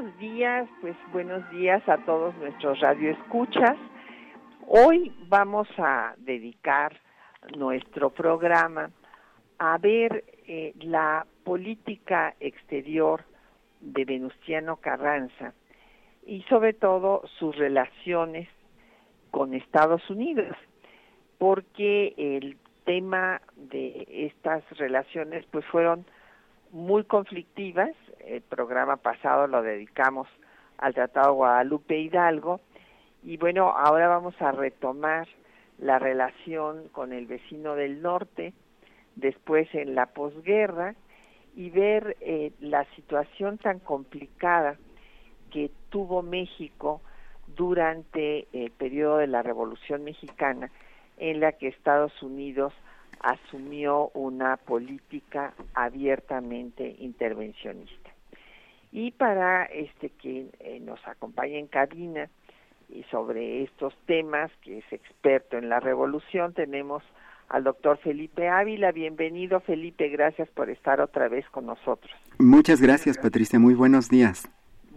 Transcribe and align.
Buenos 0.00 0.18
días, 0.18 0.66
pues 0.80 0.96
buenos 1.12 1.50
días 1.50 1.86
a 1.86 1.98
todos 2.06 2.34
nuestros 2.36 2.80
radioescuchas. 2.80 3.76
Hoy 4.66 5.12
vamos 5.28 5.68
a 5.76 6.14
dedicar 6.16 6.98
nuestro 7.54 8.08
programa 8.08 8.90
a 9.58 9.76
ver 9.76 10.24
eh, 10.46 10.72
la 10.80 11.26
política 11.44 12.34
exterior 12.40 13.24
de 13.82 14.06
Venustiano 14.06 14.76
Carranza 14.76 15.52
y 16.26 16.44
sobre 16.44 16.72
todo 16.72 17.20
sus 17.38 17.54
relaciones 17.56 18.48
con 19.30 19.52
Estados 19.52 20.08
Unidos, 20.08 20.56
porque 21.36 22.14
el 22.16 22.56
tema 22.86 23.42
de 23.54 24.30
estas 24.32 24.64
relaciones 24.78 25.44
pues 25.50 25.66
fueron 25.66 26.06
muy 26.72 27.04
conflictivas. 27.04 27.90
El 28.26 28.42
programa 28.42 28.96
pasado 28.96 29.46
lo 29.46 29.62
dedicamos 29.62 30.28
al 30.78 30.94
Tratado 30.94 31.34
Guadalupe 31.34 31.98
Hidalgo 31.98 32.60
y 33.22 33.36
bueno, 33.36 33.70
ahora 33.70 34.08
vamos 34.08 34.34
a 34.40 34.52
retomar 34.52 35.28
la 35.78 35.98
relación 35.98 36.88
con 36.88 37.12
el 37.12 37.26
vecino 37.26 37.74
del 37.74 38.02
norte, 38.02 38.52
después 39.16 39.68
en 39.74 39.94
la 39.94 40.06
posguerra 40.06 40.94
y 41.54 41.70
ver 41.70 42.16
eh, 42.20 42.52
la 42.60 42.84
situación 42.96 43.58
tan 43.58 43.78
complicada 43.78 44.76
que 45.50 45.70
tuvo 45.90 46.22
México 46.22 47.00
durante 47.56 48.46
el 48.52 48.70
periodo 48.70 49.18
de 49.18 49.26
la 49.26 49.42
Revolución 49.42 50.04
Mexicana, 50.04 50.70
en 51.16 51.40
la 51.40 51.52
que 51.52 51.68
Estados 51.68 52.22
Unidos 52.22 52.72
asumió 53.20 54.10
una 54.14 54.56
política 54.56 55.52
abiertamente 55.74 56.96
intervencionista. 57.00 58.09
Y 58.92 59.12
para 59.12 59.64
este 59.64 60.10
que 60.10 60.48
eh, 60.60 60.80
nos 60.80 60.98
acompañe 61.06 61.58
en 61.58 61.68
cabina 61.68 62.28
y 62.88 63.04
sobre 63.04 63.62
estos 63.62 63.94
temas, 64.06 64.50
que 64.62 64.78
es 64.78 64.92
experto 64.92 65.56
en 65.56 65.68
la 65.68 65.78
revolución, 65.78 66.52
tenemos 66.54 67.02
al 67.48 67.64
doctor 67.64 67.98
Felipe 67.98 68.48
Ávila. 68.48 68.90
Bienvenido, 68.90 69.60
Felipe, 69.60 70.08
gracias 70.08 70.48
por 70.48 70.70
estar 70.70 71.00
otra 71.00 71.28
vez 71.28 71.48
con 71.50 71.66
nosotros. 71.66 72.12
Muchas 72.38 72.80
gracias, 72.80 73.16
Patricia. 73.16 73.58
Muy 73.58 73.74
buenos 73.74 74.08
días. 74.08 74.48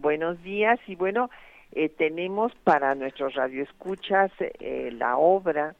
Buenos 0.02 0.42
días 0.44 0.80
y 0.88 0.96
bueno, 0.96 1.30
eh, 1.72 1.90
tenemos 1.90 2.54
para 2.64 2.96
nuestros 2.96 3.36
radioescuchas 3.36 4.32
eh, 4.40 4.92
la 4.94 5.18
obra 5.18 5.76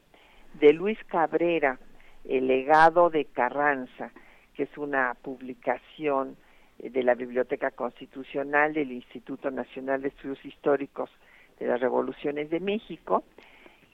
de 0.60 0.72
Luis 0.72 0.98
Cabrera, 1.08 1.78
el 2.24 2.46
legado 2.46 3.10
de 3.10 3.24
Carranza, 3.24 4.10
que 4.54 4.64
es 4.64 4.78
una 4.78 5.14
publicación 5.22 6.36
de 6.78 7.02
la 7.02 7.14
Biblioteca 7.14 7.70
Constitucional 7.70 8.74
del 8.74 8.92
Instituto 8.92 9.50
Nacional 9.50 10.02
de 10.02 10.08
Estudios 10.08 10.44
Históricos 10.44 11.10
de 11.58 11.66
las 11.66 11.80
Revoluciones 11.80 12.50
de 12.50 12.60
México, 12.60 13.24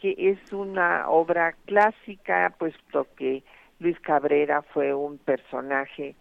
que 0.00 0.14
es 0.16 0.52
una 0.52 1.08
obra 1.08 1.54
clásica, 1.66 2.54
puesto 2.58 3.06
que 3.16 3.42
Luis 3.78 3.98
Cabrera 4.00 4.62
fue 4.62 4.94
un 4.94 5.18
personaje 5.18 6.14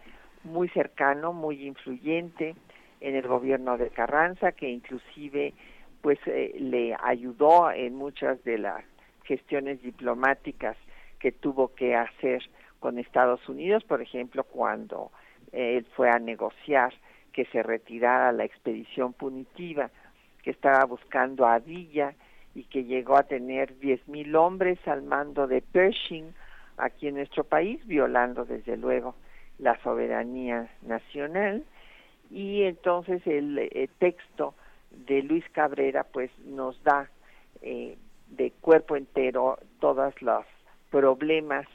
muy 0.44 0.68
cercano, 0.68 1.32
muy 1.32 1.66
influyente 1.66 2.54
en 3.00 3.14
el 3.14 3.26
gobierno 3.26 3.78
de 3.78 3.90
Carranza, 3.90 4.52
que 4.52 4.68
inclusive 4.68 5.54
pues 6.02 6.18
eh, 6.26 6.54
le 6.58 6.96
ayudó 7.02 7.70
en 7.70 7.94
muchas 7.94 8.42
de 8.44 8.58
las 8.58 8.84
gestiones 9.24 9.82
diplomáticas 9.82 10.76
que 11.18 11.32
tuvo 11.32 11.74
que 11.74 11.94
hacer 11.94 12.42
con 12.80 12.98
Estados 12.98 13.46
Unidos, 13.48 13.84
por 13.84 14.00
ejemplo, 14.00 14.44
cuando 14.44 15.12
él 15.52 15.86
fue 15.96 16.10
a 16.10 16.18
negociar 16.18 16.92
que 17.32 17.44
se 17.46 17.62
retirara 17.62 18.32
la 18.32 18.44
expedición 18.44 19.12
punitiva 19.12 19.90
que 20.42 20.50
estaba 20.50 20.84
buscando 20.84 21.46
a 21.46 21.58
Villa 21.58 22.14
y 22.54 22.64
que 22.64 22.84
llegó 22.84 23.16
a 23.16 23.22
tener 23.22 23.78
diez 23.78 24.06
mil 24.08 24.34
hombres 24.34 24.78
al 24.86 25.02
mando 25.02 25.46
de 25.46 25.62
Pershing 25.62 26.34
aquí 26.76 27.08
en 27.08 27.16
nuestro 27.16 27.44
país, 27.44 27.86
violando 27.86 28.44
desde 28.44 28.76
luego 28.76 29.14
la 29.58 29.80
soberanía 29.82 30.68
nacional. 30.82 31.64
Y 32.30 32.62
entonces 32.62 33.24
el, 33.26 33.58
eh, 33.58 33.88
texto 33.98 34.54
de 34.90 35.22
Luis 35.22 35.44
Cabrera 35.50 36.04
pues 36.04 36.30
nos 36.44 36.82
da 36.82 37.08
eh, 37.62 37.96
de 38.28 38.52
cuerpo 38.60 38.96
entero 38.96 39.58
todas 39.80 40.20
las 40.22 40.46
problemas 40.90 41.66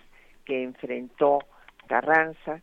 que 0.45 0.63
enfrentó 0.63 1.39
Carranza 1.87 2.61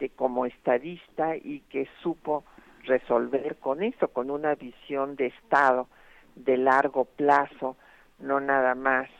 este 0.00 0.08
como 0.16 0.46
estadista 0.46 1.36
y 1.36 1.60
que 1.68 1.86
supo 2.02 2.44
resolver 2.84 3.56
con 3.56 3.82
esto, 3.82 4.08
con 4.08 4.30
una 4.30 4.54
visión 4.54 5.14
de 5.16 5.26
Estado 5.26 5.88
de 6.36 6.56
largo 6.56 7.04
plazo, 7.04 7.76
no 8.18 8.40
nada 8.40 8.74
más 8.74 9.10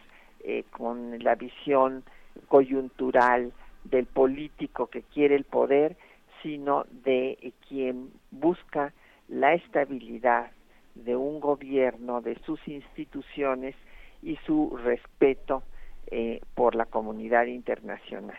eh, 0.42 0.64
con 0.70 1.22
la 1.22 1.34
visión 1.34 2.02
coyuntural 2.48 3.52
del 3.84 4.06
político 4.06 4.86
que 4.86 5.02
quiere 5.02 5.34
el 5.34 5.44
poder, 5.44 5.96
sino 6.42 6.86
de 7.04 7.52
quien 7.68 8.10
busca 8.30 8.94
la 9.28 9.52
estabilidad 9.52 10.50
de 10.94 11.14
un 11.14 11.40
gobierno, 11.40 12.22
de 12.22 12.38
sus 12.46 12.66
instituciones 12.66 13.74
y 14.22 14.36
su 14.46 14.78
respeto 14.82 15.62
eh, 16.06 16.40
por 16.54 16.74
la 16.74 16.86
comunidad 16.86 17.44
internacional. 17.46 18.38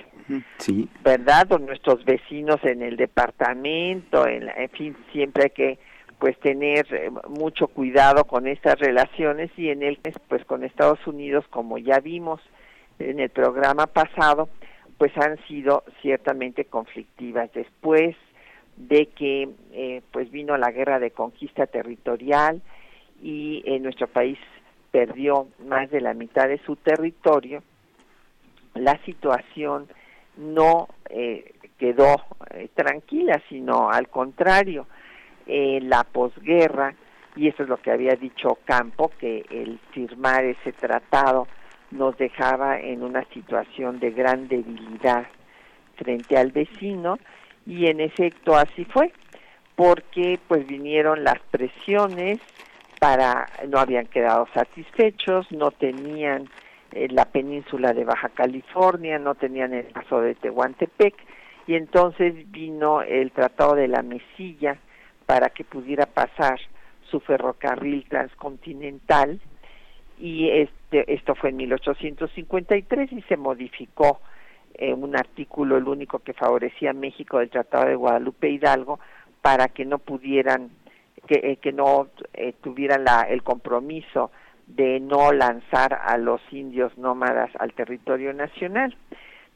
Sí. 0.58 0.88
¿Verdad? 1.04 1.52
O 1.52 1.58
nuestros 1.58 2.04
vecinos 2.04 2.58
en 2.64 2.82
el 2.82 2.96
departamento, 2.96 4.26
en, 4.26 4.48
en 4.48 4.68
fin, 4.70 4.96
siempre 5.12 5.44
hay 5.44 5.50
que 5.50 5.78
pues 6.18 6.38
tener 6.40 6.86
eh, 6.92 7.10
mucho 7.28 7.68
cuidado 7.68 8.24
con 8.24 8.48
estas 8.48 8.78
relaciones 8.78 9.50
y 9.56 9.68
en 9.68 9.82
el 9.82 9.98
pues 10.28 10.44
con 10.44 10.64
Estados 10.64 11.06
Unidos 11.06 11.44
como 11.50 11.78
ya 11.78 12.00
vimos 12.00 12.40
en 12.98 13.20
el 13.20 13.30
programa 13.30 13.86
pasado 13.86 14.48
pues 14.98 15.12
han 15.18 15.36
sido 15.46 15.84
ciertamente 16.00 16.64
conflictivas 16.64 17.52
después 17.52 18.16
de 18.76 19.06
que 19.06 19.48
eh, 19.72 20.02
pues 20.12 20.30
vino 20.30 20.56
la 20.56 20.70
guerra 20.70 20.98
de 20.98 21.10
conquista 21.10 21.66
territorial 21.66 22.60
y 23.22 23.62
en 23.66 23.82
nuestro 23.82 24.06
país 24.06 24.38
perdió 24.90 25.48
más 25.66 25.90
de 25.90 26.00
la 26.00 26.14
mitad 26.14 26.48
de 26.48 26.58
su 26.58 26.76
territorio 26.76 27.62
la 28.74 28.98
situación 29.04 29.88
no 30.36 30.88
eh, 31.08 31.54
quedó 31.78 32.16
tranquila 32.74 33.40
sino 33.48 33.90
al 33.90 34.08
contrario 34.08 34.86
en 35.46 35.88
la 35.88 36.04
posguerra, 36.04 36.94
y 37.36 37.48
eso 37.48 37.62
es 37.62 37.68
lo 37.68 37.76
que 37.76 37.90
había 37.90 38.16
dicho 38.16 38.58
Campo, 38.64 39.10
que 39.18 39.44
el 39.50 39.78
firmar 39.92 40.44
ese 40.44 40.72
tratado 40.72 41.46
nos 41.90 42.16
dejaba 42.18 42.80
en 42.80 43.02
una 43.02 43.24
situación 43.32 44.00
de 44.00 44.10
gran 44.10 44.48
debilidad 44.48 45.26
frente 45.96 46.36
al 46.36 46.50
vecino, 46.50 47.18
y 47.66 47.86
en 47.86 48.00
efecto 48.00 48.54
así 48.54 48.84
fue, 48.84 49.12
porque 49.74 50.38
pues 50.48 50.66
vinieron 50.66 51.24
las 51.24 51.40
presiones 51.50 52.38
para, 53.00 53.48
no 53.68 53.78
habían 53.78 54.06
quedado 54.06 54.48
satisfechos, 54.54 55.50
no 55.52 55.70
tenían 55.70 56.48
eh, 56.92 57.08
la 57.10 57.26
península 57.26 57.92
de 57.92 58.04
Baja 58.04 58.30
California, 58.30 59.18
no 59.18 59.34
tenían 59.34 59.74
el 59.74 59.86
paso 59.86 60.20
de 60.20 60.34
Tehuantepec, 60.34 61.14
y 61.66 61.74
entonces 61.74 62.50
vino 62.50 63.02
el 63.02 63.32
Tratado 63.32 63.74
de 63.74 63.88
la 63.88 64.02
Mesilla, 64.02 64.78
para 65.26 65.50
que 65.50 65.64
pudiera 65.64 66.06
pasar 66.06 66.60
su 67.10 67.20
ferrocarril 67.20 68.04
transcontinental 68.08 69.40
y 70.18 70.48
este, 70.48 71.12
esto 71.12 71.34
fue 71.34 71.50
en 71.50 71.56
1853 71.56 73.12
y 73.12 73.22
se 73.22 73.36
modificó 73.36 74.20
eh, 74.78 74.92
un 74.92 75.16
artículo, 75.16 75.76
el 75.76 75.88
único 75.88 76.18
que 76.20 76.32
favorecía 76.32 76.90
a 76.90 76.94
México 76.94 77.38
del 77.38 77.50
Tratado 77.50 77.88
de 77.88 77.96
Guadalupe 77.96 78.50
Hidalgo, 78.50 78.98
para 79.42 79.68
que 79.68 79.84
no 79.84 79.98
pudieran, 79.98 80.70
que, 81.26 81.40
eh, 81.42 81.56
que 81.56 81.72
no 81.72 82.08
eh, 82.34 82.54
tuvieran 82.62 83.04
la, 83.04 83.22
el 83.22 83.42
compromiso 83.42 84.30
de 84.66 84.98
no 85.00 85.32
lanzar 85.32 85.94
a 85.94 86.18
los 86.18 86.40
indios 86.50 86.96
nómadas 86.98 87.50
al 87.58 87.72
territorio 87.72 88.32
nacional. 88.32 88.96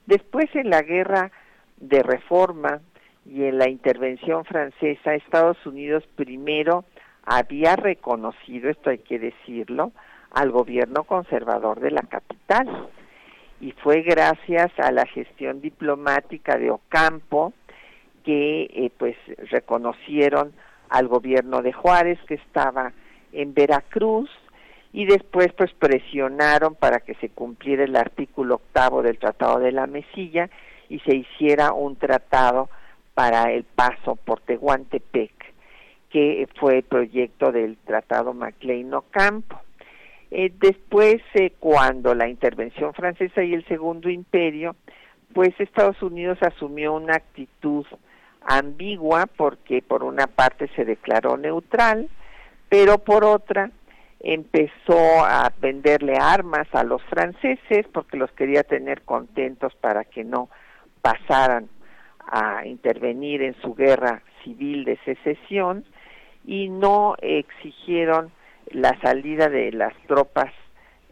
Después 0.06 0.46
en 0.54 0.70
la 0.70 0.82
guerra 0.82 1.30
de 1.78 2.02
reforma 2.02 2.80
y 3.26 3.44
en 3.44 3.58
la 3.58 3.68
intervención 3.68 4.44
francesa 4.44 5.14
Estados 5.14 5.64
Unidos 5.66 6.04
primero 6.14 6.84
había 7.24 7.76
reconocido, 7.76 8.70
esto 8.70 8.90
hay 8.90 8.98
que 8.98 9.18
decirlo, 9.18 9.92
al 10.30 10.50
gobierno 10.50 11.04
conservador 11.04 11.80
de 11.80 11.90
la 11.90 12.02
capital. 12.02 12.88
Y 13.60 13.72
fue 13.72 14.02
gracias 14.02 14.70
a 14.78 14.90
la 14.90 15.06
gestión 15.06 15.60
diplomática 15.60 16.56
de 16.56 16.70
Ocampo 16.70 17.52
que 18.24 18.62
eh, 18.62 18.90
pues 18.96 19.16
reconocieron 19.50 20.52
al 20.88 21.08
gobierno 21.08 21.62
de 21.62 21.72
Juárez 21.72 22.18
que 22.26 22.34
estaba 22.34 22.92
en 23.32 23.54
Veracruz 23.54 24.30
y 24.92 25.06
después 25.06 25.52
pues 25.56 25.72
presionaron 25.72 26.74
para 26.74 27.00
que 27.00 27.14
se 27.16 27.28
cumpliera 27.28 27.84
el 27.84 27.96
artículo 27.96 28.56
octavo 28.56 29.02
del 29.02 29.18
Tratado 29.18 29.60
de 29.60 29.72
la 29.72 29.86
Mesilla 29.86 30.50
y 30.88 30.98
se 31.00 31.14
hiciera 31.14 31.72
un 31.72 31.96
tratado 31.96 32.68
para 33.14 33.52
el 33.52 33.64
paso 33.64 34.16
por 34.16 34.40
Tehuantepec, 34.40 35.32
que 36.10 36.48
fue 36.58 36.78
el 36.78 36.82
proyecto 36.82 37.52
del 37.52 37.76
Tratado 37.78 38.34
Maclean-Ocampo. 38.34 39.60
Eh, 40.30 40.52
después, 40.60 41.20
eh, 41.34 41.52
cuando 41.58 42.14
la 42.14 42.28
intervención 42.28 42.94
francesa 42.94 43.42
y 43.42 43.54
el 43.54 43.66
Segundo 43.66 44.08
Imperio, 44.08 44.76
pues 45.32 45.50
Estados 45.58 46.00
Unidos 46.02 46.38
asumió 46.40 46.94
una 46.94 47.14
actitud 47.16 47.84
ambigua 48.42 49.26
porque 49.26 49.82
por 49.82 50.04
una 50.04 50.26
parte 50.26 50.68
se 50.76 50.84
declaró 50.84 51.36
neutral, 51.36 52.08
pero 52.68 52.98
por 52.98 53.24
otra 53.24 53.70
empezó 54.20 55.24
a 55.24 55.52
venderle 55.60 56.16
armas 56.16 56.68
a 56.72 56.84
los 56.84 57.02
franceses 57.04 57.86
porque 57.92 58.16
los 58.16 58.30
quería 58.32 58.62
tener 58.62 59.02
contentos 59.02 59.74
para 59.76 60.04
que 60.04 60.24
no 60.24 60.48
pasaran 61.00 61.68
a 62.18 62.66
intervenir 62.66 63.42
en 63.42 63.54
su 63.62 63.74
guerra 63.74 64.22
civil 64.44 64.84
de 64.84 64.98
secesión 65.04 65.84
y 66.44 66.68
no 66.68 67.16
exigieron 67.20 68.30
la 68.70 68.98
salida 69.00 69.48
de 69.48 69.72
las 69.72 69.94
tropas 70.06 70.52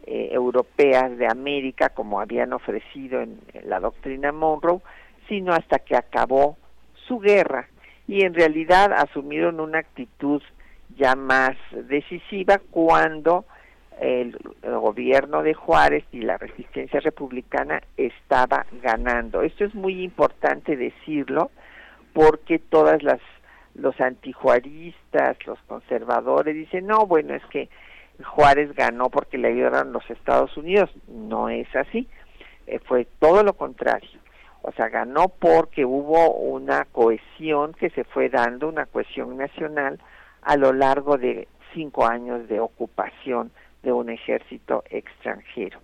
eh, 0.05 0.29
europeas 0.31 1.17
de 1.17 1.27
América 1.27 1.89
como 1.89 2.19
habían 2.19 2.53
ofrecido 2.53 3.21
en, 3.21 3.39
la 3.63 3.79
doctrina 3.79 4.31
Monroe, 4.31 4.81
sino 5.27 5.53
hasta 5.53 5.79
que 5.79 5.95
acabó 5.95 6.57
su 7.07 7.19
guerra 7.19 7.67
y 8.07 8.23
en 8.23 8.33
realidad 8.33 8.91
asumieron 8.93 9.59
una 9.59 9.79
actitud 9.79 10.41
ya 10.97 11.15
más 11.15 11.55
decisiva 11.87 12.59
cuando 12.71 13.45
el, 13.99 14.37
gobierno 14.63 15.43
de 15.43 15.53
Juárez 15.53 16.03
y 16.11 16.21
la 16.21 16.37
resistencia 16.37 16.99
republicana 17.01 17.81
estaba 17.97 18.65
ganando. 18.81 19.41
Esto 19.41 19.65
es 19.65 19.75
muy 19.75 20.03
importante 20.03 20.75
decirlo 20.75 21.51
porque 22.13 22.59
todas 22.59 23.03
las 23.03 23.19
los 23.79 23.99
antijuaristas, 24.01 25.37
los 25.45 25.59
conservadores 25.67 26.55
dicen, 26.55 26.87
"No, 26.87 27.05
bueno, 27.05 27.33
es 27.33 27.45
que 27.45 27.69
Juárez 28.23 28.73
ganó 28.75 29.09
porque 29.09 29.37
le 29.37 29.49
ayudaron 29.49 29.93
los 29.93 30.09
Estados 30.09 30.55
Unidos." 30.57 30.89
No 31.07 31.49
es 31.49 31.73
así. 31.75 32.07
Eh, 32.67 32.79
fue 32.79 33.05
todo 33.19 33.43
lo 33.43 33.53
contrario. 33.53 34.19
O 34.61 34.71
sea, 34.73 34.89
ganó 34.89 35.29
porque 35.29 35.85
hubo 35.85 36.33
una 36.33 36.85
cohesión 36.85 37.73
que 37.73 37.89
se 37.91 38.03
fue 38.03 38.29
dando, 38.29 38.67
una 38.67 38.85
cohesión 38.85 39.37
nacional 39.37 39.99
a 40.41 40.57
lo 40.57 40.73
largo 40.73 41.17
de 41.17 41.47
cinco 41.73 42.05
años 42.05 42.47
de 42.47 42.59
ocupación 42.59 43.51
de 43.83 43.91
un 43.91 44.09
ejército 44.09 44.83
extranjero. 44.89 45.79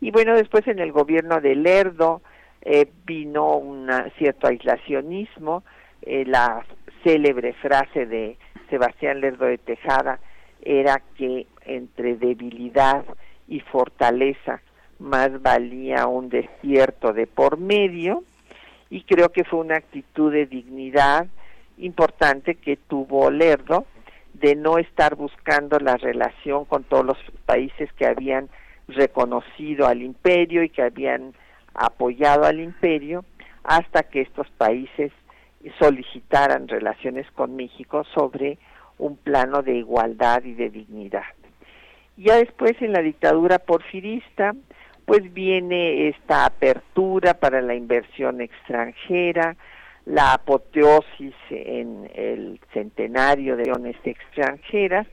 Y 0.00 0.10
bueno, 0.10 0.34
después 0.34 0.66
en 0.66 0.80
el 0.80 0.90
gobierno 0.90 1.40
de 1.40 1.54
Lerdo 1.54 2.22
eh, 2.62 2.86
vino 3.04 3.56
un 3.56 3.88
cierto 4.18 4.48
aislacionismo, 4.48 5.62
eh, 6.02 6.24
la 6.26 6.64
célebre 7.02 7.52
frase 7.54 8.06
de 8.06 8.36
Sebastián 8.70 9.20
Lerdo 9.20 9.46
de 9.46 9.58
Tejada 9.58 10.20
era 10.62 11.02
que 11.16 11.46
entre 11.64 12.16
debilidad 12.16 13.04
y 13.48 13.60
fortaleza 13.60 14.60
más 14.98 15.42
valía 15.42 16.06
un 16.06 16.28
desierto 16.28 17.12
de 17.12 17.26
por 17.26 17.58
medio 17.58 18.22
y 18.90 19.02
creo 19.02 19.30
que 19.30 19.44
fue 19.44 19.60
una 19.60 19.76
actitud 19.76 20.32
de 20.32 20.46
dignidad 20.46 21.26
importante 21.78 22.54
que 22.54 22.76
tuvo 22.76 23.30
Lerdo 23.30 23.86
de 24.34 24.54
no 24.54 24.78
estar 24.78 25.16
buscando 25.16 25.78
la 25.78 25.96
relación 25.96 26.64
con 26.64 26.84
todos 26.84 27.04
los 27.04 27.18
países 27.46 27.92
que 27.94 28.06
habían 28.06 28.48
reconocido 28.88 29.86
al 29.86 30.02
imperio 30.02 30.62
y 30.62 30.68
que 30.68 30.82
habían 30.82 31.34
apoyado 31.74 32.44
al 32.44 32.60
imperio 32.60 33.24
hasta 33.64 34.02
que 34.02 34.20
estos 34.20 34.48
países 34.50 35.12
solicitaran 35.78 36.68
relaciones 36.68 37.30
con 37.32 37.56
México 37.56 38.04
sobre 38.14 38.58
un 38.98 39.16
plano 39.16 39.62
de 39.62 39.76
igualdad 39.76 40.42
y 40.44 40.54
de 40.54 40.70
dignidad. 40.70 41.24
Ya 42.16 42.36
después 42.36 42.72
en 42.80 42.92
la 42.92 43.00
dictadura 43.00 43.58
porfirista, 43.58 44.54
pues 45.06 45.32
viene 45.32 46.08
esta 46.08 46.46
apertura 46.46 47.34
para 47.34 47.60
la 47.62 47.74
inversión 47.74 48.40
extranjera, 48.40 49.56
la 50.04 50.34
apoteosis 50.34 51.34
en 51.50 52.10
el 52.14 52.60
centenario 52.72 53.56
de 53.56 53.70
uniones 53.70 53.96
extranjeras, 54.04 55.06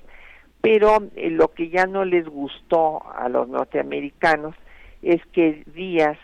pero 0.61 0.97
eh, 1.15 1.29
lo 1.29 1.49
que 1.49 1.69
ya 1.69 1.85
no 1.85 2.05
les 2.05 2.27
gustó 2.27 3.01
a 3.13 3.29
los 3.29 3.47
norteamericanos 3.47 4.55
es 5.01 5.25
que 5.27 5.63
Díaz 5.73 6.17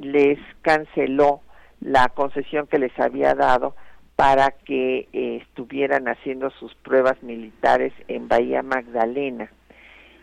les 0.00 0.38
canceló 0.62 1.40
la 1.80 2.08
concesión 2.08 2.66
que 2.66 2.78
les 2.78 2.98
había 2.98 3.34
dado 3.34 3.74
para 4.16 4.50
que 4.50 5.08
eh, 5.12 5.36
estuvieran 5.42 6.08
haciendo 6.08 6.50
sus 6.50 6.74
pruebas 6.74 7.22
militares 7.22 7.92
en 8.08 8.28
Bahía 8.28 8.62
Magdalena 8.62 9.50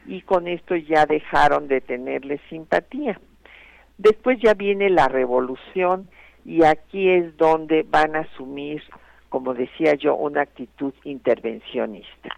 y 0.06 0.22
con 0.22 0.48
esto 0.48 0.76
ya 0.76 1.06
dejaron 1.06 1.68
de 1.68 1.82
tenerles 1.82 2.42
simpatía. 2.50 3.20
Después 3.98 4.40
ya 4.42 4.54
viene 4.54 4.90
la 4.90 5.08
revolución 5.08 6.10
y 6.44 6.64
aquí 6.64 7.10
es 7.10 7.36
donde 7.38 7.84
van 7.84 8.16
a 8.16 8.20
asumir, 8.20 8.84
como 9.30 9.54
decía 9.54 9.96
yo, 9.96 10.16
una 10.16 10.42
actitud 10.42 10.94
intervencionista. 11.04 12.30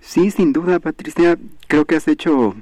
Sí, 0.00 0.30
sin 0.30 0.52
duda, 0.52 0.78
Patricia. 0.78 1.36
Creo 1.66 1.84
que 1.84 1.96
has 1.96 2.06
hecho 2.06 2.54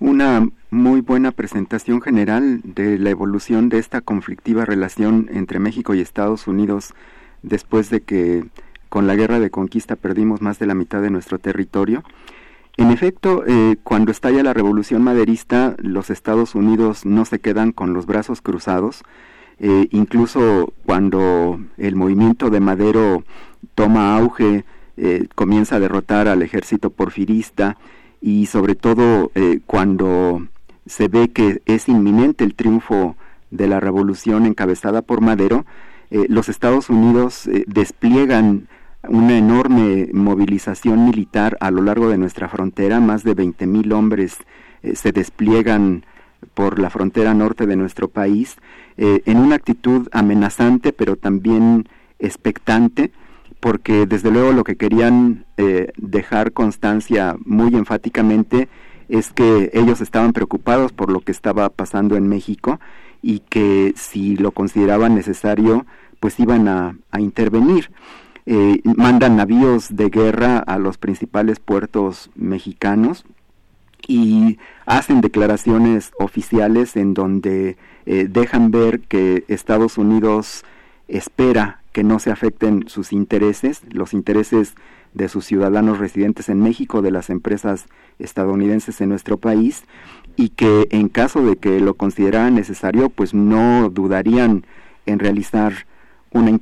una 0.00 0.48
muy 0.76 1.00
buena 1.00 1.32
presentación 1.32 2.02
general 2.02 2.60
de 2.62 2.98
la 2.98 3.10
evolución 3.10 3.70
de 3.70 3.78
esta 3.78 4.02
conflictiva 4.02 4.66
relación 4.66 5.28
entre 5.32 5.58
México 5.58 5.94
y 5.94 6.00
Estados 6.00 6.46
Unidos 6.46 6.92
después 7.42 7.88
de 7.88 8.02
que 8.02 8.44
con 8.90 9.06
la 9.06 9.16
guerra 9.16 9.40
de 9.40 9.50
conquista 9.50 9.96
perdimos 9.96 10.42
más 10.42 10.58
de 10.58 10.66
la 10.66 10.74
mitad 10.74 11.00
de 11.00 11.10
nuestro 11.10 11.38
territorio. 11.38 12.04
En 12.76 12.90
efecto, 12.90 13.42
eh, 13.46 13.76
cuando 13.82 14.12
estalla 14.12 14.42
la 14.42 14.52
revolución 14.52 15.02
maderista, 15.02 15.74
los 15.78 16.10
Estados 16.10 16.54
Unidos 16.54 17.06
no 17.06 17.24
se 17.24 17.38
quedan 17.38 17.72
con 17.72 17.94
los 17.94 18.04
brazos 18.04 18.42
cruzados. 18.42 19.02
Eh, 19.58 19.88
incluso 19.92 20.74
cuando 20.84 21.58
el 21.78 21.96
movimiento 21.96 22.50
de 22.50 22.60
Madero 22.60 23.24
toma 23.74 24.14
auge, 24.14 24.66
eh, 24.98 25.26
comienza 25.34 25.76
a 25.76 25.80
derrotar 25.80 26.28
al 26.28 26.42
ejército 26.42 26.90
porfirista 26.90 27.78
y 28.20 28.46
sobre 28.46 28.74
todo 28.74 29.30
cuando 29.66 30.46
se 30.86 31.08
ve 31.08 31.28
que 31.28 31.62
es 31.66 31.88
inminente 31.88 32.44
el 32.44 32.54
triunfo 32.54 33.16
de 33.50 33.66
la 33.66 33.80
revolución 33.80 34.46
encabezada 34.46 35.02
por 35.02 35.20
Madero, 35.20 35.66
los 36.10 36.48
Estados 36.48 36.88
Unidos 36.88 37.48
despliegan 37.66 38.68
una 39.08 39.36
enorme 39.36 40.08
movilización 40.12 41.04
militar 41.04 41.56
a 41.60 41.70
lo 41.70 41.82
largo 41.82 42.08
de 42.08 42.18
nuestra 42.18 42.48
frontera, 42.48 43.00
más 43.00 43.24
de 43.24 43.36
20.000 43.36 43.92
hombres 43.92 44.38
eh, 44.82 44.96
se 44.96 45.12
despliegan 45.12 46.04
por 46.54 46.78
la 46.78 46.90
frontera 46.90 47.34
norte 47.34 47.66
de 47.66 47.76
nuestro 47.76 48.08
país 48.08 48.56
eh, 48.96 49.22
en 49.26 49.38
una 49.38 49.56
actitud 49.56 50.08
amenazante 50.12 50.92
pero 50.92 51.16
también 51.16 51.88
expectante 52.18 53.10
porque 53.60 54.06
desde 54.06 54.30
luego 54.30 54.52
lo 54.52 54.64
que 54.64 54.76
querían 54.76 55.44
eh, 55.56 55.92
dejar 55.96 56.52
constancia 56.52 57.36
muy 57.44 57.74
enfáticamente 57.74 58.68
es 59.08 59.32
que 59.32 59.70
ellos 59.72 60.00
estaban 60.00 60.32
preocupados 60.32 60.92
por 60.92 61.10
lo 61.10 61.20
que 61.20 61.32
estaba 61.32 61.68
pasando 61.68 62.16
en 62.16 62.28
México 62.28 62.80
y 63.22 63.40
que 63.40 63.94
si 63.96 64.36
lo 64.36 64.52
consideraban 64.52 65.14
necesario 65.14 65.86
pues 66.20 66.40
iban 66.40 66.68
a 66.68 67.20
intervenir. 67.20 67.90
Eh, 68.48 68.80
mandan 68.84 69.36
navíos 69.36 69.96
de 69.96 70.08
guerra 70.08 70.58
a 70.58 70.78
los 70.78 70.98
principales 70.98 71.58
puertos 71.58 72.30
mexicanos 72.36 73.24
y 74.06 74.58
hacen 74.86 75.20
declaraciones 75.20 76.12
oficiales 76.20 76.94
en 76.94 77.12
donde 77.12 77.76
eh, 78.06 78.28
dejan 78.30 78.70
ver 78.70 79.00
que 79.00 79.42
Estados 79.48 79.98
Unidos 79.98 80.64
espera 81.08 81.80
que 81.90 82.04
no 82.04 82.20
se 82.20 82.30
afecten 82.30 82.88
sus 82.88 83.12
intereses, 83.12 83.82
los 83.90 84.12
intereses 84.12 84.76
de 85.16 85.28
sus 85.28 85.46
ciudadanos 85.46 85.98
residentes 85.98 86.48
en 86.50 86.60
México, 86.60 87.00
de 87.00 87.10
las 87.10 87.30
empresas 87.30 87.86
estadounidenses 88.18 89.00
en 89.00 89.08
nuestro 89.08 89.38
país, 89.38 89.84
y 90.36 90.50
que 90.50 90.86
en 90.90 91.08
caso 91.08 91.42
de 91.42 91.56
que 91.56 91.80
lo 91.80 91.94
consideraran 91.94 92.54
necesario, 92.54 93.08
pues 93.08 93.32
no 93.32 93.88
dudarían 93.88 94.64
en 95.06 95.18
realizar 95.18 95.72
una 96.30 96.58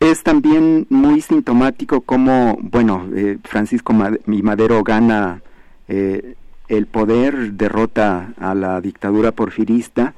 es 0.00 0.22
también 0.22 0.86
muy 0.90 1.20
sintomático 1.20 2.02
como, 2.02 2.58
bueno, 2.60 3.06
eh, 3.14 3.38
Francisco 3.44 3.94
Madero 3.94 4.82
gana 4.84 5.42
eh, 5.88 6.34
el 6.68 6.86
poder, 6.86 7.52
derrota 7.52 8.34
a 8.38 8.54
la 8.54 8.80
dictadura 8.80 9.32
porfirista 9.32 10.14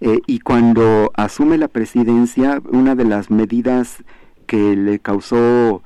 eh, 0.00 0.20
y 0.26 0.40
cuando 0.40 1.12
asume 1.14 1.58
la 1.58 1.68
presidencia, 1.68 2.60
una 2.70 2.94
de 2.94 3.04
las 3.04 3.30
medidas 3.30 4.02
que 4.46 4.74
le 4.74 4.98
causó 4.98 5.82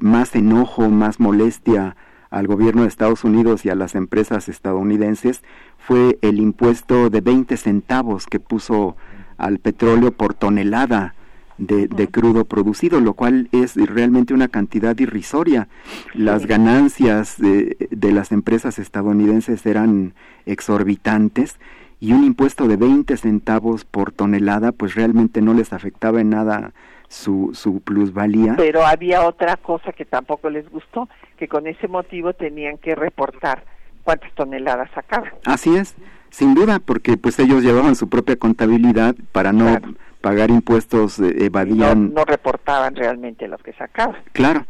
más 0.00 0.34
enojo, 0.34 0.88
más 0.88 1.20
molestia 1.20 1.96
al 2.30 2.46
gobierno 2.46 2.82
de 2.82 2.88
Estados 2.88 3.24
Unidos 3.24 3.64
y 3.64 3.70
a 3.70 3.74
las 3.74 3.94
empresas 3.94 4.48
estadounidenses 4.48 5.42
fue 5.78 6.18
el 6.22 6.40
impuesto 6.40 7.10
de 7.10 7.20
20 7.20 7.56
centavos 7.56 8.26
que 8.26 8.40
puso 8.40 8.96
al 9.38 9.58
petróleo 9.58 10.12
por 10.12 10.34
tonelada 10.34 11.14
de, 11.58 12.08
crudo 12.08 12.44
producido, 12.44 13.00
lo 13.00 13.14
cual 13.14 13.48
es 13.52 13.74
realmente 13.74 14.32
una 14.32 14.48
cantidad 14.48 14.96
irrisoria. 14.98 15.68
Las 16.14 16.46
ganancias 16.46 17.36
de, 17.38 17.88
las 18.12 18.32
empresas 18.32 18.78
estadounidenses 18.78 19.66
eran 19.66 20.14
exorbitantes 20.46 21.56
y 22.00 22.12
un 22.12 22.24
impuesto 22.24 22.68
de 22.68 22.76
20 22.76 23.16
centavos 23.16 23.84
por 23.84 24.12
tonelada 24.12 24.70
pues 24.70 24.94
realmente 24.94 25.42
no 25.42 25.52
les 25.52 25.72
afectaba 25.72 26.20
en 26.20 26.30
nada 26.30 26.72
su, 27.08 27.50
su 27.54 27.80
plusvalía. 27.80 28.54
Pero 28.56 28.84
había 28.84 29.26
otra 29.26 29.56
cosa 29.56 29.92
que 29.92 30.04
tampoco 30.04 30.50
les 30.50 30.68
gustó, 30.70 31.08
que 31.36 31.48
con 31.48 31.66
ese 31.66 31.88
motivo 31.88 32.32
tenían 32.34 32.78
que 32.78 32.94
reportar 32.94 33.64
cuántas 34.04 34.32
toneladas 34.34 34.90
sacaban. 34.94 35.32
Así 35.44 35.76
es, 35.76 35.96
sin 36.30 36.54
duda, 36.54 36.78
porque 36.78 37.16
pues 37.16 37.38
ellos 37.38 37.62
llevaban 37.62 37.96
su 37.96 38.08
propia 38.08 38.36
contabilidad 38.36 39.14
para 39.32 39.52
no 39.52 39.78
pagar 40.20 40.50
impuestos 40.50 41.18
eh, 41.18 41.44
evadían. 41.44 42.12
No, 42.14 42.24
reportaban 42.24 42.94
realmente 42.94 43.48
los 43.48 43.62
que 43.62 43.72
sacaban. 43.72 44.16
Claro. 44.32 44.64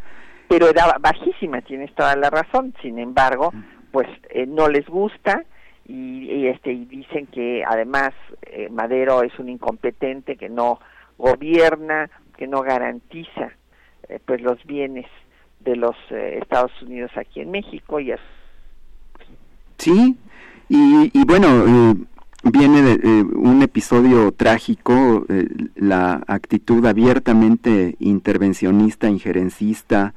Pero 0.48 0.68
era 0.68 0.96
bajísima, 1.00 1.60
tienes 1.60 1.94
toda 1.94 2.16
la 2.16 2.30
razón. 2.30 2.74
Sin 2.80 2.98
embargo, 2.98 3.52
pues 3.90 4.08
eh, 4.30 4.46
no 4.46 4.68
les 4.68 4.86
gusta 4.86 5.44
y, 5.86 6.46
este 6.46 6.72
y 6.72 6.84
dicen 6.84 7.26
que 7.26 7.64
además 7.66 8.12
eh, 8.42 8.68
Madero 8.70 9.22
es 9.22 9.38
un 9.38 9.48
incompetente 9.48 10.36
que 10.36 10.48
no 10.48 10.80
gobierna, 11.16 12.10
que 12.38 12.46
no 12.46 12.62
garantiza 12.62 13.52
pues 14.24 14.40
los 14.40 14.64
bienes 14.64 15.04
de 15.60 15.76
los 15.76 15.94
Estados 16.10 16.72
Unidos 16.80 17.10
aquí 17.16 17.40
en 17.40 17.50
México 17.50 18.00
y 18.00 18.14
Sí, 19.76 20.16
y, 20.68 21.10
y 21.12 21.24
bueno, 21.26 21.96
viene 22.42 22.82
de, 22.82 22.92
eh, 23.02 23.22
un 23.22 23.62
episodio 23.62 24.32
trágico, 24.32 25.24
eh, 25.28 25.48
la 25.76 26.22
actitud 26.26 26.84
abiertamente 26.86 27.96
intervencionista, 27.98 29.08
injerencista, 29.08 30.14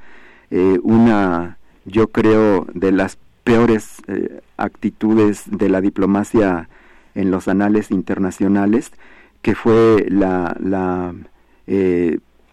eh, 0.50 0.80
una, 0.84 1.58
yo 1.86 2.08
creo, 2.08 2.68
de 2.74 2.92
las 2.92 3.18
peores 3.44 4.02
actitudes 4.56 5.44
de 5.48 5.68
la 5.68 5.82
diplomacia 5.82 6.70
en 7.16 7.32
los 7.32 7.48
anales 7.48 7.90
internacionales, 7.90 8.92
que 9.42 9.56
fue 9.56 10.06
la, 10.10 10.56
la 10.60 11.16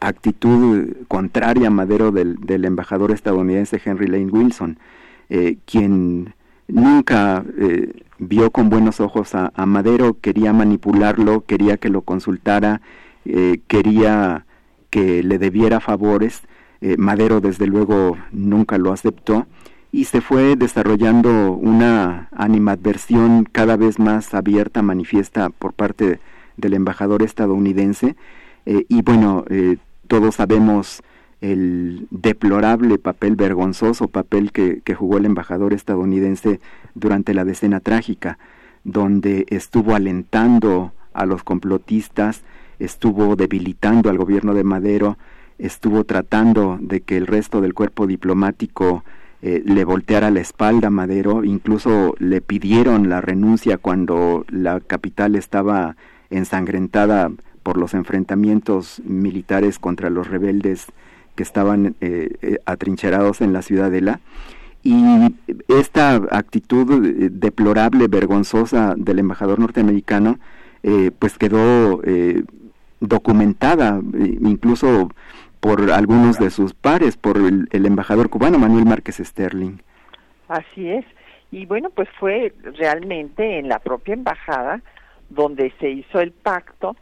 actitud 0.00 0.88
contraria 1.08 1.68
a 1.68 1.70
Madero 1.70 2.12
del, 2.12 2.64
embajador 2.64 3.10
estadounidense 3.10 3.80
Henry 3.84 4.06
Lane 4.06 4.30
Wilson, 4.30 4.78
quien 5.66 6.34
nunca 6.68 7.44
vio 8.18 8.50
con 8.50 8.68
buenos 8.68 9.00
ojos 9.00 9.34
a, 9.34 9.52
Madero, 9.66 10.18
quería 10.20 10.52
manipularlo, 10.52 11.44
quería 11.46 11.76
que 11.76 11.88
lo 11.88 12.02
consultara, 12.02 12.80
eh, 13.24 13.60
quería 13.66 14.44
que 14.90 15.22
le 15.22 15.38
debiera 15.38 15.80
favores. 15.80 16.42
Eh, 16.80 16.96
Madero 16.96 17.40
desde 17.40 17.66
luego 17.66 18.16
nunca 18.32 18.78
lo 18.78 18.92
aceptó 18.92 19.46
y 19.90 20.04
se 20.04 20.20
fue 20.20 20.54
desarrollando 20.56 21.52
una 21.52 22.28
animadversión 22.32 23.44
cada 23.44 23.76
vez 23.76 23.98
más 23.98 24.34
abierta, 24.34 24.82
manifiesta 24.82 25.50
por 25.50 25.72
parte 25.72 26.20
del 26.56 26.74
embajador 26.74 27.22
estadounidense. 27.22 28.16
Eh, 28.66 28.84
y 28.88 29.02
bueno, 29.02 29.44
todos 30.06 30.36
sabemos 30.36 31.02
el 31.40 32.08
deplorable 32.10 32.98
papel, 32.98 33.36
vergonzoso 33.36 34.08
papel 34.08 34.52
que, 34.52 34.82
jugó 34.94 35.18
el 35.18 35.26
embajador 35.26 35.72
estadounidense 35.72 36.60
durante 36.94 37.34
la 37.34 37.44
decena 37.44 37.80
trágica, 37.80 38.38
donde 38.84 39.46
estuvo 39.48 39.94
alentando 39.94 40.92
a 41.12 41.26
los 41.26 41.44
complotistas, 41.44 42.42
estuvo 42.78 43.36
debilitando 43.36 44.10
al 44.10 44.18
gobierno 44.18 44.54
de 44.54 44.64
Madero, 44.64 45.18
estuvo 45.58 46.04
tratando 46.04 46.78
de 46.80 47.00
que 47.00 47.16
el 47.16 47.26
resto 47.26 47.60
del 47.60 47.74
cuerpo 47.74 48.06
diplomático 48.06 49.04
eh, 49.42 49.62
le 49.64 49.84
volteara 49.84 50.30
la 50.30 50.40
espalda 50.40 50.88
a 50.88 50.92
Madero, 50.92 51.44
incluso 51.44 52.14
le 52.18 52.40
pidieron 52.40 53.08
la 53.08 53.20
renuncia 53.20 53.78
cuando 53.78 54.44
la 54.48 54.80
capital 54.80 55.36
estaba 55.36 55.96
ensangrentada 56.30 57.30
por 57.68 57.76
los 57.76 57.92
enfrentamientos 57.92 59.02
militares 59.04 59.78
contra 59.78 60.08
los 60.08 60.26
rebeldes 60.26 60.86
que 61.36 61.42
estaban 61.42 61.96
eh, 62.00 62.30
eh, 62.40 62.56
atrincherados 62.64 63.42
en 63.42 63.52
la 63.52 63.60
ciudadela. 63.60 64.20
Y 64.82 65.04
esta 65.68 66.14
actitud 66.30 67.04
eh, 67.04 67.28
deplorable, 67.30 68.08
vergonzosa 68.08 68.94
del 68.96 69.18
embajador 69.18 69.58
norteamericano, 69.58 70.38
pues 71.18 71.36
quedó 71.36 72.00
documentada 73.00 74.00
incluso 74.14 75.10
por 75.60 75.90
algunos 75.90 76.38
de 76.38 76.48
sus 76.48 76.72
pares, 76.72 77.18
por 77.18 77.36
el, 77.36 77.68
el, 77.72 77.84
embajador 77.84 78.30
cubano 78.30 78.58
Manuel 78.58 78.86
Márquez 78.86 79.16
Sterling. 79.16 79.76
Así 80.48 80.88
es. 80.88 81.04
Y 81.50 81.66
bueno, 81.66 81.90
pues 81.90 82.08
fue 82.18 82.54
realmente 82.78 83.58
en 83.58 83.68
la 83.68 83.78
propia 83.78 84.14
embajada 84.14 84.80
donde 85.28 85.70
se 85.80 85.90
hizo 85.90 86.20
el 86.20 86.32
pacto 86.32 86.96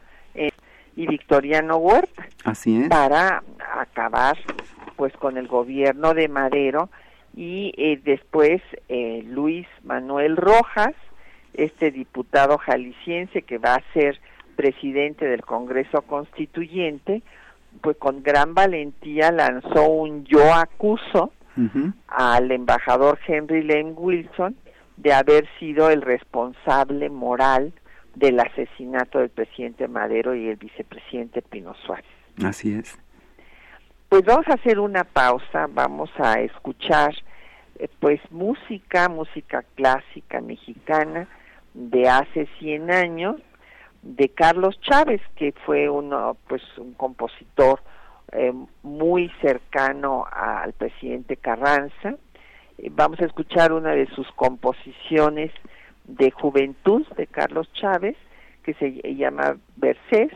y 0.95 1.07
Victoriano 1.07 1.77
Huerta 1.77 2.27
Así 2.43 2.81
es. 2.81 2.89
para 2.89 3.43
acabar 3.79 4.37
pues 4.95 5.13
con 5.13 5.37
el 5.37 5.47
gobierno 5.47 6.13
de 6.13 6.27
Madero 6.27 6.89
y 7.35 7.71
eh, 7.77 8.01
después 8.03 8.61
eh, 8.89 9.23
Luis 9.27 9.67
Manuel 9.83 10.37
Rojas, 10.37 10.95
este 11.53 11.91
diputado 11.91 12.57
jalisciense 12.57 13.43
que 13.43 13.59
va 13.59 13.75
a 13.75 13.93
ser 13.93 14.19
presidente 14.55 15.25
del 15.25 15.43
Congreso 15.43 16.01
Constituyente, 16.01 17.21
pues 17.81 17.95
con 17.97 18.23
gran 18.23 18.55
valentía 18.55 19.31
lanzó 19.31 19.87
un 19.87 20.25
yo 20.25 20.53
acuso 20.53 21.31
al 22.07 22.51
embajador 22.51 23.17
Henry 23.27 23.63
Lane 23.63 23.93
Wilson 23.93 24.55
de 24.97 25.13
haber 25.13 25.47
sido 25.59 25.89
el 25.89 26.03
responsable 26.03 27.09
moral 27.09 27.73
del 28.17 28.39
asesinato 28.39 29.19
del 29.19 29.29
presidente 29.29 29.87
Madero 29.87 30.33
y 30.33 30.47
el 30.47 30.55
vicepresidente 30.55 31.43
Pino 31.43 31.75
Suárez. 31.85 32.05
Así 32.43 32.73
es. 32.73 32.97
Pues 34.09 34.23
vamos 34.25 34.47
a 34.47 34.53
hacer 34.53 34.79
una 34.79 35.03
pausa, 35.03 35.67
vamos 35.69 36.09
a 36.17 36.39
escuchar 36.41 37.13
eh, 37.77 37.87
pues 37.99 38.19
música, 38.31 39.07
música 39.07 39.63
clásica 39.75 40.41
mexicana 40.41 41.27
de 41.73 42.09
hace 42.09 42.47
100 42.59 42.89
años 42.89 43.35
de 44.01 44.29
Carlos 44.29 44.79
Chávez, 44.81 45.21
que 45.35 45.53
fue 45.65 45.87
uno 45.89 46.37
pues 46.47 46.63
un 46.77 46.93
compositor 46.93 47.81
eh, 48.31 48.51
muy 48.81 49.31
cercano 49.41 50.25
al 50.31 50.73
presidente 50.73 51.37
Carranza. 51.37 52.15
Eh, 52.79 52.89
vamos 52.91 53.19
a 53.19 53.25
escuchar 53.25 53.73
una 53.73 53.91
de 53.91 54.07
sus 54.07 54.31
composiciones 54.31 55.51
de 56.07 56.31
juventud 56.31 57.05
de 57.15 57.27
Carlos 57.27 57.71
Chávez, 57.73 58.15
que 58.63 58.73
se 58.73 58.91
llama 59.15 59.57
Versés, 59.75 60.31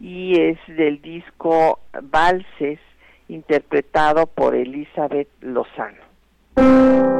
y 0.00 0.40
es 0.40 0.58
del 0.68 1.02
disco 1.02 1.80
Valses, 2.00 2.78
interpretado 3.28 4.26
por 4.26 4.54
Elizabeth 4.54 5.28
Lozano. 5.40 7.17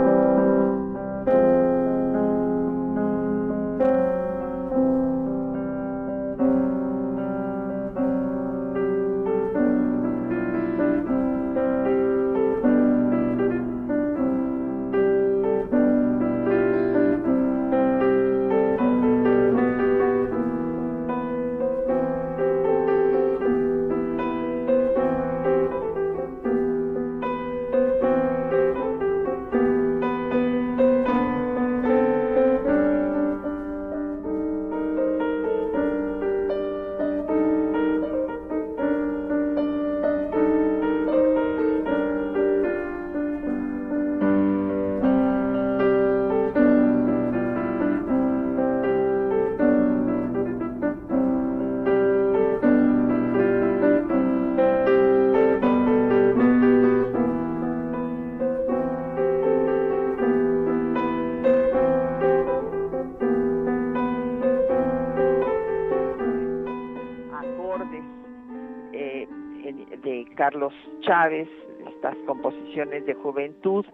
Estas 71.33 72.17
composiciones 72.27 73.07
de 73.07 73.15
juventud 73.15 73.85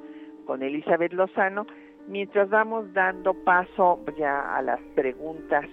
con 0.46 0.62
Elizabeth 0.62 1.12
Lozano, 1.12 1.66
mientras 2.06 2.50
vamos 2.50 2.92
dando 2.92 3.34
paso 3.34 4.00
ya 4.18 4.56
a 4.56 4.62
las 4.62 4.80
preguntas 4.94 5.64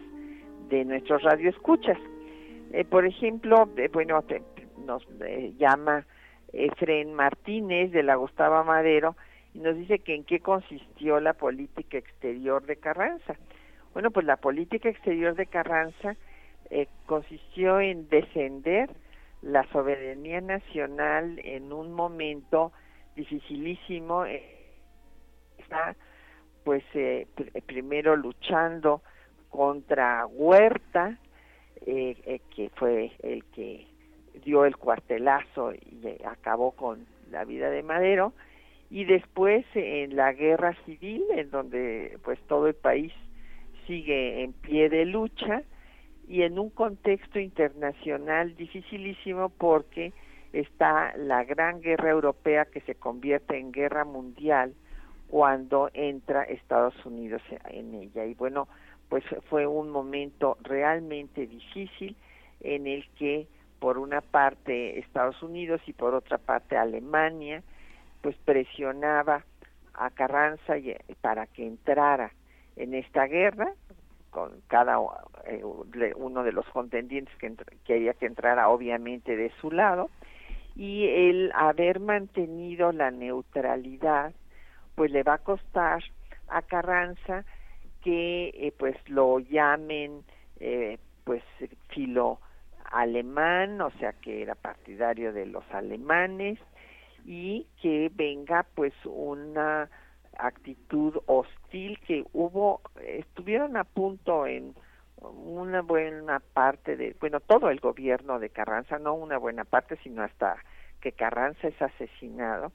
de 0.69 0.85
nuestros 0.85 1.21
radioescuchas. 1.23 1.97
Eh, 2.71 2.85
por 2.85 3.05
ejemplo, 3.05 3.69
eh, 3.77 3.89
bueno, 3.91 4.23
nos 4.85 5.05
eh, 5.21 5.53
llama 5.57 6.05
Efren 6.53 7.13
Martínez 7.13 7.91
de 7.91 8.03
la 8.03 8.15
Gustavo 8.15 8.63
Madero 8.63 9.15
y 9.53 9.59
nos 9.59 9.75
dice 9.75 9.99
que 9.99 10.15
en 10.15 10.23
qué 10.23 10.39
consistió 10.39 11.19
la 11.19 11.33
política 11.33 11.97
exterior 11.97 12.65
de 12.65 12.77
Carranza. 12.77 13.35
Bueno, 13.93 14.11
pues 14.11 14.25
la 14.25 14.37
política 14.37 14.87
exterior 14.89 15.35
de 15.35 15.45
Carranza 15.45 16.15
consistió 17.05 17.81
en 17.81 18.07
defender 18.07 18.89
la 19.41 19.67
soberanía 19.71 20.41
nacional 20.41 21.39
en 21.43 21.73
un 21.73 21.93
momento 21.93 22.71
dificilísimo 23.15 24.25
eh, 24.25 24.43
está 25.57 25.95
pues 26.63 26.83
eh, 26.93 27.27
primero 27.65 28.15
luchando 28.15 29.01
contra 29.49 30.25
Huerta 30.27 31.17
eh, 31.85 32.39
que 32.55 32.69
fue 32.75 33.11
el 33.23 33.43
que 33.45 33.87
dio 34.45 34.65
el 34.65 34.77
cuartelazo 34.77 35.73
y 35.73 36.17
acabó 36.25 36.71
con 36.71 37.05
la 37.31 37.43
vida 37.43 37.69
de 37.69 37.83
Madero 37.83 38.33
y 38.89 39.05
después 39.05 39.65
en 39.73 40.15
la 40.15 40.33
guerra 40.33 40.75
civil 40.85 41.23
en 41.31 41.49
donde 41.49 42.17
pues 42.23 42.39
todo 42.47 42.67
el 42.67 42.75
país 42.75 43.11
sigue 43.87 44.43
en 44.43 44.53
pie 44.53 44.89
de 44.89 45.05
lucha 45.05 45.63
y 46.31 46.43
en 46.43 46.57
un 46.57 46.69
contexto 46.69 47.39
internacional 47.39 48.55
dificilísimo 48.55 49.49
porque 49.49 50.13
está 50.53 51.13
la 51.17 51.43
gran 51.43 51.81
guerra 51.81 52.09
europea 52.09 52.63
que 52.63 52.79
se 52.81 52.95
convierte 52.95 53.57
en 53.57 53.73
guerra 53.73 54.05
mundial 54.05 54.73
cuando 55.27 55.89
entra 55.93 56.43
Estados 56.43 56.95
Unidos 57.05 57.41
en 57.65 57.95
ella. 57.95 58.23
Y 58.23 58.33
bueno, 58.33 58.69
pues 59.09 59.25
fue 59.49 59.67
un 59.67 59.89
momento 59.89 60.57
realmente 60.61 61.47
difícil 61.47 62.15
en 62.61 62.87
el 62.87 63.05
que 63.19 63.45
por 63.79 63.97
una 63.97 64.21
parte 64.21 64.99
Estados 64.99 65.43
Unidos 65.43 65.81
y 65.85 65.91
por 65.91 66.13
otra 66.13 66.37
parte 66.37 66.77
Alemania 66.77 67.61
pues 68.21 68.37
presionaba 68.45 69.43
a 69.93 70.09
Carranza 70.11 70.75
para 71.19 71.45
que 71.47 71.67
entrara 71.67 72.31
en 72.77 72.93
esta 72.93 73.25
guerra 73.25 73.73
con 74.31 74.61
cada 74.67 74.97
eh, 75.45 75.63
uno 76.15 76.43
de 76.43 76.51
los 76.51 76.65
contendientes 76.69 77.35
que, 77.37 77.53
quería 77.85 78.13
que 78.13 78.25
entrara 78.25 78.69
obviamente 78.69 79.35
de 79.35 79.51
su 79.61 79.71
lado 79.71 80.09
y 80.75 81.05
el 81.07 81.51
haber 81.53 81.99
mantenido 81.99 82.91
la 82.91 83.11
neutralidad 83.11 84.33
pues 84.95 85.11
le 85.11 85.23
va 85.23 85.35
a 85.35 85.37
costar 85.39 86.03
a 86.47 86.61
Carranza 86.61 87.45
que 88.03 88.49
eh, 88.55 88.73
pues 88.77 88.95
lo 89.07 89.39
llamen 89.39 90.23
eh, 90.59 90.97
pues 91.23 91.43
filo 91.89 92.39
alemán, 92.91 93.79
o 93.81 93.91
sea 93.91 94.13
que 94.13 94.41
era 94.41 94.55
partidario 94.55 95.33
de 95.33 95.45
los 95.45 95.63
alemanes 95.71 96.59
y 97.25 97.67
que 97.81 98.11
venga 98.13 98.65
pues 98.75 98.93
una 99.05 99.89
actitud 100.37 101.17
hostil 101.25 101.99
que 101.99 102.23
hubo, 102.33 102.81
estuvieron 103.05 103.77
a 103.77 103.83
punto 103.83 104.45
en 104.45 104.75
una 105.21 105.81
buena 105.81 106.39
parte 106.39 106.95
de, 106.95 107.15
bueno, 107.19 107.39
todo 107.39 107.69
el 107.69 107.79
gobierno 107.79 108.39
de 108.39 108.49
Carranza, 108.49 108.97
no 108.97 109.13
una 109.13 109.37
buena 109.37 109.65
parte, 109.65 109.97
sino 110.03 110.23
hasta 110.23 110.57
que 110.99 111.11
Carranza 111.11 111.67
es 111.67 111.81
asesinado, 111.81 112.71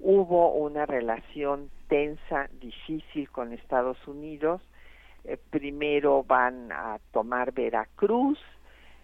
hubo 0.00 0.52
una 0.52 0.86
relación 0.86 1.70
tensa, 1.88 2.48
difícil 2.60 3.30
con 3.30 3.52
Estados 3.52 3.98
Unidos. 4.06 4.62
Eh, 5.24 5.38
primero 5.50 6.22
van 6.22 6.70
a 6.72 6.98
tomar 7.12 7.52
Veracruz 7.52 8.38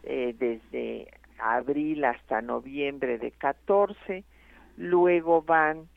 eh, 0.02 0.34
desde 0.38 1.08
abril 1.38 2.04
hasta 2.04 2.40
noviembre 2.40 3.18
de 3.18 3.32
14, 3.32 4.24
luego 4.76 5.42
van 5.42 5.88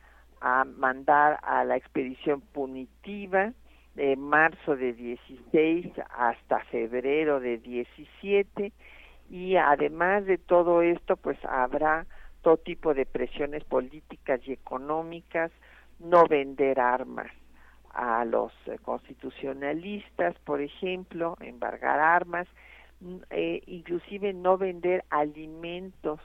a 0.45 0.63
mandar 0.63 1.39
a 1.41 1.63
la 1.63 1.75
expedición 1.75 2.39
punitiva 2.39 3.51
de 3.95 4.15
marzo 4.15 4.75
de 4.75 4.93
16 4.93 5.91
hasta 6.15 6.59
febrero 6.65 7.39
de 7.39 7.57
17 7.57 8.71
y 9.31 9.55
además 9.55 10.23
de 10.27 10.37
todo 10.37 10.83
esto 10.83 11.17
pues 11.17 11.43
habrá 11.45 12.05
todo 12.43 12.57
tipo 12.57 12.93
de 12.93 13.07
presiones 13.07 13.63
políticas 13.63 14.39
y 14.45 14.51
económicas, 14.51 15.51
no 15.97 16.27
vender 16.27 16.79
armas 16.79 17.31
a 17.91 18.23
los 18.23 18.51
constitucionalistas, 18.83 20.37
por 20.43 20.61
ejemplo, 20.61 21.37
embargar 21.39 21.99
armas, 21.99 22.47
eh, 23.31 23.63
inclusive 23.65 24.31
no 24.31 24.59
vender 24.59 25.05
alimentos 25.09 26.19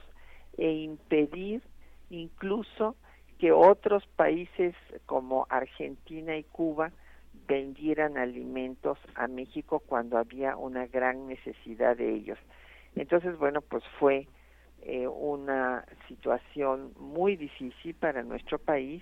e 0.59 0.69
impedir 0.69 1.63
incluso 2.11 2.95
que 3.41 3.51
otros 3.51 4.05
países 4.05 4.75
como 5.07 5.47
Argentina 5.49 6.37
y 6.37 6.43
Cuba 6.43 6.91
vendieran 7.47 8.19
alimentos 8.19 8.99
a 9.15 9.27
México 9.27 9.79
cuando 9.79 10.19
había 10.19 10.55
una 10.55 10.85
gran 10.85 11.27
necesidad 11.27 11.97
de 11.97 12.13
ellos. 12.13 12.37
Entonces, 12.95 13.35
bueno, 13.39 13.61
pues 13.61 13.83
fue 13.97 14.27
eh, 14.83 15.07
una 15.07 15.85
situación 16.07 16.93
muy 16.99 17.35
difícil 17.35 17.95
para 17.95 18.21
nuestro 18.21 18.59
país 18.59 19.01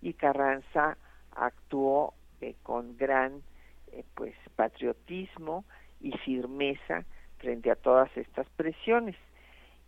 y 0.00 0.12
Carranza 0.12 0.96
actuó 1.34 2.14
eh, 2.40 2.54
con 2.62 2.96
gran 2.96 3.42
eh, 3.90 4.04
pues 4.14 4.36
patriotismo 4.54 5.64
y 6.00 6.12
firmeza 6.18 7.04
frente 7.38 7.72
a 7.72 7.74
todas 7.74 8.16
estas 8.16 8.48
presiones. 8.50 9.16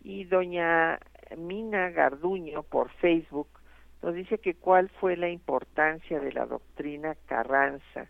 Y 0.03 0.25
doña 0.25 0.99
Mina 1.37 1.89
Garduño 1.91 2.63
por 2.63 2.89
Facebook 2.95 3.47
nos 4.03 4.13
dice 4.13 4.37
que 4.37 4.53
cuál 4.53 4.89
fue 4.89 5.15
la 5.15 5.29
importancia 5.29 6.19
de 6.19 6.33
la 6.33 6.45
doctrina 6.45 7.15
Carranza 7.25 8.07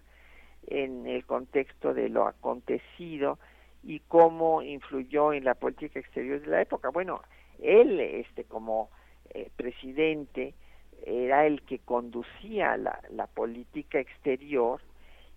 en 0.65 1.05
el 1.05 1.23
contexto 1.25 1.93
de 1.93 2.09
lo 2.09 2.27
acontecido 2.27 3.37
y 3.83 3.99
cómo 3.99 4.63
influyó 4.63 5.33
en 5.33 5.43
la 5.43 5.53
política 5.53 5.99
exterior 5.99 6.41
de 6.41 6.47
la 6.47 6.61
época. 6.61 6.89
Bueno, 6.89 7.21
él, 7.59 7.99
este, 7.99 8.43
como 8.43 8.89
eh, 9.29 9.51
presidente, 9.55 10.55
era 11.05 11.45
el 11.45 11.61
que 11.61 11.77
conducía 11.79 12.75
la, 12.77 13.27
política 13.27 13.99
exterior 13.99 14.81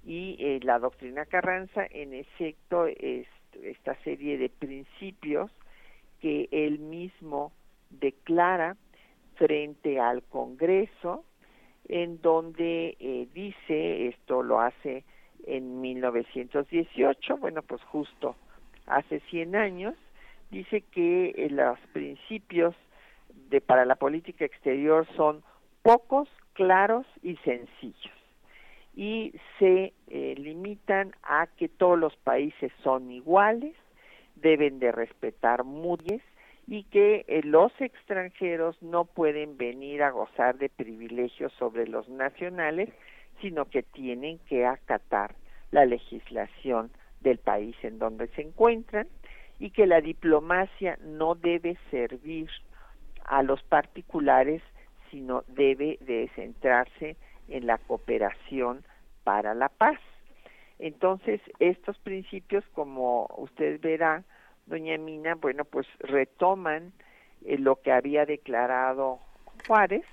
y 0.05 0.37
eh, 0.39 0.61
la 0.63 0.79
doctrina 0.79 1.27
Carranza, 1.27 1.87
en 1.91 2.15
efecto, 2.15 2.87
es 2.87 3.27
esta 3.63 3.95
serie 4.05 4.39
de 4.39 4.49
principios 4.49 5.51
que 6.21 6.49
él 6.51 6.79
mismo 6.79 7.53
declara 7.91 8.77
frente 9.37 10.01
al 10.01 10.23
Congreso, 10.25 11.25
en 11.89 12.21
donde 12.21 12.97
eh, 12.99 13.29
dice, 13.33 14.09
esto 14.09 14.43
lo 14.43 14.61
hace 14.61 15.05
en 15.47 15.81
1918, 15.81 17.37
bueno, 17.37 17.63
pues 17.63 17.83
justo 17.85 18.35
hace 18.87 19.21
100 19.31 19.57
años, 19.57 19.95
dice 20.51 20.81
que 20.81 21.35
eh, 21.37 21.49
los 21.51 21.79
principios 21.93 22.75
de 23.51 23.61
para 23.61 23.85
la 23.85 23.97
política 23.97 24.45
exterior 24.45 25.07
son 25.17 25.43
pocos, 25.83 26.29
claros 26.55 27.07
y 27.23 27.37
sencillos. 27.37 28.15
Y 28.95 29.35
se 29.59 29.93
eh, 30.09 30.35
limitan 30.39 31.15
a 31.23 31.47
que 31.47 31.69
todos 31.69 31.99
los 31.99 32.17
países 32.17 32.73
son 32.83 33.11
iguales, 33.11 33.77
deben 34.37 34.79
de 34.79 34.91
respetar 34.91 35.65
mutues 35.65 36.23
y 36.67 36.85
que 36.85 37.25
eh, 37.29 37.43
los 37.45 37.73
extranjeros 37.81 38.81
no 38.83 39.05
pueden 39.05 39.57
venir 39.57 40.03
a 40.03 40.11
gozar 40.11 40.59
de 40.59 40.69
privilegios 40.69 41.53
sobre 41.55 41.87
los 41.87 42.09
nacionales, 42.09 42.89
sino 43.41 43.67
que 43.67 43.83
tienen 43.83 44.39
que 44.49 44.67
acatar 44.67 45.35
la 45.71 45.85
legislación 45.85 46.91
del 47.21 47.39
país 47.39 47.77
en 47.83 47.99
donde 47.99 48.29
se 48.29 48.43
encuentran 48.43 49.07
y 49.59 49.71
que 49.71 49.87
la 49.87 50.01
diplomacia 50.01 50.99
no 51.03 51.35
debe 51.35 51.79
servir 51.91 52.49
a 53.25 53.43
los 53.43 53.63
particulares, 53.63 54.63
sino 55.11 55.45
debe 55.49 55.99
de 56.01 56.31
centrarse 56.35 57.17
en 57.49 57.67
la 57.67 57.79
cooperación 57.79 58.85
para 59.25 59.55
la 59.55 59.69
paz. 59.69 59.99
Entonces, 60.79 61.41
estos 61.59 61.99
principios, 61.99 62.65
como 62.75 63.27
usted 63.37 63.81
verá, 63.81 64.25
doña 64.67 64.99
Mina, 64.99 65.35
bueno, 65.37 65.65
pues 65.65 65.87
retoman 66.01 66.93
eh, 67.45 67.59
lo 67.59 67.77
que 67.77 67.93
había 67.93 68.27
declarado 68.27 69.21
Juárez, 69.67 70.05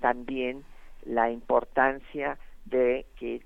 también 0.00 0.64
la 1.04 1.30
importancia 1.30 2.38
de 2.64 3.06
que 3.16 3.42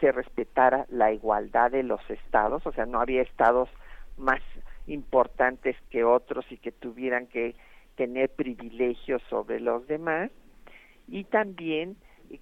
se 0.00 0.12
respetara 0.12 0.86
la 0.90 1.12
igualdad 1.12 1.70
de 1.70 1.82
los 1.82 2.00
estados, 2.10 2.66
o 2.66 2.72
sea, 2.72 2.86
no 2.86 3.00
había 3.00 3.22
estados 3.22 3.68
más 4.18 4.40
importantes 4.86 5.76
que 5.90 6.04
otros 6.04 6.44
y 6.50 6.58
que 6.58 6.72
tuvieran 6.72 7.26
que 7.26 7.54
tener 7.96 8.30
privilegios 8.30 9.22
sobre 9.30 9.60
los 9.60 9.86
demás, 9.86 10.30
y 11.08 11.24
también 11.24 11.96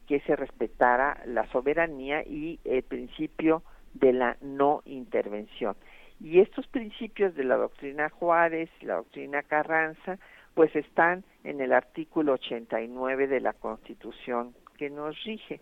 que 0.06 0.20
se 0.20 0.36
respetara 0.36 1.22
la 1.24 1.46
soberanía 1.50 2.22
y 2.22 2.60
el 2.64 2.82
principio 2.82 3.62
de 3.94 4.12
la 4.12 4.36
no 4.40 4.82
intervención. 4.84 5.76
Y 6.20 6.40
estos 6.40 6.66
principios 6.66 7.34
de 7.34 7.44
la 7.44 7.56
doctrina 7.56 8.08
Juárez, 8.10 8.70
la 8.80 8.96
doctrina 8.96 9.42
Carranza, 9.42 10.18
pues 10.54 10.74
están 10.74 11.22
en 11.44 11.60
el 11.60 11.72
artículo 11.72 12.32
89 12.34 13.28
de 13.28 13.40
la 13.40 13.52
Constitución 13.52 14.54
que 14.76 14.90
nos 14.90 15.22
rige. 15.24 15.60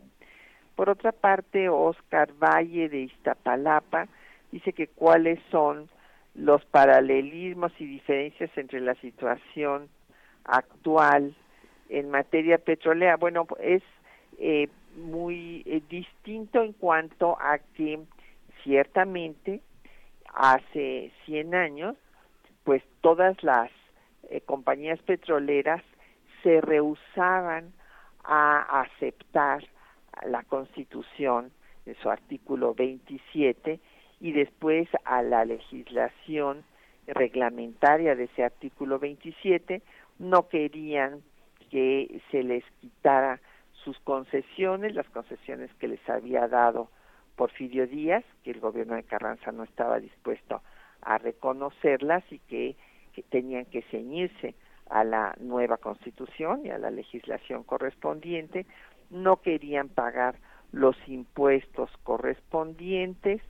Por 0.75 0.89
otra 0.89 1.13
parte, 1.13 1.69
Oscar 1.69 2.33
Valle 2.35 2.89
de 2.89 3.01
Iztapalapa 3.01 4.09
dice 4.53 4.73
que 4.73 4.87
cuáles 4.87 5.39
son 5.51 5.89
los 6.35 6.65
paralelismos 6.67 7.73
y 7.79 7.87
diferencias 7.87 8.51
entre 8.57 8.81
la 8.81 8.95
situación 8.97 9.89
actual 10.45 11.35
en 11.89 12.11
materia 12.11 12.59
petrolera. 12.59 13.17
Bueno, 13.17 13.47
es 13.61 13.83
eh, 14.39 14.69
muy 14.97 15.63
eh, 15.67 15.83
distinto 15.89 16.63
en 16.63 16.73
cuanto 16.73 17.39
a 17.41 17.59
que 17.75 18.01
ciertamente 18.63 19.61
hace 20.37 21.11
100 21.25 21.55
años, 21.55 21.97
pues 22.63 22.83
todas 23.01 23.43
las 23.43 23.71
eh, 24.29 24.43
compañías 24.43 25.01
petroleras 25.01 25.83
se 26.43 26.61
rehusaban 26.61 27.73
a 28.23 28.83
aceptar 28.83 29.65
la 30.27 30.43
Constitución 30.43 31.51
en 31.87 31.95
su 31.97 32.11
artículo 32.11 32.75
27 32.75 33.81
y 34.21 34.33
después 34.33 34.89
a 35.05 35.23
la 35.23 35.45
legislación 35.45 36.65
reglamentaria 37.07 38.15
de 38.15 38.25
ese 38.25 38.45
artículo 38.45 38.99
27 38.99 39.83
no 40.19 40.49
querían 40.49 41.23
que 41.71 42.21
se 42.31 42.43
les 42.43 42.65
quitara 42.81 43.41
sus 43.85 43.99
concesiones, 44.01 44.95
las 44.95 45.09
concesiones 45.11 45.73
que 45.75 45.89
les 45.89 46.09
había 46.09 46.49
dado 46.49 46.91
Porfirio 47.37 47.87
Díaz, 47.87 48.25
que 48.43 48.51
el 48.51 48.61
gobierno 48.61 48.95
de 48.95 49.05
Carranza 49.05 49.53
no 49.53 49.63
estaba 49.63 50.01
dispuesto 50.01 50.63
a 51.03 51.19
reconocerlas 51.19 52.25
y 52.31 52.39
que, 52.41 52.77
tenían 53.31 53.65
que 53.65 53.81
ceñirse 53.83 54.55
a 54.91 55.03
la 55.03 55.35
nueva 55.41 55.79
constitución 55.79 56.67
y 56.67 56.71
a 56.71 56.77
la 56.79 56.91
legislación 56.91 57.63
correspondiente, 57.63 58.67
no 59.09 59.39
querían 59.39 59.89
pagar 59.89 60.37
los 60.71 60.97
impuestos 61.07 61.91
correspondientes. 62.03 63.41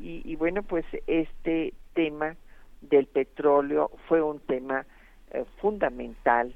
Y, 0.00 0.34
bueno, 0.36 0.62
pues 0.62 0.86
este 1.06 1.74
tema 1.92 2.36
del 2.80 3.06
petróleo 3.06 3.90
fue 4.08 4.22
un 4.22 4.40
tema 4.40 4.86
eh, 5.30 5.44
fundamental 5.60 6.54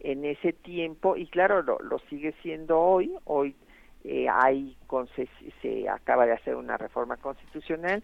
en 0.00 0.24
ese 0.24 0.52
tiempo 0.54 1.16
y 1.16 1.26
claro 1.26 1.62
lo, 1.62 1.78
lo 1.80 1.98
sigue 2.10 2.32
siendo 2.42 2.80
hoy. 2.80 3.14
Hoy 3.24 3.54
eh, 4.04 4.26
hay 4.28 4.76
se 5.62 5.88
acaba 5.88 6.26
de 6.26 6.32
hacer 6.32 6.54
una 6.56 6.76
reforma 6.76 7.16
constitucional 7.16 8.02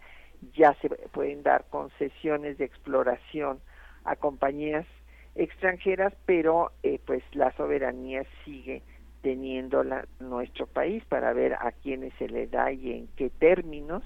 ya 0.57 0.75
se 0.83 0.89
pueden 0.89 1.43
dar 1.43 1.67
concesiones 1.71 2.59
de 2.59 2.65
exploración 2.65 3.61
a 4.05 4.17
compañías 4.17 4.87
extranjeras 5.35 6.13
pero 6.27 6.73
eh, 6.83 7.01
pues 7.05 7.23
la 7.33 7.53
soberanía 7.57 8.25
sigue 8.45 8.83
teniéndola 9.25 10.07
nuestro 10.21 10.67
país 10.67 11.03
para 11.07 11.33
ver 11.33 11.55
a 11.55 11.73
quiénes 11.73 12.13
se 12.19 12.29
le 12.29 12.47
da 12.47 12.71
y 12.71 12.93
en 12.93 13.09
qué 13.17 13.31
términos. 13.31 14.03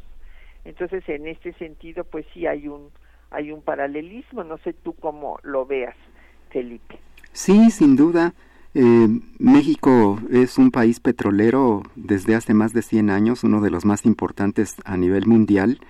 Entonces 0.64 1.03
en 1.09 1.27
este 1.27 1.53
sentido 1.55 2.05
pues 2.05 2.24
sí 2.33 2.46
hay 2.46 2.68
un 2.68 2.90
hay 3.31 3.51
un 3.51 3.61
paralelismo. 3.61 4.44
No 4.44 4.59
sé 4.59 4.72
tú 4.72 4.94
cómo 4.94 5.38
lo 5.42 5.66
veas 5.66 5.96
Felipe. 6.51 6.98
Sí, 7.33 7.70
sin 7.70 7.96
duda. 7.96 8.33
Eh, 8.80 9.08
México 9.40 10.20
es 10.30 10.56
un 10.56 10.70
país 10.70 11.00
petrolero 11.00 11.82
desde 11.96 12.36
hace 12.36 12.54
más 12.54 12.72
de 12.72 12.82
100 12.82 13.10
años, 13.10 13.42
uno 13.42 13.60
de 13.60 13.70
los 13.70 13.84
más 13.84 14.06
importantes 14.06 14.76
a 14.84 14.96
nivel 14.96 15.26
mundial. 15.26 15.80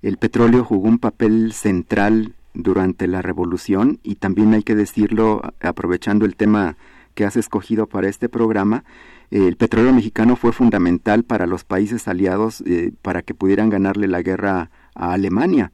El 0.00 0.16
petróleo 0.16 0.62
jugó 0.62 0.86
un 0.86 1.00
papel 1.00 1.52
central 1.52 2.34
durante 2.54 3.08
la 3.08 3.20
revolución 3.20 3.98
y 4.04 4.14
también 4.14 4.54
hay 4.54 4.62
que 4.62 4.76
decirlo, 4.76 5.42
aprovechando 5.60 6.24
el 6.24 6.36
tema 6.36 6.76
que 7.16 7.24
has 7.24 7.36
escogido 7.36 7.88
para 7.88 8.08
este 8.08 8.28
programa, 8.28 8.84
el 9.32 9.56
petróleo 9.56 9.92
mexicano 9.92 10.36
fue 10.36 10.52
fundamental 10.52 11.24
para 11.24 11.48
los 11.48 11.64
países 11.64 12.06
aliados 12.06 12.60
eh, 12.64 12.92
para 13.02 13.22
que 13.22 13.34
pudieran 13.34 13.70
ganarle 13.70 14.06
la 14.06 14.22
guerra 14.22 14.70
a 14.94 15.12
Alemania. 15.14 15.72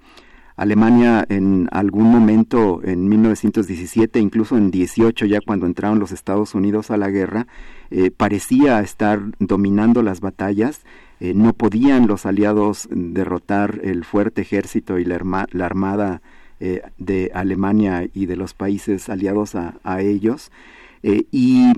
Alemania 0.62 1.26
en 1.28 1.68
algún 1.72 2.08
momento 2.08 2.82
en 2.84 3.08
1917, 3.08 4.20
incluso 4.20 4.56
en 4.56 4.70
18 4.70 5.26
ya 5.26 5.40
cuando 5.44 5.66
entraron 5.66 5.98
los 5.98 6.12
Estados 6.12 6.54
Unidos 6.54 6.92
a 6.92 6.96
la 6.96 7.10
guerra, 7.10 7.48
eh, 7.90 8.12
parecía 8.12 8.80
estar 8.80 9.20
dominando 9.40 10.04
las 10.04 10.20
batallas. 10.20 10.82
Eh, 11.18 11.34
no 11.34 11.52
podían 11.52 12.06
los 12.06 12.26
aliados 12.26 12.88
derrotar 12.92 13.80
el 13.82 14.04
fuerte 14.04 14.42
ejército 14.42 15.00
y 15.00 15.04
la, 15.04 15.16
armada 15.16 16.22
eh, 16.60 16.82
de 16.96 17.32
Alemania 17.34 18.08
y 18.14 18.26
de 18.26 18.36
los 18.36 18.54
países 18.54 19.08
aliados 19.08 19.56
a, 19.56 20.00
ellos. 20.00 20.52
y 21.02 21.72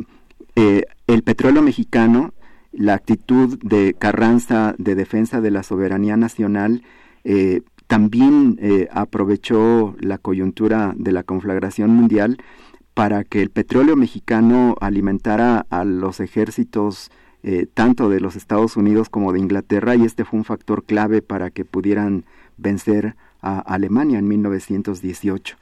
el 0.55 1.23
petróleo 1.23 1.63
mexicano, 1.63 2.35
la 2.71 2.93
actitud 2.93 3.59
de 3.63 3.95
Carranza 3.95 4.75
de 4.77 4.95
defensa 4.95 5.41
de 5.41 5.51
la 5.51 5.63
soberanía 5.63 6.19
nacional, 6.19 6.83
también 7.87 8.59
aprovechó 8.91 9.95
la 10.01 10.19
coyuntura 10.19 10.95
de 10.97 11.13
la 11.13 11.23
conflagración 11.23 11.91
mundial 11.91 12.39
para 12.95 13.25
que 13.25 13.43
el 13.43 13.51
petróleo 13.51 13.97
mexicano 13.97 14.77
alimentara 14.81 15.67
a 15.69 15.85
los 15.85 16.21
ejércitos 16.21 17.11
eh, 17.47 17.67
tanto 17.75 18.09
de 18.09 18.21
los 18.21 18.37
Estados 18.37 18.75
Unidos 18.79 19.11
como 19.11 19.31
de 19.33 19.39
Inglaterra 19.39 19.95
y 19.97 20.05
este 20.05 20.25
fue 20.25 20.39
un 20.39 20.47
factor 20.47 20.83
clave 20.83 21.21
para 21.21 21.51
que 21.51 21.67
pudieran 21.67 22.25
vencer 22.57 23.17
a 23.43 23.59
Alemania 23.59 24.19
en 24.19 24.27
1918. 24.29 25.57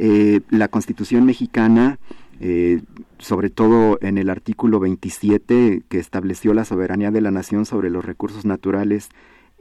Eh, 0.00 0.42
la 0.50 0.68
Constitución 0.68 1.24
mexicana, 1.24 1.98
eh, 2.40 2.82
sobre 3.16 3.48
todo 3.48 3.98
en 4.02 4.18
el 4.18 4.28
artículo 4.28 4.80
27 4.80 5.84
que 5.88 5.98
estableció 5.98 6.52
la 6.52 6.66
soberanía 6.66 7.10
de 7.10 7.22
la 7.22 7.30
nación 7.30 7.64
sobre 7.64 7.88
los 7.88 8.04
recursos 8.04 8.44
naturales 8.44 9.08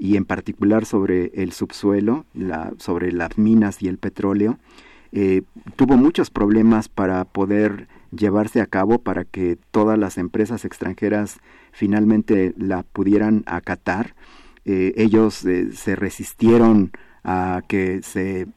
y 0.04 0.18
en 0.18 0.26
particular 0.26 0.86
sobre 0.86 1.32
el 1.34 1.54
subsuelo, 1.54 2.26
sobre 2.78 3.14
las 3.14 3.38
minas 3.38 3.82
y 3.82 3.88
el 3.88 3.98
petróleo, 3.98 4.60
eh, 5.14 5.44
tuvo 5.78 5.96
muchos 5.96 6.30
problemas 6.30 6.90
para 6.90 7.24
poder 7.24 7.88
llevarse 8.12 8.60
a 8.60 8.66
cabo 8.66 9.00
para 9.00 9.24
que 9.24 9.58
todas 9.72 9.98
las 9.98 10.18
empresas 10.18 10.66
extranjeras 10.66 11.40
finalmente 11.72 12.54
la 12.58 12.84
pudieran 12.84 13.44
acatar. 13.46 14.14
Eh, 14.66 14.92
ellos 14.98 15.46
eh, 15.46 15.72
se 15.72 15.96
resistieron 15.96 16.92
a 17.24 17.62
que 17.70 18.02
se 18.02 18.48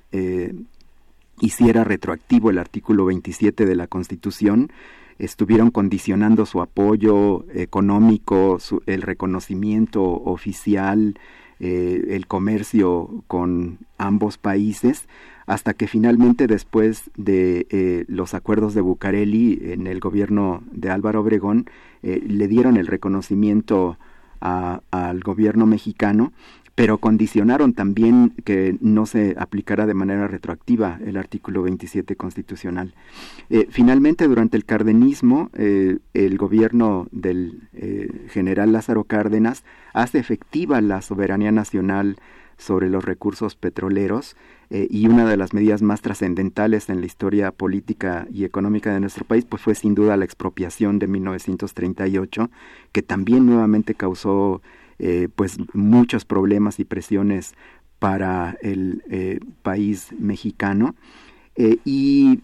hiciera 1.40 1.84
retroactivo 1.84 2.50
el 2.50 2.58
artículo 2.58 3.04
27 3.04 3.66
de 3.66 3.76
la 3.76 3.86
Constitución, 3.86 4.72
estuvieron 5.18 5.70
condicionando 5.70 6.46
su 6.46 6.60
apoyo 6.60 7.44
económico, 7.54 8.58
el 8.86 9.02
reconocimiento 9.02 10.02
oficial, 10.02 11.18
el 11.58 12.26
comercio 12.26 13.24
con 13.26 13.78
ambos 13.96 14.36
países 14.36 15.06
hasta 15.46 15.74
que 15.74 15.86
finalmente 15.86 16.46
después 16.46 17.10
de 17.16 17.66
eh, 17.70 18.04
los 18.08 18.34
acuerdos 18.34 18.74
de 18.74 18.80
Bucareli 18.80 19.60
en 19.62 19.86
el 19.86 20.00
gobierno 20.00 20.62
de 20.72 20.90
Álvaro 20.90 21.20
Obregón 21.20 21.70
eh, 22.02 22.22
le 22.26 22.48
dieron 22.48 22.76
el 22.76 22.88
reconocimiento 22.88 23.96
al 24.40 25.20
gobierno 25.20 25.66
mexicano 25.66 26.32
pero 26.76 26.98
condicionaron 26.98 27.72
también 27.72 28.34
que 28.44 28.76
no 28.80 29.06
se 29.06 29.34
aplicara 29.36 29.86
de 29.86 29.94
manera 29.94 30.28
retroactiva 30.28 31.00
el 31.04 31.16
artículo 31.16 31.62
27 31.62 32.14
constitucional. 32.14 32.94
Eh, 33.50 33.66
finalmente, 33.70 34.28
durante 34.28 34.56
el 34.56 34.64
cardenismo, 34.64 35.50
el 35.54 36.38
gobierno 36.38 37.08
del 37.10 37.68
general 38.28 38.72
Lázaro 38.72 39.02
Cárdenas 39.04 39.64
hace 39.92 40.18
efectiva 40.18 40.80
la 40.80 41.02
soberanía 41.02 41.50
nacional 41.50 42.16
sobre 42.58 42.88
los 42.88 43.04
recursos 43.04 43.54
petroleros 43.54 44.36
eh, 44.70 44.88
y 44.90 45.06
una 45.06 45.28
de 45.28 45.36
las 45.36 45.52
medidas 45.52 45.82
más 45.82 46.00
trascendentales 46.00 46.88
en 46.88 47.00
la 47.00 47.06
historia 47.06 47.52
política 47.52 48.26
y 48.32 48.44
económica 48.44 48.92
de 48.92 49.00
nuestro 49.00 49.24
país 49.24 49.44
pues 49.44 49.62
fue 49.62 49.74
sin 49.74 49.94
duda 49.94 50.16
la 50.16 50.24
expropiación 50.24 50.98
de 50.98 51.06
1938 51.06 52.50
que 52.92 53.02
también 53.02 53.46
nuevamente 53.46 53.94
causó 53.94 54.62
eh, 54.98 55.28
pues 55.34 55.58
muchos 55.72 56.24
problemas 56.24 56.80
y 56.80 56.84
presiones 56.84 57.54
para 57.98 58.56
el 58.62 59.02
eh, 59.08 59.40
país 59.62 60.08
mexicano 60.18 60.94
y 61.86 62.40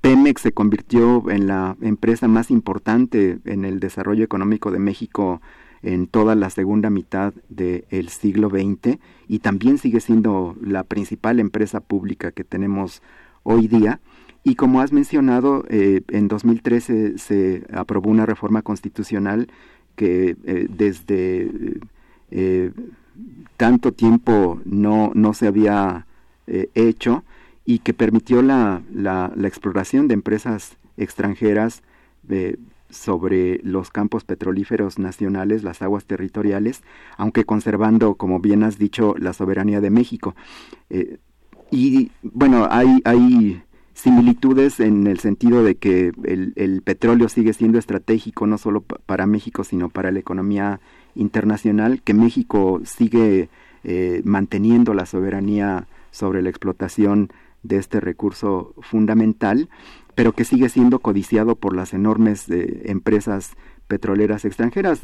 Pemex 0.00 0.42
se 0.42 0.52
convirtió 0.52 1.28
en 1.28 1.48
la 1.48 1.76
empresa 1.80 2.28
más 2.28 2.52
importante 2.52 3.40
en 3.44 3.64
el 3.64 3.80
desarrollo 3.80 4.24
económico 4.24 4.70
de 4.70 4.78
México 4.78 5.40
en 5.82 6.06
toda 6.06 6.34
la 6.34 6.50
segunda 6.50 6.90
mitad 6.90 7.32
del 7.48 8.08
siglo 8.08 8.50
XX 8.50 8.98
y 9.28 9.38
también 9.40 9.78
sigue 9.78 10.00
siendo 10.00 10.56
la 10.60 10.84
principal 10.84 11.40
empresa 11.40 11.80
pública 11.80 12.32
que 12.32 12.44
tenemos 12.44 13.02
hoy 13.42 13.68
día. 13.68 14.00
Y 14.42 14.54
como 14.54 14.80
has 14.80 14.92
mencionado, 14.92 15.64
eh, 15.68 16.00
en 16.08 16.28
2013 16.28 17.18
se 17.18 17.66
aprobó 17.72 18.10
una 18.10 18.26
reforma 18.26 18.62
constitucional 18.62 19.48
que 20.00 20.34
eh, 20.44 20.66
desde 20.70 21.50
eh, 22.30 22.72
tanto 23.58 23.92
tiempo 23.92 24.58
no, 24.64 25.12
no 25.14 25.34
se 25.34 25.46
había 25.46 26.06
hecho 26.74 27.22
y 27.64 27.78
que 27.80 27.94
permitió 27.94 28.42
la, 28.42 28.82
la, 28.92 29.30
la 29.36 29.46
exploración 29.46 30.08
de 30.08 30.14
empresas 30.14 30.78
extranjeras 30.96 31.82
sobre 32.88 33.60
los 33.62 33.90
campos 33.90 34.24
petrolíferos 34.24 34.98
nacionales, 34.98 35.62
las 35.62 35.82
aguas 35.82 36.06
territoriales, 36.06 36.82
aunque 37.16 37.44
conservando, 37.44 38.14
como 38.14 38.40
bien 38.40 38.62
has 38.62 38.78
dicho, 38.78 39.14
la 39.18 39.32
soberanía 39.32 39.80
de 39.80 39.90
México. 39.90 40.34
Eh, 40.88 41.18
y 41.70 42.10
bueno, 42.22 42.66
hay, 42.70 43.00
hay 43.04 43.62
similitudes 44.00 44.80
en 44.80 45.06
el 45.06 45.18
sentido 45.20 45.62
de 45.62 45.76
que 45.76 46.12
el, 46.24 46.82
petróleo 46.82 47.28
sigue 47.28 47.52
siendo 47.52 47.78
estratégico 47.78 48.46
no 48.46 48.58
solo 48.58 48.82
para 48.82 49.26
México, 49.26 49.64
sino 49.64 49.88
para 49.88 50.10
la 50.10 50.18
economía 50.18 50.80
internacional, 51.14 52.02
que 52.02 52.14
México 52.14 52.80
sigue 52.84 53.48
eh, 53.84 54.22
manteniendo 54.24 54.94
la 54.94 55.06
soberanía 55.06 55.86
sobre 56.10 56.42
la 56.42 56.50
explotación 56.50 57.30
de 57.62 57.76
este 57.76 58.00
recurso 58.00 58.74
fundamental 58.80 59.68
pero 60.14 60.32
que 60.32 60.44
sigue 60.44 60.68
siendo 60.68 60.98
codiciado 60.98 61.56
por 61.56 61.74
las 61.74 61.94
enormes 61.94 62.48
eh, 62.50 62.82
empresas 62.90 63.52
petroleras 63.88 64.44
extranjeras. 64.44 65.00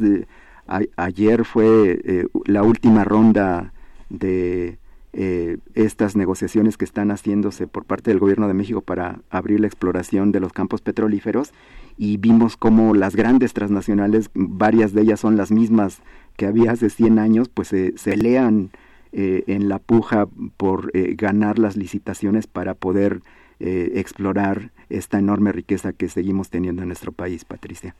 ayer 0.96 1.44
fue 1.46 2.02
eh, 2.04 2.26
la 2.44 2.62
última 2.62 3.02
ronda 3.02 3.72
de 4.10 4.76
eh, 5.18 5.56
estas 5.74 6.14
negociaciones 6.14 6.76
que 6.76 6.84
están 6.84 7.10
haciéndose 7.10 7.66
por 7.66 7.86
parte 7.86 8.10
del 8.10 8.18
gobierno 8.18 8.48
de 8.48 8.54
México 8.54 8.82
para 8.82 9.20
abrir 9.30 9.60
la 9.60 9.66
exploración 9.66 10.30
de 10.30 10.40
los 10.40 10.52
campos 10.52 10.82
petrolíferos 10.82 11.52
y 11.96 12.18
vimos 12.18 12.58
como 12.58 12.94
las 12.94 13.16
grandes 13.16 13.54
transnacionales, 13.54 14.30
varias 14.34 14.92
de 14.92 15.02
ellas 15.02 15.20
son 15.20 15.36
las 15.36 15.50
mismas 15.50 16.02
que 16.36 16.44
había 16.44 16.72
hace 16.72 16.90
100 16.90 17.18
años, 17.18 17.48
pues 17.48 17.68
se 17.68 18.16
lean 18.16 18.70
en 19.12 19.70
la 19.70 19.78
puja 19.78 20.26
por 20.58 20.92
ganar 20.92 21.58
las 21.58 21.78
licitaciones 21.78 22.46
para 22.46 22.74
poder 22.74 23.22
explorar 23.58 24.72
esta 24.90 25.18
enorme 25.18 25.52
riqueza 25.52 25.94
que 25.94 26.08
seguimos 26.08 26.50
teniendo 26.50 26.82
en 26.82 26.88
nuestro 26.88 27.12
país, 27.12 27.46
Patricia. 27.46 27.94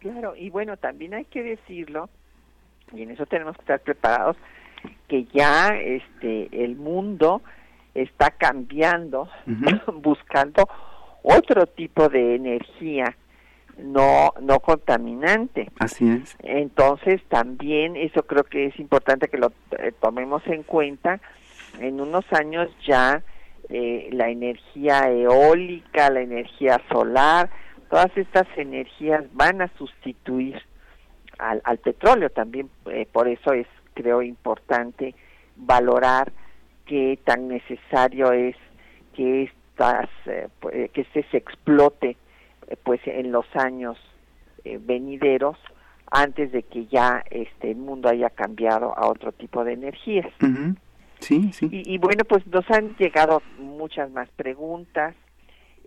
Claro, 0.00 0.36
y 0.36 0.50
bueno, 0.50 0.76
también 0.76 1.14
hay 1.14 1.24
que 1.24 1.42
decirlo, 1.42 2.08
y 2.92 3.02
en 3.02 3.10
eso 3.10 3.26
tenemos 3.26 3.56
que 3.56 3.62
estar 3.62 3.80
preparados, 3.80 4.36
que 5.08 5.24
ya 5.24 5.68
este 5.68 6.48
el 6.64 6.76
mundo 6.76 7.42
está 7.94 8.30
cambiando, 8.30 9.28
buscando 9.94 10.68
otro 11.22 11.66
tipo 11.66 12.08
de 12.08 12.36
energía 12.36 13.16
no 13.78 14.32
no 14.40 14.60
contaminante. 14.60 15.70
Así 15.78 16.08
es. 16.08 16.36
Entonces 16.42 17.22
también 17.28 17.96
eso 17.96 18.24
creo 18.24 18.44
que 18.44 18.66
es 18.66 18.78
importante 18.78 19.28
que 19.28 19.38
lo 19.38 19.52
eh, 19.78 19.92
tomemos 20.00 20.42
en 20.46 20.62
cuenta. 20.62 21.20
En 21.80 22.00
unos 22.00 22.24
años 22.32 22.68
ya 22.86 23.22
eh, 23.68 24.08
la 24.12 24.30
energía 24.30 25.10
eólica, 25.10 26.10
la 26.10 26.20
energía 26.20 26.80
solar, 26.90 27.50
todas 27.90 28.10
estas 28.16 28.46
energías 28.56 29.24
van 29.32 29.62
a 29.62 29.68
sustituir 29.76 30.60
al, 31.38 31.60
al 31.64 31.78
petróleo 31.78 32.30
también, 32.30 32.68
eh, 32.86 33.06
por 33.12 33.28
eso 33.28 33.52
es 33.52 33.66
creo 33.98 34.22
importante 34.22 35.14
valorar 35.56 36.32
qué 36.86 37.18
tan 37.24 37.48
necesario 37.48 38.32
es 38.32 38.54
que 39.14 39.42
estas 39.42 40.08
eh, 40.26 40.48
pues, 40.60 40.90
que 40.92 41.00
este 41.00 41.24
se 41.30 41.36
explote 41.38 42.16
pues 42.84 43.00
en 43.06 43.32
los 43.32 43.46
años 43.56 43.96
venideros 44.80 45.56
antes 46.10 46.52
de 46.52 46.62
que 46.62 46.86
ya 46.86 47.24
este 47.30 47.70
el 47.70 47.78
mundo 47.78 48.08
haya 48.08 48.30
cambiado 48.30 48.96
a 48.96 49.08
otro 49.08 49.32
tipo 49.32 49.64
de 49.64 49.72
energías. 49.72 50.30
Sí, 51.20 51.52
sí. 51.52 51.68
Y, 51.70 51.98
bueno, 51.98 52.24
pues 52.24 52.46
nos 52.46 52.70
han 52.70 52.94
llegado 52.96 53.42
muchas 53.58 54.10
más 54.10 54.28
preguntas. 54.36 55.14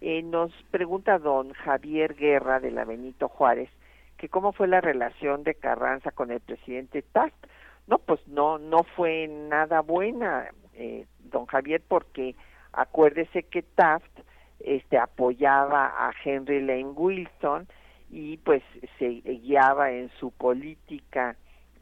Eh, 0.01 0.23
nos 0.23 0.51
pregunta 0.71 1.19
don 1.19 1.53
Javier 1.53 2.15
Guerra 2.15 2.59
de 2.59 2.71
la 2.71 2.85
Benito 2.85 3.27
Juárez 3.29 3.69
que 4.17 4.29
cómo 4.29 4.51
fue 4.51 4.67
la 4.67 4.81
relación 4.81 5.43
de 5.43 5.55
Carranza 5.55 6.11
con 6.11 6.29
el 6.29 6.39
presidente 6.41 7.01
Taft. 7.01 7.33
No, 7.91 7.97
pues 7.97 8.25
no, 8.25 8.57
no 8.57 8.83
fue 8.95 9.27
nada 9.27 9.81
buena, 9.81 10.49
eh, 10.75 11.05
don 11.25 11.45
Javier, 11.45 11.81
porque 11.85 12.37
acuérdese 12.71 13.43
que 13.43 13.63
Taft 13.63 14.21
este, 14.61 14.97
apoyaba 14.97 15.87
a 16.07 16.13
Henry 16.23 16.61
Lane 16.61 16.93
Wilson 16.95 17.67
y 18.09 18.37
pues 18.37 18.63
se 18.97 19.09
guiaba 19.09 19.91
en 19.91 20.09
su 20.21 20.31
política 20.31 21.35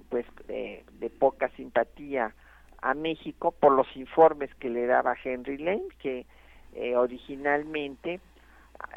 pues 0.09 0.25
de 0.47 1.09
poca 1.19 1.49
simpatía 1.49 2.33
a 2.81 2.95
México 2.95 3.51
por 3.51 3.73
los 3.73 3.95
informes 3.95 4.49
que 4.55 4.71
le 4.71 4.87
daba 4.87 5.15
Henry 5.23 5.59
Lane, 5.59 5.89
que 5.99 6.25
eh, 6.73 6.95
originalmente 6.95 8.19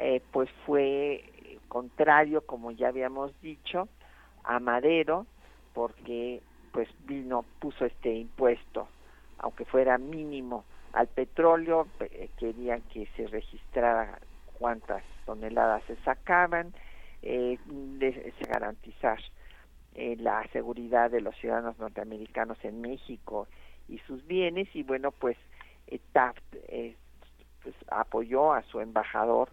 eh, 0.00 0.22
pues 0.30 0.48
fue 0.64 1.24
contrario, 1.68 2.46
como 2.46 2.70
ya 2.70 2.88
habíamos 2.88 3.38
dicho, 3.42 3.88
a 4.44 4.60
Madero, 4.60 5.26
porque 5.74 6.40
pues 6.72 6.88
vino, 7.06 7.44
puso 7.60 7.84
este 7.84 8.12
impuesto, 8.14 8.88
aunque 9.38 9.64
fuera 9.64 9.98
mínimo, 9.98 10.64
al 10.92 11.08
petróleo, 11.08 11.86
querían 12.38 12.82
que 12.92 13.06
se 13.16 13.26
registrara 13.26 14.18
cuántas 14.58 15.02
toneladas 15.24 15.82
se 15.84 15.96
sacaban, 15.96 16.72
eh, 17.22 17.58
de, 17.66 18.34
garantizar 18.48 19.18
eh, 19.94 20.16
la 20.18 20.46
seguridad 20.52 21.10
de 21.10 21.20
los 21.20 21.36
ciudadanos 21.36 21.78
norteamericanos 21.78 22.56
en 22.64 22.80
México 22.80 23.46
y 23.88 23.98
sus 23.98 24.26
bienes 24.26 24.68
y 24.74 24.82
bueno 24.82 25.12
pues 25.12 25.36
eh, 25.86 26.00
Taft 26.12 26.42
eh, 26.68 26.96
pues, 27.62 27.74
apoyó 27.88 28.54
a 28.54 28.62
su 28.62 28.80
embajador 28.80 29.50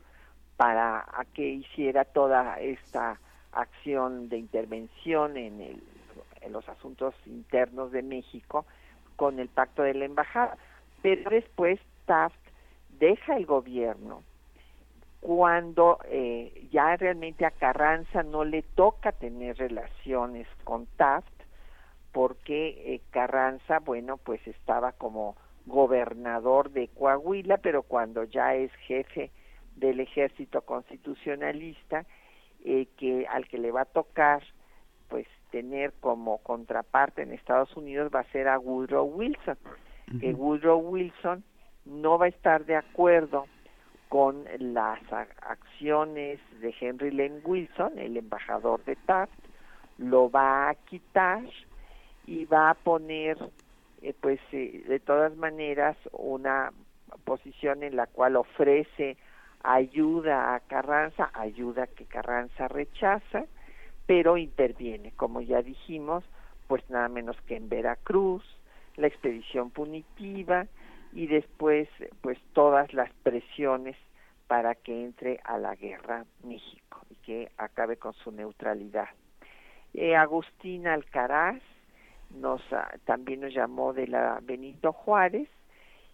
para 0.56 1.06
que 1.34 1.46
hiciera 1.46 2.06
toda 2.06 2.60
esta 2.60 3.20
acción 3.52 4.30
de 4.30 4.38
intervención 4.38 5.36
en, 5.36 5.60
el, 5.60 5.84
en 6.42 6.54
los 6.54 6.68
asuntos 6.70 7.14
internos 7.26 7.92
de 7.92 8.02
México 8.02 8.66
con 9.16 9.40
el 9.40 9.50
pacto 9.50 9.84
de 9.84 9.94
la 9.94 10.06
embajada. 10.06 10.58
Pero 11.02 11.30
después 11.30 11.80
Taft 12.06 12.40
deja 13.00 13.38
el 13.38 13.46
gobierno 13.46 14.24
cuando 15.20 16.00
eh, 16.06 16.68
ya 16.72 16.96
realmente 16.96 17.46
a 17.46 17.52
Carranza 17.52 18.24
no 18.24 18.46
le 18.46 18.62
toca 18.62 19.12
tener 19.12 19.58
relaciones 19.58 20.48
con 20.64 20.86
Taft, 20.98 21.28
porque 22.12 22.94
eh, 22.94 23.02
Carranza, 23.12 23.80
bueno, 23.80 24.18
pues 24.18 24.46
estaba 24.48 24.94
como 24.94 25.36
gobernador 25.66 26.72
de 26.72 26.88
Coahuila, 26.88 27.58
pero 27.58 27.84
cuando 27.84 28.24
ya 28.24 28.56
es 28.56 28.72
jefe 28.88 29.32
del 29.76 30.00
ejército 30.00 30.62
constitucionalista, 30.62 32.06
eh, 32.64 32.88
que 32.98 33.28
al 33.28 33.48
que 33.48 33.58
le 33.58 33.72
va 33.72 33.82
a 33.82 33.86
tocar, 33.86 34.42
pues 35.10 35.28
tener 35.52 35.94
como 36.00 36.40
contraparte 36.40 37.24
en 37.24 37.34
Estados 37.34 37.76
Unidos 37.76 38.12
va 38.14 38.22
a 38.22 38.32
ser 38.32 38.48
a 38.48 38.60
Woodrow 38.60 39.06
Wilson, 39.06 39.58
que 40.20 40.34
Woodrow 40.34 40.80
Wilson 40.80 41.44
no 41.86 42.18
va 42.18 42.26
a 42.26 42.30
estar 42.30 42.66
de 42.66 42.76
acuerdo 42.76 43.46
con 44.10 44.46
las 44.58 45.00
acciones 45.12 46.40
de 46.62 46.74
Henry 46.80 47.12
Lane 47.12 47.42
Wilson, 47.44 48.00
el 48.00 48.18
embajador 48.18 48.84
de 48.86 48.96
Taft, 48.96 49.32
lo 50.00 50.32
va 50.32 50.70
a 50.70 50.76
quitar 50.76 51.44
y 52.26 52.46
va 52.46 52.72
a 52.72 52.74
poner, 52.74 53.38
eh, 54.02 54.16
pues 54.20 54.40
eh, 54.52 54.84
de 54.88 55.00
todas 55.00 55.36
maneras, 55.38 55.96
una 56.12 56.72
posición 57.24 57.84
en 57.84 57.96
la 57.96 58.08
cual 58.08 58.36
ofrece 58.36 59.18
ayuda 59.64 60.56
a 60.56 60.60
Carranza, 60.62 61.30
ayuda 61.34 61.88
que 61.88 62.06
Carranza 62.06 62.68
rechaza, 62.68 63.46
pero 64.10 64.38
interviene, 64.38 65.12
como 65.12 65.40
ya 65.40 65.62
dijimos, 65.62 66.24
pues 66.66 66.82
nada 66.90 67.10
menos 67.10 67.40
que 67.42 67.56
en 67.56 67.70
Veracruz, 67.70 68.44
la 68.96 69.06
expedición 69.06 69.70
punitiva, 69.70 70.66
y 71.14 71.28
después 71.28 71.88
pues 72.22 72.40
todas 72.54 72.92
las 72.92 73.14
presiones 73.22 73.96
para 74.48 74.74
que 74.74 75.06
entre 75.06 75.40
a 75.44 75.60
la 75.60 75.76
guerra 75.76 76.26
México 76.44 77.06
y 77.12 77.16
que 77.18 77.52
acabe 77.56 77.98
con 77.98 78.14
su 78.14 78.32
neutralidad. 78.32 79.10
Eh, 79.94 80.16
Agustín 80.16 80.88
Alcaraz 80.88 81.62
nos 82.32 82.64
ah, 82.74 82.90
también 83.06 83.42
nos 83.42 83.54
llamó 83.54 83.94
de 83.94 84.08
la 84.08 84.40
Benito 84.42 84.92
Juárez 84.92 85.50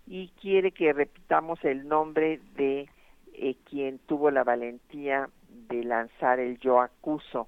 y 0.05 0.33
quiere 0.41 0.73
que 0.73 0.91
repitamos 0.91 1.63
el 1.63 1.87
nombre 1.87 2.41
de 2.57 2.89
eh, 3.35 3.55
quien 3.69 3.99
tuvo 3.99 4.31
la 4.31 4.43
valentía 4.43 5.29
de 5.69 5.85
lanzar 5.85 6.41
el 6.41 6.59
yo 6.59 6.81
acuso 6.81 7.47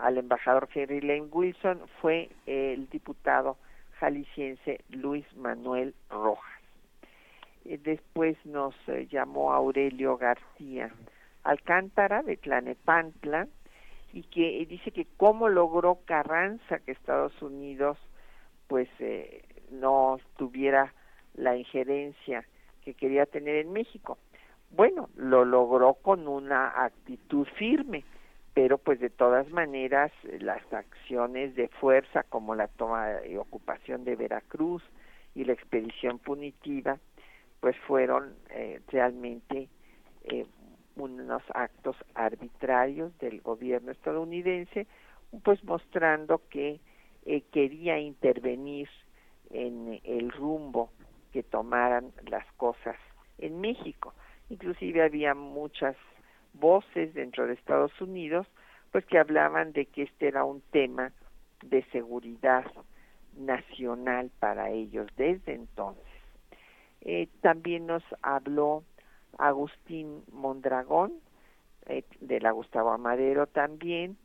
al 0.00 0.18
embajador 0.18 0.68
Henry 0.74 1.00
Lane 1.00 1.28
Wilson 1.30 1.80
fue 2.00 2.30
el 2.46 2.88
diputado 2.88 3.56
jalisciense 3.98 4.80
Luis 4.88 5.26
Manuel 5.36 5.94
Rojas. 6.08 6.60
Eh, 7.64 7.78
después 7.82 8.36
nos 8.44 8.74
eh, 8.88 9.06
llamó 9.10 9.52
Aurelio 9.52 10.16
García 10.16 10.90
Alcántara 11.44 12.22
de 12.22 12.36
Tlanepantla 12.36 13.48
y 14.12 14.22
que 14.24 14.66
dice 14.68 14.90
que 14.90 15.06
cómo 15.16 15.48
logró 15.48 15.98
Carranza 16.04 16.80
que 16.80 16.92
Estados 16.92 17.40
Unidos 17.42 17.98
pues 18.66 18.88
eh, 18.98 19.44
no 19.70 20.18
tuviera 20.36 20.92
la 21.34 21.56
injerencia 21.56 22.44
que 22.84 22.94
quería 22.94 23.26
tener 23.26 23.56
en 23.56 23.72
México. 23.72 24.18
Bueno, 24.70 25.08
lo 25.16 25.44
logró 25.44 25.94
con 25.94 26.28
una 26.28 26.84
actitud 26.84 27.46
firme, 27.56 28.04
pero 28.60 28.76
pues 28.76 29.00
de 29.00 29.08
todas 29.08 29.48
maneras 29.48 30.12
las 30.38 30.60
acciones 30.70 31.54
de 31.54 31.68
fuerza 31.68 32.24
como 32.24 32.54
la 32.54 32.68
toma 32.68 33.24
y 33.26 33.38
ocupación 33.38 34.04
de 34.04 34.16
Veracruz 34.16 34.82
y 35.34 35.44
la 35.44 35.54
expedición 35.54 36.18
punitiva 36.18 36.98
pues 37.60 37.74
fueron 37.86 38.34
eh, 38.50 38.82
realmente 38.88 39.70
eh, 40.24 40.44
unos 40.94 41.42
actos 41.54 41.96
arbitrarios 42.14 43.18
del 43.18 43.40
gobierno 43.40 43.92
estadounidense, 43.92 44.86
pues 45.42 45.64
mostrando 45.64 46.42
que 46.50 46.80
eh, 47.24 47.40
quería 47.52 47.98
intervenir 47.98 48.90
en 49.48 50.02
el 50.04 50.30
rumbo 50.32 50.90
que 51.32 51.42
tomaran 51.42 52.12
las 52.28 52.44
cosas 52.58 52.96
en 53.38 53.58
México. 53.62 54.12
Inclusive 54.50 55.02
había 55.02 55.34
muchas 55.34 55.96
voces 56.54 57.14
dentro 57.14 57.46
de 57.46 57.54
Estados 57.54 57.98
Unidos 58.00 58.46
pues 58.92 59.04
que 59.06 59.18
hablaban 59.18 59.72
de 59.72 59.86
que 59.86 60.02
este 60.02 60.28
era 60.28 60.44
un 60.44 60.60
tema 60.72 61.12
de 61.62 61.84
seguridad 61.92 62.64
nacional 63.36 64.30
para 64.38 64.70
ellos 64.70 65.06
desde 65.16 65.54
entonces. 65.54 66.04
Eh, 67.02 67.28
también 67.40 67.86
nos 67.86 68.02
habló 68.22 68.82
Agustín 69.38 70.22
Mondragón, 70.32 71.12
eh, 71.86 72.04
de 72.20 72.40
la 72.40 72.50
Gustavo 72.50 72.90
Amadero 72.90 73.46
también. 73.46 74.16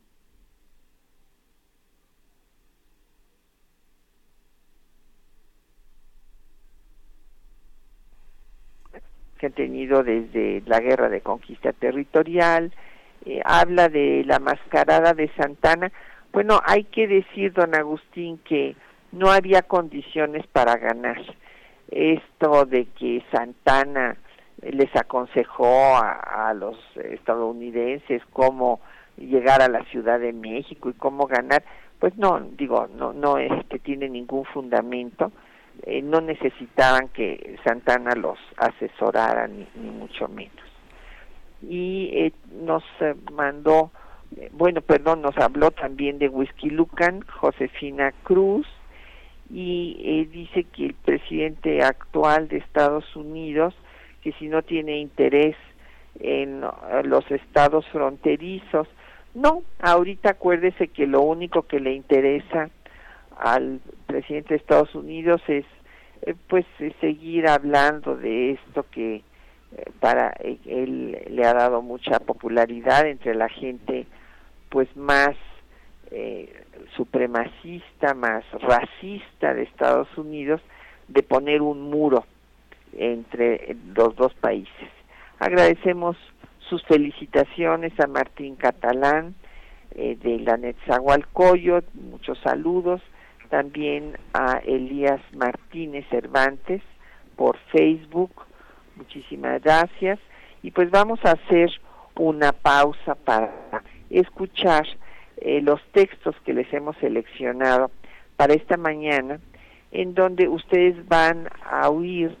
Que 9.38 9.46
han 9.46 9.52
tenido 9.52 10.02
desde 10.02 10.62
la 10.66 10.80
guerra 10.80 11.08
de 11.08 11.20
conquista 11.20 11.72
territorial, 11.72 12.72
eh, 13.24 13.40
habla 13.44 13.88
de 13.88 14.24
la 14.24 14.38
mascarada 14.38 15.12
de 15.12 15.30
Santana. 15.36 15.90
Bueno, 16.32 16.60
hay 16.64 16.84
que 16.84 17.06
decir, 17.06 17.52
don 17.52 17.74
Agustín, 17.74 18.38
que 18.38 18.76
no 19.12 19.30
había 19.30 19.62
condiciones 19.62 20.46
para 20.46 20.76
ganar 20.76 21.18
esto 21.90 22.64
de 22.66 22.86
que 22.98 23.22
Santana 23.30 24.16
les 24.62 24.94
aconsejó 24.96 25.96
a, 25.96 26.52
los 26.54 26.76
estadounidenses 26.96 28.22
cómo 28.32 28.80
llegar 29.16 29.62
a 29.62 29.68
la 29.68 29.84
Ciudad 29.84 30.18
de 30.18 30.32
México 30.32 30.90
y 30.90 30.94
cómo 30.94 31.26
ganar, 31.26 31.62
pues 31.98 32.16
no, 32.16 32.40
digo, 32.40 32.88
no, 32.96 33.12
no 33.12 33.38
es 33.38 33.52
que 33.66 33.78
tiene 33.78 34.08
ningún 34.08 34.44
fundamento, 34.44 35.32
eh, 35.82 36.02
no 36.02 36.20
necesitaban 36.20 37.08
que 37.08 37.56
Santana 37.64 38.14
los 38.14 38.38
asesorara 38.56 39.48
ni, 39.48 39.66
mucho 39.90 40.28
menos. 40.28 40.52
Y 41.62 42.10
eh, 42.12 42.32
nos 42.62 42.84
eh, 43.00 43.14
mandó, 43.32 43.90
bueno, 44.52 44.80
perdón, 44.80 45.22
nos 45.22 45.36
habló 45.38 45.70
también 45.70 46.18
de 46.18 46.28
Whisky 46.28 46.70
Lucan, 46.70 47.22
Josefina 47.22 48.12
Cruz, 48.22 48.66
y 49.50 49.96
eh, 50.00 50.28
dice 50.30 50.64
que 50.64 50.86
el 50.86 50.94
presidente 50.94 51.82
actual 51.82 52.48
de 52.48 52.58
Estados 52.58 53.14
Unidos, 53.14 53.74
que 54.22 54.32
si 54.32 54.48
no 54.48 54.62
tiene 54.62 54.98
interés 54.98 55.56
en 56.18 56.64
eh, 56.64 57.02
los 57.04 57.30
estados 57.30 57.86
fronterizos, 57.88 58.88
no, 59.34 59.62
ahorita 59.80 60.30
acuérdese 60.30 60.88
que 60.88 61.06
lo 61.06 61.20
único 61.20 61.62
que 61.62 61.78
le 61.78 61.92
interesa 61.92 62.70
al 63.36 63.80
presidente 64.06 64.50
de 64.50 64.56
Estados 64.56 64.94
Unidos 64.94 65.40
es 65.48 65.64
eh, 66.22 66.34
pues 66.48 66.64
seguir 67.00 67.48
hablando 67.48 68.16
de 68.16 68.52
esto 68.52 68.86
que 68.90 69.22
para 70.00 70.30
él 70.64 71.18
le 71.28 71.44
ha 71.44 71.52
dado 71.52 71.82
mucha 71.82 72.18
popularidad 72.20 73.06
entre 73.06 73.34
la 73.34 73.48
gente 73.48 74.06
pues 74.70 74.94
más 74.96 75.36
eh, 76.10 76.64
supremacista, 76.96 78.14
más 78.14 78.44
racista 78.60 79.54
de 79.54 79.64
Estados 79.64 80.08
Unidos, 80.16 80.60
de 81.08 81.22
poner 81.22 81.62
un 81.62 81.82
muro 81.90 82.24
entre 82.96 83.76
los 83.94 84.14
dos 84.16 84.32
países. 84.34 84.88
Agradecemos 85.38 86.16
sus 86.68 86.82
felicitaciones 86.84 87.98
a 88.00 88.06
Martín 88.06 88.56
Catalán 88.56 89.34
eh, 89.94 90.16
de 90.22 90.38
la 90.40 90.56
Netzahualcoyot, 90.56 91.84
muchos 91.94 92.38
saludos, 92.38 93.02
también 93.46 94.16
a 94.32 94.58
Elías 94.58 95.20
Martínez 95.34 96.06
Cervantes 96.10 96.82
por 97.36 97.56
Facebook, 97.72 98.30
muchísimas 98.96 99.62
gracias, 99.62 100.18
y 100.62 100.70
pues 100.70 100.90
vamos 100.90 101.20
a 101.24 101.32
hacer 101.32 101.70
una 102.18 102.52
pausa 102.52 103.14
para 103.14 103.52
escuchar 104.10 104.86
eh, 105.38 105.60
los 105.60 105.80
textos 105.92 106.34
que 106.44 106.54
les 106.54 106.72
hemos 106.72 106.96
seleccionado 106.96 107.90
para 108.36 108.54
esta 108.54 108.76
mañana, 108.76 109.38
en 109.92 110.14
donde 110.14 110.48
ustedes 110.48 111.06
van 111.08 111.48
a 111.64 111.88
oír 111.88 112.36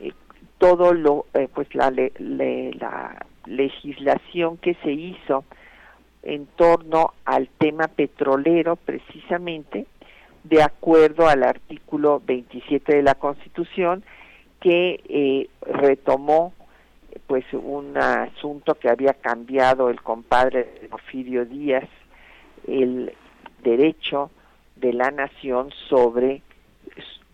eh, 0.00 0.12
todo 0.58 0.94
lo, 0.94 1.26
eh, 1.34 1.48
pues 1.52 1.74
la, 1.74 1.90
la 1.90 3.26
legislación 3.46 4.56
que 4.58 4.74
se 4.82 4.92
hizo 4.92 5.44
en 6.22 6.46
torno 6.46 7.14
al 7.24 7.48
tema 7.58 7.88
petrolero 7.88 8.76
precisamente, 8.76 9.86
de 10.44 10.62
acuerdo 10.62 11.28
al 11.28 11.42
artículo 11.42 12.22
27 12.24 12.96
de 12.96 13.02
la 13.02 13.14
Constitución, 13.14 14.04
que 14.60 15.00
eh, 15.08 15.48
retomó 15.62 16.52
pues 17.26 17.44
un 17.52 17.96
asunto 17.96 18.74
que 18.74 18.88
había 18.88 19.14
cambiado 19.14 19.90
el 19.90 20.00
compadre 20.02 20.64
Porfirio 20.90 21.44
Díaz, 21.44 21.88
el 22.66 23.12
derecho 23.62 24.30
de 24.76 24.92
la 24.92 25.10
nación 25.10 25.70
sobre 25.88 26.42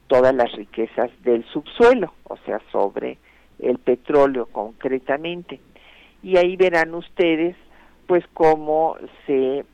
todas 0.07 0.35
las 0.35 0.53
riquezas 0.53 1.11
del 1.23 1.45
subsuelo, 1.47 2.13
o 2.25 2.37
sea, 2.39 2.61
sobre 2.73 3.19
el 3.59 3.79
petróleo 3.79 4.47
concretamente. 4.47 5.61
Y 6.23 6.37
ahí 6.37 6.57
verán 6.57 6.95
ustedes 6.95 7.57
pues 8.07 8.25
cómo 8.35 8.97
se 9.27 9.65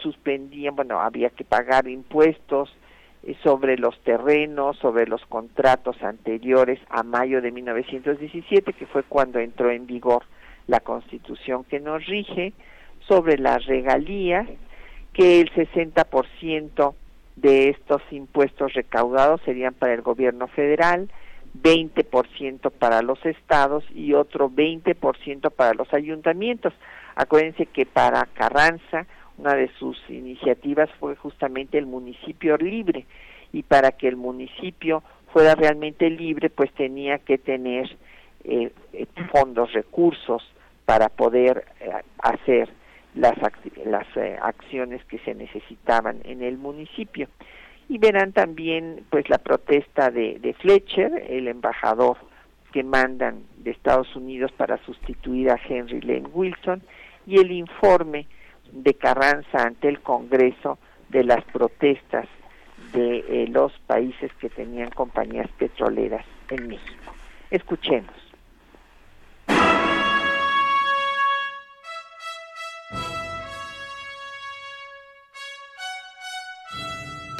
suspendían, 0.00 0.76
bueno, 0.76 1.00
había 1.00 1.30
que 1.30 1.44
pagar 1.44 1.88
impuestos 1.88 2.74
eh, 3.22 3.36
sobre 3.42 3.76
los 3.76 3.98
terrenos, 4.00 4.76
sobre 4.78 5.06
los 5.06 5.24
contratos 5.26 6.02
anteriores 6.02 6.78
a 6.88 7.02
mayo 7.02 7.40
de 7.42 7.52
1917, 7.52 8.72
que 8.72 8.86
fue 8.86 9.02
cuando 9.02 9.38
entró 9.38 9.70
en 9.70 9.86
vigor 9.86 10.24
la 10.66 10.80
constitución 10.80 11.64
que 11.64 11.80
nos 11.80 12.06
rige, 12.06 12.52
sobre 13.08 13.38
las 13.38 13.66
regalías, 13.66 14.46
que 15.12 15.40
el 15.40 15.50
60% 15.52 16.94
de 17.36 17.70
estos 17.70 18.02
impuestos 18.10 18.72
recaudados 18.74 19.40
serían 19.44 19.74
para 19.74 19.94
el 19.94 20.02
gobierno 20.02 20.46
federal, 20.46 21.10
20% 21.60 22.70
para 22.70 23.02
los 23.02 23.24
estados 23.26 23.84
y 23.94 24.12
otro 24.14 24.50
20% 24.50 25.50
para 25.50 25.74
los 25.74 25.92
ayuntamientos. 25.92 26.72
Acuérdense 27.16 27.66
que 27.66 27.86
para 27.86 28.26
Carranza 28.26 29.06
una 29.40 29.54
de 29.54 29.70
sus 29.78 29.98
iniciativas 30.10 30.90
fue 31.00 31.16
justamente 31.16 31.78
el 31.78 31.86
municipio 31.86 32.58
libre 32.58 33.06
y 33.52 33.62
para 33.62 33.92
que 33.92 34.06
el 34.06 34.16
municipio 34.16 35.02
fuera 35.32 35.54
realmente 35.54 36.10
libre 36.10 36.50
pues 36.50 36.70
tenía 36.74 37.18
que 37.18 37.38
tener 37.38 37.96
eh, 38.44 38.70
eh, 38.92 39.06
fondos, 39.32 39.72
recursos 39.72 40.42
para 40.84 41.08
poder 41.08 41.64
eh, 41.80 41.90
hacer 42.18 42.68
las, 43.14 43.34
las 43.84 44.06
acciones 44.42 45.02
que 45.06 45.18
se 45.20 45.34
necesitaban 45.34 46.20
en 46.24 46.42
el 46.42 46.58
municipio. 46.58 47.28
Y 47.88 47.98
verán 47.98 48.32
también 48.32 49.04
pues 49.10 49.28
la 49.28 49.38
protesta 49.38 50.10
de, 50.10 50.38
de 50.38 50.52
Fletcher, 50.54 51.26
el 51.28 51.48
embajador 51.48 52.18
que 52.72 52.84
mandan 52.84 53.42
de 53.58 53.72
Estados 53.72 54.14
Unidos 54.14 54.52
para 54.52 54.78
sustituir 54.84 55.50
a 55.50 55.58
Henry 55.68 56.00
Lane 56.02 56.28
Wilson, 56.32 56.82
y 57.26 57.38
el 57.38 57.50
informe 57.50 58.26
de 58.72 58.94
Carranza 58.94 59.62
ante 59.62 59.88
el 59.88 60.00
Congreso 60.00 60.78
de 61.08 61.24
las 61.24 61.44
protestas 61.44 62.26
de 62.92 63.18
eh, 63.18 63.48
los 63.48 63.72
países 63.86 64.32
que 64.40 64.48
tenían 64.48 64.90
compañías 64.90 65.48
petroleras 65.58 66.24
en 66.48 66.68
México. 66.68 67.12
Escuchemos. 67.50 68.29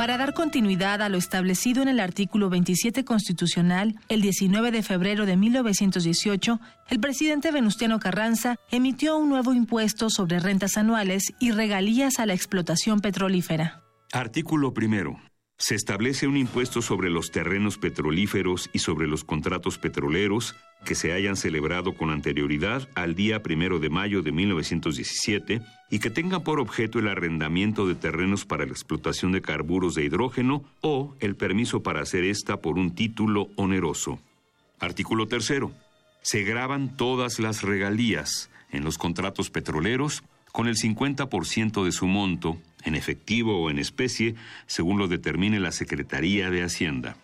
Para 0.00 0.16
dar 0.16 0.32
continuidad 0.32 1.02
a 1.02 1.10
lo 1.10 1.18
establecido 1.18 1.82
en 1.82 1.88
el 1.88 2.00
artículo 2.00 2.48
27 2.48 3.04
constitucional, 3.04 4.00
el 4.08 4.22
19 4.22 4.70
de 4.70 4.82
febrero 4.82 5.26
de 5.26 5.36
1918, 5.36 6.58
el 6.88 7.00
presidente 7.00 7.52
Venustiano 7.52 7.98
Carranza 7.98 8.56
emitió 8.70 9.18
un 9.18 9.28
nuevo 9.28 9.52
impuesto 9.52 10.08
sobre 10.08 10.40
rentas 10.40 10.78
anuales 10.78 11.34
y 11.38 11.50
regalías 11.50 12.18
a 12.18 12.24
la 12.24 12.32
explotación 12.32 13.00
petrolífera. 13.00 13.82
Artículo 14.10 14.72
primero. 14.72 15.18
Se 15.60 15.74
establece 15.74 16.26
un 16.26 16.38
impuesto 16.38 16.80
sobre 16.80 17.10
los 17.10 17.32
terrenos 17.32 17.76
petrolíferos 17.76 18.70
y 18.72 18.78
sobre 18.78 19.06
los 19.06 19.24
contratos 19.24 19.76
petroleros 19.76 20.56
que 20.86 20.94
se 20.94 21.12
hayan 21.12 21.36
celebrado 21.36 21.92
con 21.92 22.08
anterioridad 22.08 22.88
al 22.94 23.14
día 23.14 23.42
primero 23.42 23.78
de 23.78 23.90
mayo 23.90 24.22
de 24.22 24.32
1917 24.32 25.60
y 25.90 25.98
que 25.98 26.08
tengan 26.08 26.42
por 26.44 26.60
objeto 26.60 26.98
el 26.98 27.08
arrendamiento 27.08 27.86
de 27.86 27.94
terrenos 27.94 28.46
para 28.46 28.64
la 28.64 28.72
explotación 28.72 29.32
de 29.32 29.42
carburos 29.42 29.94
de 29.94 30.04
hidrógeno 30.04 30.64
o 30.80 31.14
el 31.20 31.36
permiso 31.36 31.82
para 31.82 32.00
hacer 32.00 32.24
esta 32.24 32.56
por 32.62 32.78
un 32.78 32.94
título 32.94 33.48
oneroso. 33.56 34.18
Artículo 34.78 35.26
tercero. 35.26 35.72
Se 36.22 36.42
graban 36.42 36.96
todas 36.96 37.38
las 37.38 37.62
regalías 37.62 38.48
en 38.70 38.82
los 38.82 38.96
contratos 38.96 39.50
petroleros 39.50 40.22
con 40.52 40.68
el 40.68 40.76
50% 40.76 41.84
de 41.84 41.92
su 41.92 42.06
monto 42.06 42.58
en 42.84 42.94
efectivo 42.94 43.60
o 43.60 43.70
en 43.70 43.78
especie, 43.78 44.34
según 44.66 44.98
lo 44.98 45.08
determine 45.08 45.60
la 45.60 45.72
Secretaría 45.72 46.50
de 46.50 46.62
Hacienda. 46.62 47.16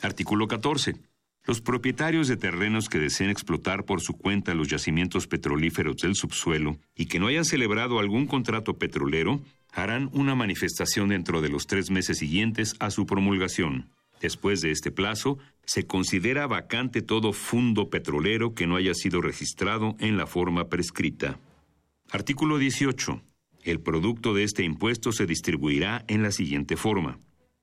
Artículo 0.00 0.48
14. 0.48 0.96
Los 1.44 1.60
propietarios 1.60 2.28
de 2.28 2.36
terrenos 2.36 2.88
que 2.88 2.98
deseen 2.98 3.30
explotar 3.30 3.84
por 3.84 4.00
su 4.00 4.16
cuenta 4.16 4.54
los 4.54 4.68
yacimientos 4.68 5.26
petrolíferos 5.26 5.96
del 5.96 6.14
subsuelo 6.14 6.76
y 6.94 7.06
que 7.06 7.18
no 7.18 7.26
hayan 7.26 7.44
celebrado 7.44 7.98
algún 7.98 8.26
contrato 8.26 8.74
petrolero, 8.74 9.40
harán 9.72 10.08
una 10.12 10.36
manifestación 10.36 11.08
dentro 11.08 11.40
de 11.40 11.48
los 11.48 11.66
tres 11.66 11.90
meses 11.90 12.18
siguientes 12.18 12.76
a 12.78 12.90
su 12.90 13.06
promulgación. 13.06 13.88
Después 14.20 14.60
de 14.60 14.70
este 14.70 14.92
plazo, 14.92 15.38
se 15.64 15.84
considera 15.84 16.46
vacante 16.46 17.02
todo 17.02 17.32
fondo 17.32 17.90
petrolero 17.90 18.54
que 18.54 18.68
no 18.68 18.76
haya 18.76 18.94
sido 18.94 19.20
registrado 19.20 19.96
en 19.98 20.16
la 20.16 20.28
forma 20.28 20.68
prescrita. 20.68 21.40
Artículo 22.12 22.58
18. 22.58 23.22
El 23.62 23.80
producto 23.80 24.34
de 24.34 24.44
este 24.44 24.64
impuesto 24.64 25.12
se 25.12 25.24
distribuirá 25.24 26.04
en 26.08 26.22
la 26.22 26.30
siguiente 26.30 26.76
forma. 26.76 27.18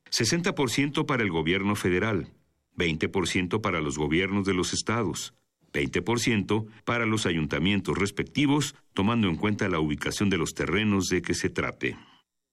60% 0.10 1.06
para 1.06 1.22
el 1.22 1.30
gobierno 1.30 1.76
federal, 1.76 2.30
20% 2.76 3.62
para 3.62 3.80
los 3.80 4.00
gobiernos 4.00 4.47
de 4.47 4.56
los 4.56 4.74
estados, 4.74 5.36
20% 5.72 6.66
para 6.84 7.06
los 7.06 7.28
ayuntamientos 7.28 7.95
respectivos, 7.95 8.74
tomando 8.95 9.30
en 9.30 9.36
cuenta 9.36 9.70
la 9.70 9.80
ubicación 9.80 10.32
de 10.32 10.39
los 10.39 10.56
terrenos 10.56 11.10
de 11.10 11.22
que 11.22 11.36
se 11.36 11.52
trate. 11.52 11.95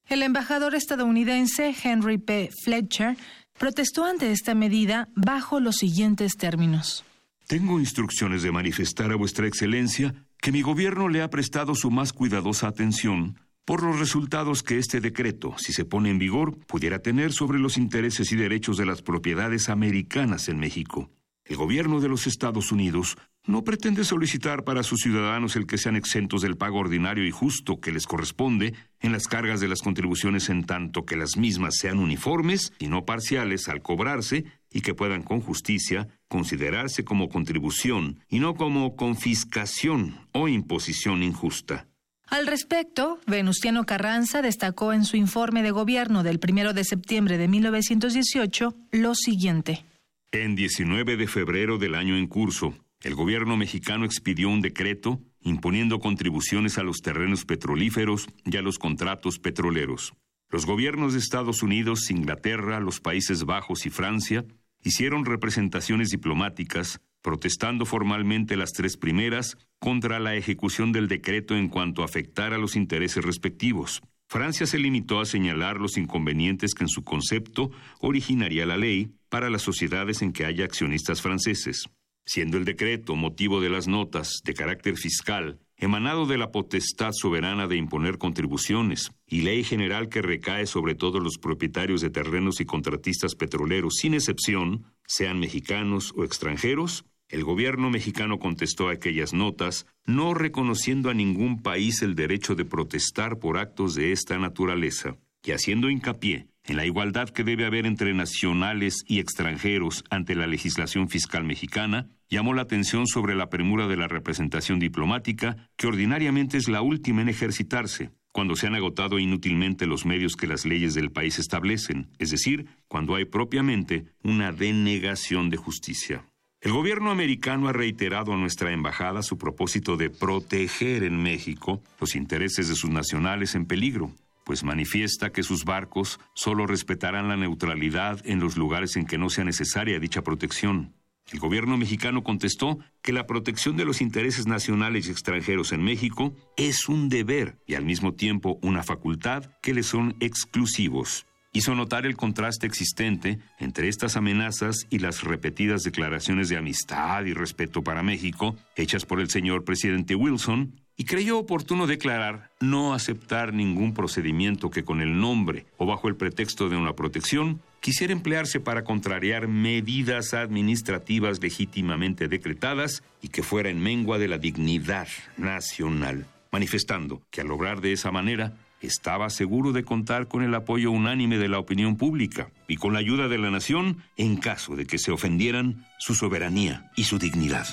El 0.06 0.22
embajador 0.22 0.74
estadounidense 0.74 1.74
Henry 1.82 2.18
P. 2.18 2.50
Fletcher 2.62 3.16
protestó 3.58 4.04
ante 4.04 4.32
esta 4.32 4.54
medida 4.54 5.08
bajo 5.14 5.60
los 5.60 5.76
siguientes 5.76 6.36
términos. 6.36 7.06
Tengo 7.46 7.80
instrucciones 7.80 8.42
de 8.42 8.52
manifestar 8.52 9.12
a 9.12 9.16
Vuestra 9.16 9.46
Excelencia 9.46 10.14
que 10.40 10.52
mi 10.52 10.62
gobierno 10.62 11.08
le 11.08 11.22
ha 11.22 11.30
prestado 11.30 11.74
su 11.74 11.90
más 11.90 12.12
cuidadosa 12.12 12.68
atención 12.68 13.38
por 13.64 13.82
los 13.82 13.98
resultados 13.98 14.62
que 14.62 14.78
este 14.78 15.00
decreto, 15.00 15.56
si 15.58 15.72
se 15.72 15.84
pone 15.84 16.10
en 16.10 16.18
vigor, 16.18 16.56
pudiera 16.66 17.00
tener 17.00 17.32
sobre 17.32 17.58
los 17.58 17.76
intereses 17.76 18.30
y 18.30 18.36
derechos 18.36 18.76
de 18.76 18.86
las 18.86 19.02
propiedades 19.02 19.68
americanas 19.68 20.48
en 20.48 20.60
México. 20.60 21.10
El 21.44 21.56
gobierno 21.56 22.00
de 22.00 22.08
los 22.08 22.26
Estados 22.26 22.72
Unidos 22.72 23.16
no 23.46 23.62
pretende 23.62 24.04
solicitar 24.04 24.64
para 24.64 24.82
sus 24.82 25.00
ciudadanos 25.00 25.54
el 25.54 25.66
que 25.66 25.78
sean 25.78 25.94
exentos 25.94 26.42
del 26.42 26.56
pago 26.56 26.78
ordinario 26.78 27.24
y 27.24 27.30
justo 27.30 27.80
que 27.80 27.92
les 27.92 28.06
corresponde 28.06 28.74
en 29.00 29.12
las 29.12 29.28
cargas 29.28 29.60
de 29.60 29.68
las 29.68 29.80
contribuciones 29.80 30.48
en 30.48 30.64
tanto 30.64 31.04
que 31.04 31.16
las 31.16 31.36
mismas 31.36 31.76
sean 31.76 31.98
uniformes 31.98 32.72
y 32.80 32.88
no 32.88 33.04
parciales 33.04 33.68
al 33.68 33.82
cobrarse 33.82 34.44
y 34.76 34.82
que 34.82 34.92
puedan 34.92 35.22
con 35.22 35.40
justicia 35.40 36.06
considerarse 36.28 37.02
como 37.02 37.30
contribución 37.30 38.20
y 38.28 38.40
no 38.40 38.56
como 38.56 38.94
confiscación 38.94 40.18
o 40.32 40.48
imposición 40.48 41.22
injusta. 41.22 41.88
Al 42.26 42.46
respecto, 42.46 43.18
Venustiano 43.26 43.84
Carranza 43.84 44.42
destacó 44.42 44.92
en 44.92 45.06
su 45.06 45.16
informe 45.16 45.62
de 45.62 45.70
gobierno 45.70 46.22
del 46.22 46.38
1 46.46 46.74
de 46.74 46.84
septiembre 46.84 47.38
de 47.38 47.48
1918 47.48 48.74
lo 48.92 49.14
siguiente. 49.14 49.86
En 50.30 50.56
19 50.56 51.16
de 51.16 51.26
febrero 51.26 51.78
del 51.78 51.94
año 51.94 52.18
en 52.18 52.26
curso, 52.26 52.74
el 53.02 53.14
gobierno 53.14 53.56
mexicano 53.56 54.04
expidió 54.04 54.50
un 54.50 54.60
decreto 54.60 55.22
imponiendo 55.40 56.00
contribuciones 56.00 56.76
a 56.76 56.82
los 56.82 56.98
terrenos 56.98 57.46
petrolíferos 57.46 58.26
y 58.44 58.58
a 58.58 58.62
los 58.62 58.78
contratos 58.78 59.38
petroleros. 59.38 60.12
Los 60.48 60.64
gobiernos 60.64 61.12
de 61.12 61.18
Estados 61.18 61.62
Unidos, 61.62 62.10
Inglaterra, 62.10 62.78
los 62.78 63.00
Países 63.00 63.44
Bajos 63.44 63.84
y 63.84 63.90
Francia 63.90 64.44
hicieron 64.86 65.24
representaciones 65.24 66.10
diplomáticas 66.10 67.00
protestando 67.20 67.86
formalmente 67.86 68.56
las 68.56 68.72
tres 68.72 68.96
primeras 68.96 69.58
contra 69.80 70.20
la 70.20 70.36
ejecución 70.36 70.92
del 70.92 71.08
decreto 71.08 71.56
en 71.56 71.68
cuanto 71.68 72.04
afectara 72.04 72.56
los 72.56 72.76
intereses 72.76 73.24
respectivos. 73.24 74.00
Francia 74.28 74.64
se 74.64 74.78
limitó 74.78 75.18
a 75.18 75.24
señalar 75.24 75.78
los 75.78 75.96
inconvenientes 75.96 76.72
que 76.72 76.84
en 76.84 76.88
su 76.88 77.02
concepto 77.02 77.72
originaría 77.98 78.64
la 78.64 78.76
ley 78.76 79.10
para 79.28 79.50
las 79.50 79.62
sociedades 79.62 80.22
en 80.22 80.32
que 80.32 80.44
haya 80.44 80.64
accionistas 80.64 81.20
franceses. 81.20 81.88
Siendo 82.24 82.56
el 82.56 82.64
decreto 82.64 83.16
motivo 83.16 83.60
de 83.60 83.70
las 83.70 83.88
notas 83.88 84.40
de 84.44 84.54
carácter 84.54 84.96
fiscal 84.96 85.58
emanado 85.78 86.26
de 86.26 86.38
la 86.38 86.50
potestad 86.50 87.12
soberana 87.12 87.66
de 87.66 87.76
imponer 87.76 88.18
contribuciones 88.18 89.10
y 89.26 89.42
ley 89.42 89.64
general 89.64 90.08
que 90.08 90.22
recae 90.22 90.66
sobre 90.66 90.94
todos 90.94 91.22
los 91.22 91.38
propietarios 91.38 92.00
de 92.00 92.10
terrenos 92.10 92.60
y 92.60 92.64
contratistas 92.64 93.34
petroleros, 93.34 93.96
sin 93.96 94.14
excepción, 94.14 94.84
sean 95.06 95.38
mexicanos 95.38 96.12
o 96.16 96.24
extranjeros, 96.24 97.04
el 97.28 97.42
gobierno 97.42 97.90
mexicano 97.90 98.38
contestó 98.38 98.88
a 98.88 98.92
aquellas 98.92 99.32
notas, 99.32 99.86
no 100.04 100.32
reconociendo 100.32 101.10
a 101.10 101.14
ningún 101.14 101.60
país 101.60 102.02
el 102.02 102.14
derecho 102.14 102.54
de 102.54 102.64
protestar 102.64 103.38
por 103.38 103.58
actos 103.58 103.94
de 103.96 104.12
esta 104.12 104.38
naturaleza, 104.38 105.16
y 105.42 105.50
haciendo 105.50 105.90
hincapié 105.90 106.46
en 106.64 106.76
la 106.76 106.86
igualdad 106.86 107.28
que 107.28 107.44
debe 107.44 107.64
haber 107.64 107.86
entre 107.86 108.14
nacionales 108.14 109.04
y 109.06 109.18
extranjeros 109.18 110.04
ante 110.10 110.34
la 110.34 110.46
legislación 110.46 111.08
fiscal 111.08 111.44
mexicana, 111.44 112.08
llamó 112.28 112.54
la 112.54 112.62
atención 112.62 113.06
sobre 113.06 113.34
la 113.34 113.48
premura 113.48 113.86
de 113.86 113.96
la 113.96 114.08
representación 114.08 114.78
diplomática, 114.78 115.56
que 115.76 115.86
ordinariamente 115.86 116.56
es 116.56 116.68
la 116.68 116.82
última 116.82 117.22
en 117.22 117.28
ejercitarse, 117.28 118.10
cuando 118.32 118.54
se 118.54 118.66
han 118.66 118.74
agotado 118.74 119.18
inútilmente 119.18 119.86
los 119.86 120.04
medios 120.04 120.36
que 120.36 120.46
las 120.46 120.66
leyes 120.66 120.94
del 120.94 121.10
país 121.10 121.38
establecen, 121.38 122.10
es 122.18 122.30
decir, 122.30 122.66
cuando 122.88 123.14
hay 123.14 123.24
propiamente 123.24 124.04
una 124.22 124.52
denegación 124.52 125.48
de 125.48 125.56
justicia. 125.56 126.28
El 126.60 126.72
gobierno 126.72 127.10
americano 127.10 127.68
ha 127.68 127.72
reiterado 127.72 128.32
a 128.32 128.36
nuestra 128.36 128.72
embajada 128.72 129.22
su 129.22 129.38
propósito 129.38 129.96
de 129.96 130.10
proteger 130.10 131.04
en 131.04 131.22
México 131.22 131.82
los 132.00 132.16
intereses 132.16 132.68
de 132.68 132.74
sus 132.74 132.90
nacionales 132.90 133.54
en 133.54 133.66
peligro, 133.66 134.10
pues 134.44 134.64
manifiesta 134.64 135.30
que 135.30 135.42
sus 135.42 135.64
barcos 135.64 136.20
solo 136.34 136.66
respetarán 136.66 137.28
la 137.28 137.36
neutralidad 137.36 138.20
en 138.24 138.40
los 138.40 138.56
lugares 138.56 138.96
en 138.96 139.06
que 139.06 139.16
no 139.16 139.30
sea 139.30 139.44
necesaria 139.44 139.98
dicha 139.98 140.22
protección. 140.22 140.92
El 141.32 141.40
gobierno 141.40 141.76
mexicano 141.76 142.22
contestó 142.22 142.78
que 143.02 143.12
la 143.12 143.26
protección 143.26 143.76
de 143.76 143.84
los 143.84 144.00
intereses 144.00 144.46
nacionales 144.46 145.08
y 145.08 145.10
extranjeros 145.10 145.72
en 145.72 145.82
México 145.82 146.36
es 146.56 146.88
un 146.88 147.08
deber 147.08 147.58
y 147.66 147.74
al 147.74 147.84
mismo 147.84 148.14
tiempo 148.14 148.60
una 148.62 148.84
facultad 148.84 149.44
que 149.60 149.74
le 149.74 149.82
son 149.82 150.14
exclusivos. 150.20 151.26
Hizo 151.52 151.74
notar 151.74 152.06
el 152.06 152.16
contraste 152.16 152.66
existente 152.66 153.40
entre 153.58 153.88
estas 153.88 154.16
amenazas 154.16 154.86
y 154.88 155.00
las 155.00 155.24
repetidas 155.24 155.82
declaraciones 155.82 156.48
de 156.48 156.58
amistad 156.58 157.24
y 157.24 157.32
respeto 157.32 157.82
para 157.82 158.04
México 158.04 158.56
hechas 158.76 159.04
por 159.04 159.20
el 159.20 159.28
señor 159.28 159.64
presidente 159.64 160.14
Wilson 160.14 160.80
y 160.96 161.04
creyó 161.04 161.38
oportuno 161.38 161.86
declarar 161.86 162.50
no 162.60 162.94
aceptar 162.94 163.52
ningún 163.52 163.94
procedimiento 163.94 164.70
que 164.70 164.84
con 164.84 165.00
el 165.00 165.18
nombre 165.18 165.66
o 165.76 165.86
bajo 165.86 166.08
el 166.08 166.16
pretexto 166.16 166.68
de 166.68 166.76
una 166.76 166.92
protección 166.92 167.60
quisiera 167.80 168.12
emplearse 168.12 168.60
para 168.60 168.84
contrariar 168.84 169.48
medidas 169.48 170.34
administrativas 170.34 171.40
legítimamente 171.40 172.28
decretadas 172.28 173.02
y 173.22 173.28
que 173.28 173.42
fuera 173.42 173.68
en 173.68 173.80
mengua 173.80 174.18
de 174.18 174.28
la 174.28 174.38
dignidad 174.38 175.08
nacional, 175.36 176.26
manifestando 176.50 177.22
que 177.30 177.40
al 177.40 177.48
lograr 177.48 177.80
de 177.80 177.92
esa 177.92 178.10
manera 178.10 178.54
estaba 178.80 179.30
seguro 179.30 179.72
de 179.72 179.84
contar 179.84 180.28
con 180.28 180.42
el 180.42 180.54
apoyo 180.54 180.90
unánime 180.90 181.38
de 181.38 181.48
la 181.48 181.58
opinión 181.58 181.96
pública 181.96 182.50
y 182.68 182.76
con 182.76 182.92
la 182.92 182.98
ayuda 182.98 183.28
de 183.28 183.38
la 183.38 183.50
nación 183.50 184.02
en 184.16 184.36
caso 184.36 184.76
de 184.76 184.86
que 184.86 184.98
se 184.98 185.12
ofendieran 185.12 185.84
su 185.98 186.14
soberanía 186.14 186.90
y 186.96 187.04
su 187.04 187.18
dignidad. 187.18 187.66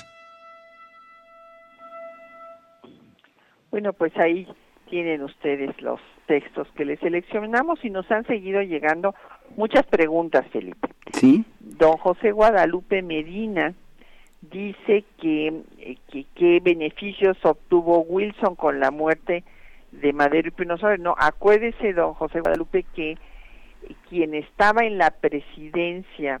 Bueno, 3.70 3.92
pues 3.92 4.16
ahí 4.16 4.46
tienen 4.88 5.22
ustedes 5.22 5.80
los 5.82 6.00
textos 6.26 6.68
que 6.76 6.84
les 6.84 7.00
seleccionamos 7.00 7.84
y 7.84 7.90
nos 7.90 8.10
han 8.10 8.24
seguido 8.26 8.62
llegando 8.62 9.14
muchas 9.56 9.84
preguntas, 9.86 10.46
Felipe. 10.52 10.88
Sí. 11.12 11.44
Don 11.60 11.96
José 11.96 12.32
Guadalupe 12.32 13.02
Medina 13.02 13.74
dice 14.40 15.04
que, 15.20 15.62
eh, 15.78 15.96
que 16.10 16.26
qué 16.34 16.60
beneficios 16.62 17.36
obtuvo 17.44 18.00
Wilson 18.00 18.56
con 18.56 18.80
la 18.80 18.90
muerte 18.90 19.44
de 19.92 20.12
Madero 20.12 20.48
y 20.48 20.50
Pino 20.50 20.76
Suárez. 20.76 21.00
No, 21.00 21.14
acuérdese, 21.18 21.92
don 21.92 22.14
José 22.14 22.40
Guadalupe, 22.40 22.84
que 22.94 23.16
quien 24.08 24.34
estaba 24.34 24.84
en 24.84 24.98
la 24.98 25.10
presidencia 25.10 26.40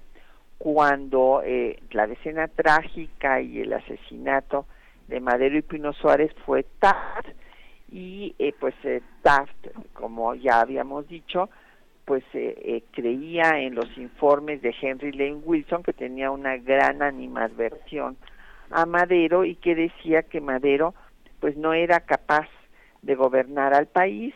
cuando 0.58 1.42
eh, 1.44 1.78
la 1.90 2.06
decena 2.06 2.48
trágica 2.48 3.40
y 3.40 3.60
el 3.60 3.72
asesinato 3.72 4.66
de 5.08 5.20
Madero 5.20 5.58
y 5.58 5.62
Pino 5.62 5.92
Suárez 5.92 6.32
fue 6.46 6.64
Taft 6.78 7.28
y 7.90 8.34
eh, 8.38 8.54
pues 8.58 8.74
eh, 8.84 9.02
Taft, 9.22 9.68
como 9.92 10.34
ya 10.34 10.60
habíamos 10.60 11.06
dicho, 11.08 11.50
pues 12.04 12.22
eh, 12.34 12.82
creía 12.90 13.60
en 13.60 13.74
los 13.74 13.96
informes 13.96 14.60
de 14.62 14.74
Henry 14.80 15.12
Lane 15.12 15.42
Wilson 15.44 15.82
que 15.82 15.92
tenía 15.92 16.30
una 16.30 16.56
gran 16.58 17.02
animadversión 17.02 18.16
a 18.70 18.86
Madero 18.86 19.44
y 19.44 19.56
que 19.56 19.74
decía 19.74 20.22
que 20.22 20.40
Madero 20.40 20.94
pues 21.40 21.56
no 21.56 21.72
era 21.72 22.00
capaz 22.00 22.48
de 23.02 23.14
gobernar 23.14 23.74
al 23.74 23.86
país 23.86 24.34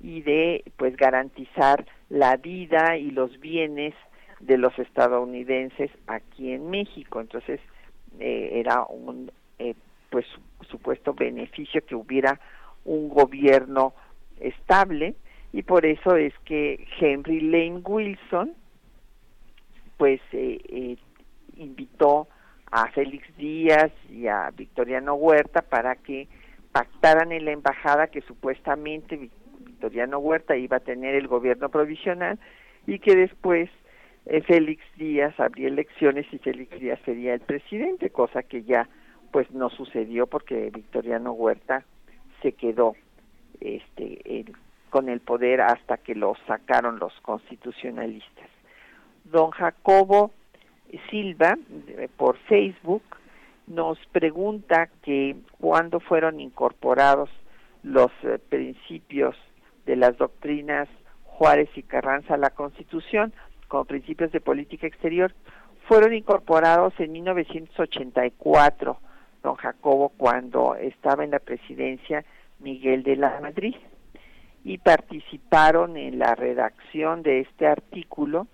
y 0.00 0.22
de 0.22 0.64
pues 0.76 0.96
garantizar 0.96 1.86
la 2.08 2.36
vida 2.36 2.96
y 2.96 3.10
los 3.10 3.38
bienes 3.40 3.94
de 4.40 4.56
los 4.56 4.78
estadounidenses 4.78 5.90
aquí 6.06 6.52
en 6.52 6.70
México. 6.70 7.20
Entonces 7.20 7.60
era 8.18 8.84
un 8.84 9.30
pues 10.10 10.26
supuesto 10.68 11.14
beneficio 11.14 11.84
que 11.86 11.94
hubiera 11.94 12.38
un 12.84 13.08
gobierno 13.08 13.94
estable 14.40 15.14
y 15.52 15.62
por 15.62 15.84
eso 15.86 16.16
es 16.16 16.32
que 16.44 16.86
Henry 17.00 17.40
Lane 17.40 17.82
Wilson 17.84 18.52
pues 19.96 20.20
eh, 20.32 20.60
eh, 20.68 20.96
invitó 21.56 22.28
a 22.70 22.88
Félix 22.92 23.26
Díaz 23.36 23.92
y 24.08 24.28
a 24.28 24.50
Victoriano 24.56 25.14
Huerta 25.14 25.62
para 25.62 25.96
que 25.96 26.28
pactaran 26.72 27.32
en 27.32 27.44
la 27.44 27.50
embajada 27.50 28.06
que 28.06 28.22
supuestamente 28.22 29.30
Victoriano 29.60 30.18
Huerta 30.18 30.56
iba 30.56 30.78
a 30.78 30.80
tener 30.80 31.14
el 31.14 31.26
gobierno 31.26 31.68
provisional 31.68 32.38
y 32.86 33.00
que 33.00 33.16
después 33.16 33.68
eh, 34.26 34.40
Félix 34.42 34.82
Díaz 34.96 35.38
habría 35.40 35.68
elecciones 35.68 36.26
y 36.32 36.38
Félix 36.38 36.78
Díaz 36.78 37.00
sería 37.04 37.34
el 37.34 37.40
presidente, 37.40 38.10
cosa 38.10 38.42
que 38.42 38.62
ya 38.62 38.88
pues 39.32 39.50
no 39.50 39.68
sucedió 39.70 40.26
porque 40.26 40.70
Victoriano 40.72 41.32
Huerta 41.32 41.84
se 42.42 42.52
quedó 42.52 42.94
este 43.60 44.20
con 44.90 45.08
el 45.08 45.20
poder 45.20 45.60
hasta 45.60 45.96
que 45.96 46.14
lo 46.14 46.34
sacaron 46.46 46.98
los 46.98 47.12
constitucionalistas. 47.22 48.48
Don 49.24 49.50
Jacobo 49.50 50.32
Silva 51.10 51.56
por 52.16 52.36
Facebook 52.48 53.02
nos 53.66 53.98
pregunta 54.10 54.88
que 55.02 55.36
cuándo 55.58 56.00
fueron 56.00 56.40
incorporados 56.40 57.30
los 57.82 58.10
eh, 58.24 58.38
principios 58.48 59.36
de 59.86 59.96
las 59.96 60.16
doctrinas 60.18 60.88
Juárez 61.24 61.70
y 61.76 61.82
Carranza 61.84 62.34
a 62.34 62.38
la 62.38 62.50
Constitución 62.50 63.32
como 63.68 63.84
principios 63.84 64.32
de 64.32 64.40
política 64.40 64.86
exterior 64.86 65.32
fueron 65.86 66.12
incorporados 66.12 66.92
en 66.98 67.12
1984 67.12 68.98
don 69.42 69.54
Jacobo 69.54 70.10
cuando 70.10 70.74
estaba 70.74 71.24
en 71.24 71.30
la 71.30 71.38
presidencia 71.38 72.24
Miguel 72.58 73.04
de 73.04 73.16
la 73.16 73.40
Madrid 73.40 73.76
y 74.64 74.78
participaron 74.78 75.96
en 75.96 76.18
la 76.18 76.34
redacción 76.34 77.22
de 77.22 77.40
este 77.40 77.66
artículo 77.66 78.46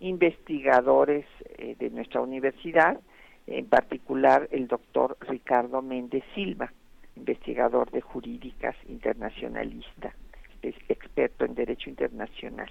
investigadores 0.00 1.24
eh, 1.58 1.76
de 1.78 1.90
nuestra 1.90 2.20
universidad, 2.20 3.00
en 3.46 3.66
particular 3.66 4.48
el 4.50 4.66
doctor 4.66 5.16
Ricardo 5.20 5.80
Méndez 5.82 6.24
Silva, 6.34 6.72
investigador 7.16 7.90
de 7.90 8.00
jurídicas 8.00 8.74
internacionalista, 8.88 10.14
experto 10.62 11.44
en 11.44 11.54
derecho 11.54 11.90
internacional. 11.90 12.70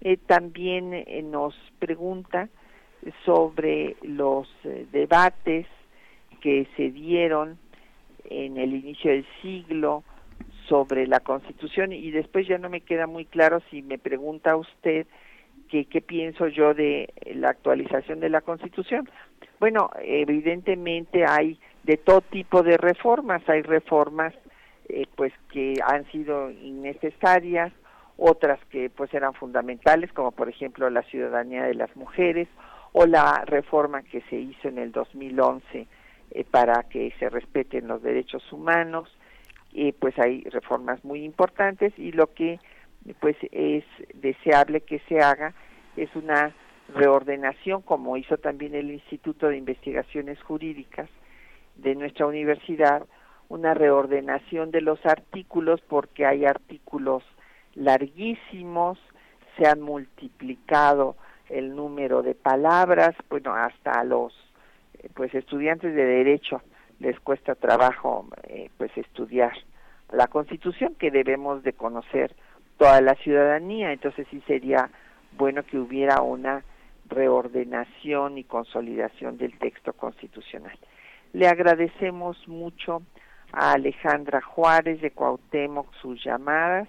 Eh, 0.00 0.16
también 0.16 0.94
eh, 0.94 1.22
nos 1.22 1.54
pregunta 1.78 2.48
sobre 3.24 3.96
los 4.02 4.48
debates 4.92 5.66
que 6.40 6.66
se 6.76 6.90
dieron 6.90 7.58
en 8.24 8.58
el 8.58 8.74
inicio 8.74 9.10
del 9.10 9.26
siglo 9.40 10.04
sobre 10.70 11.08
la 11.08 11.18
Constitución 11.18 11.92
y 11.92 12.12
después 12.12 12.46
ya 12.46 12.56
no 12.56 12.70
me 12.70 12.80
queda 12.80 13.08
muy 13.08 13.24
claro 13.24 13.60
si 13.70 13.82
me 13.82 13.98
pregunta 13.98 14.54
usted 14.54 15.04
que 15.68 15.86
qué 15.86 16.00
pienso 16.00 16.46
yo 16.46 16.74
de 16.74 17.12
la 17.34 17.48
actualización 17.50 18.20
de 18.20 18.30
la 18.30 18.40
Constitución. 18.40 19.10
Bueno, 19.58 19.90
evidentemente 20.00 21.24
hay 21.26 21.58
de 21.82 21.96
todo 21.96 22.20
tipo 22.20 22.62
de 22.62 22.76
reformas, 22.76 23.42
hay 23.48 23.62
reformas 23.62 24.32
eh, 24.88 25.06
pues 25.16 25.32
que 25.52 25.74
han 25.84 26.04
sido 26.12 26.52
innecesarias, 26.52 27.72
otras 28.16 28.60
que 28.66 28.90
pues 28.90 29.12
eran 29.12 29.34
fundamentales, 29.34 30.12
como 30.12 30.30
por 30.30 30.48
ejemplo 30.48 30.88
la 30.88 31.02
ciudadanía 31.02 31.64
de 31.64 31.74
las 31.74 31.94
mujeres 31.96 32.46
o 32.92 33.06
la 33.06 33.44
reforma 33.44 34.02
que 34.02 34.20
se 34.30 34.36
hizo 34.36 34.68
en 34.68 34.78
el 34.78 34.92
2011 34.92 35.88
eh, 36.30 36.44
para 36.48 36.84
que 36.84 37.12
se 37.18 37.28
respeten 37.28 37.88
los 37.88 38.02
derechos 38.02 38.52
humanos, 38.52 39.08
eh, 39.74 39.92
pues 39.98 40.18
hay 40.18 40.42
reformas 40.44 41.04
muy 41.04 41.24
importantes 41.24 41.92
y 41.96 42.12
lo 42.12 42.32
que 42.34 42.58
pues 43.20 43.36
es 43.52 43.84
deseable 44.14 44.82
que 44.82 45.00
se 45.08 45.20
haga 45.20 45.54
es 45.96 46.14
una 46.14 46.54
reordenación 46.94 47.82
como 47.82 48.16
hizo 48.16 48.36
también 48.36 48.74
el 48.74 48.90
Instituto 48.90 49.48
de 49.48 49.56
Investigaciones 49.56 50.42
Jurídicas 50.42 51.08
de 51.76 51.94
nuestra 51.94 52.26
universidad, 52.26 53.06
una 53.48 53.74
reordenación 53.74 54.70
de 54.70 54.80
los 54.80 55.04
artículos 55.06 55.80
porque 55.82 56.26
hay 56.26 56.44
artículos 56.44 57.22
larguísimos, 57.74 58.98
se 59.56 59.66
han 59.66 59.80
multiplicado 59.80 61.16
el 61.48 61.74
número 61.74 62.22
de 62.22 62.34
palabras, 62.34 63.14
bueno, 63.28 63.54
hasta 63.54 64.04
los 64.04 64.32
eh, 64.98 65.08
pues 65.14 65.34
estudiantes 65.34 65.94
de 65.94 66.04
derecho 66.04 66.62
les 67.00 67.18
cuesta 67.20 67.54
trabajo 67.54 68.28
eh, 68.44 68.70
pues 68.76 68.96
estudiar 68.96 69.52
la 70.12 70.26
Constitución 70.28 70.94
que 70.94 71.10
debemos 71.10 71.62
de 71.62 71.72
conocer 71.72 72.34
toda 72.76 73.00
la 73.00 73.14
ciudadanía, 73.16 73.92
entonces 73.92 74.26
sí 74.30 74.42
sería 74.46 74.90
bueno 75.36 75.62
que 75.64 75.78
hubiera 75.78 76.22
una 76.22 76.62
reordenación 77.08 78.38
y 78.38 78.44
consolidación 78.44 79.36
del 79.36 79.58
texto 79.58 79.92
constitucional. 79.92 80.76
Le 81.32 81.48
agradecemos 81.48 82.36
mucho 82.48 83.02
a 83.52 83.72
Alejandra 83.72 84.40
Juárez 84.40 85.00
de 85.00 85.10
Cuauhtémoc 85.10 85.92
sus 85.94 86.22
llamadas 86.22 86.88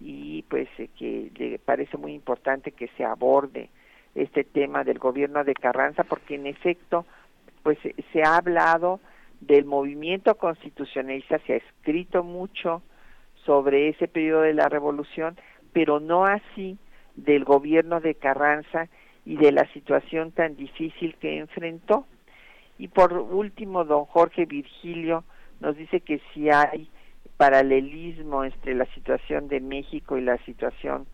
y 0.00 0.42
pues 0.42 0.68
eh, 0.78 0.88
que 0.98 1.30
le 1.36 1.58
parece 1.58 1.96
muy 1.96 2.12
importante 2.14 2.72
que 2.72 2.88
se 2.96 3.04
aborde 3.04 3.70
este 4.14 4.44
tema 4.44 4.84
del 4.84 4.98
gobierno 4.98 5.42
de 5.44 5.54
Carranza 5.54 6.04
porque 6.04 6.34
en 6.34 6.46
efecto 6.46 7.06
pues 7.62 7.78
se 8.12 8.22
ha 8.22 8.36
hablado 8.36 9.00
del 9.46 9.64
movimiento 9.64 10.36
constitucionalista, 10.36 11.38
se 11.46 11.54
ha 11.54 11.56
escrito 11.56 12.22
mucho 12.22 12.82
sobre 13.44 13.88
ese 13.88 14.06
periodo 14.06 14.42
de 14.42 14.54
la 14.54 14.68
revolución, 14.68 15.36
pero 15.72 15.98
no 15.98 16.24
así 16.24 16.78
del 17.16 17.44
gobierno 17.44 18.00
de 18.00 18.14
Carranza 18.14 18.88
y 19.24 19.36
de 19.36 19.52
la 19.52 19.66
situación 19.72 20.30
tan 20.30 20.56
difícil 20.56 21.16
que 21.16 21.38
enfrentó. 21.38 22.06
Y 22.78 22.88
por 22.88 23.12
último, 23.12 23.84
don 23.84 24.04
Jorge 24.04 24.46
Virgilio 24.46 25.24
nos 25.60 25.76
dice 25.76 26.00
que 26.00 26.20
si 26.32 26.48
hay 26.50 26.88
paralelismo 27.36 28.44
entre 28.44 28.74
la 28.74 28.86
situación 28.94 29.48
de 29.48 29.60
México 29.60 30.16
y 30.16 30.20
la 30.20 30.38
situación 30.38 31.06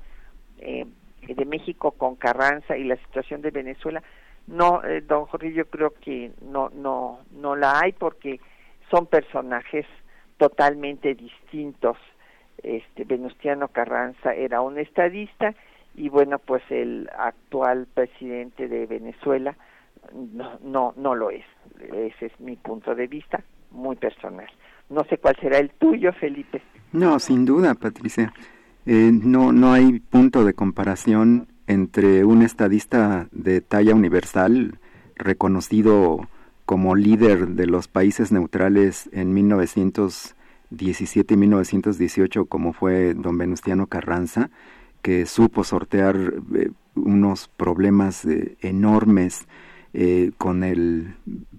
eh, 0.59 0.85
de 1.27 1.45
México 1.47 1.93
con 1.93 2.17
Carranza 2.17 2.77
y 2.77 2.85
la 2.85 2.97
situación 2.97 3.41
de 3.41 3.51
Venezuela, 3.51 4.03
no, 4.49 4.83
eh, 4.83 5.03
don 5.03 5.27
Jorge, 5.27 5.53
yo 5.53 5.67
creo 5.67 5.93
que 6.01 6.33
no, 6.43 6.71
no, 6.71 7.21
no 7.33 7.55
la 7.55 7.81
hay 7.81 7.93
porque 7.93 8.41
son 8.91 9.07
personajes 9.07 9.87
totalmente 10.39 11.15
distintos. 11.15 11.97
Este 12.63 13.05
Venustiano 13.05 13.69
Carranza 13.69 14.35
era 14.35 14.61
un 14.63 14.79
estadista 14.79 15.55
y 15.95 16.09
bueno, 16.09 16.39
pues 16.39 16.63
el 16.71 17.09
actual 17.17 17.87
presidente 17.93 18.69
de 18.69 18.87
Venezuela 18.87 19.55
no, 20.15 20.59
no, 20.63 20.95
no 20.97 21.15
lo 21.15 21.31
es. 21.31 21.45
Ese 21.81 22.27
es 22.27 22.41
mi 22.41 22.57
punto 22.57 22.95
de 22.95 23.07
vista, 23.07 23.43
muy 23.71 23.97
personal. 23.97 24.49
No 24.89 25.05
sé 25.05 25.19
cuál 25.19 25.37
será 25.41 25.59
el 25.59 25.71
tuyo, 25.71 26.13
Felipe. 26.15 26.63
No, 26.93 27.19
sin 27.19 27.45
duda, 27.45 27.75
Patricia. 27.75 28.33
Eh, 28.87 29.11
no, 29.13 29.53
no 29.53 29.73
hay 29.73 30.01
punto 30.01 30.45
de 30.45 30.55
comparación 30.55 31.49
entre 31.69 32.25
un 32.25 32.43
estadista 32.43 33.29
de 33.31 33.61
talla 33.61 33.95
universal, 33.95 34.79
reconocido 35.15 36.27
como 36.65 36.97
líder 36.97 37.49
de 37.49 37.67
los 37.67 37.89
países 37.89 38.33
neutrales 38.33 39.09
en 39.13 39.35
1917 39.35 41.35
y 41.35 41.37
1918, 41.37 42.47
como 42.47 42.73
fue 42.73 43.15
don 43.15 43.39
Venustiano 43.39 43.87
Carranza, 43.87 44.51
que 45.03 45.27
supo 45.27 45.63
sortear 45.63 46.17
eh, 46.55 46.71
unos 46.95 47.49
problemas 47.49 48.25
eh, 48.25 48.57
enormes 48.61 49.47
eh, 49.93 50.33
con 50.39 50.65
el 50.65 51.17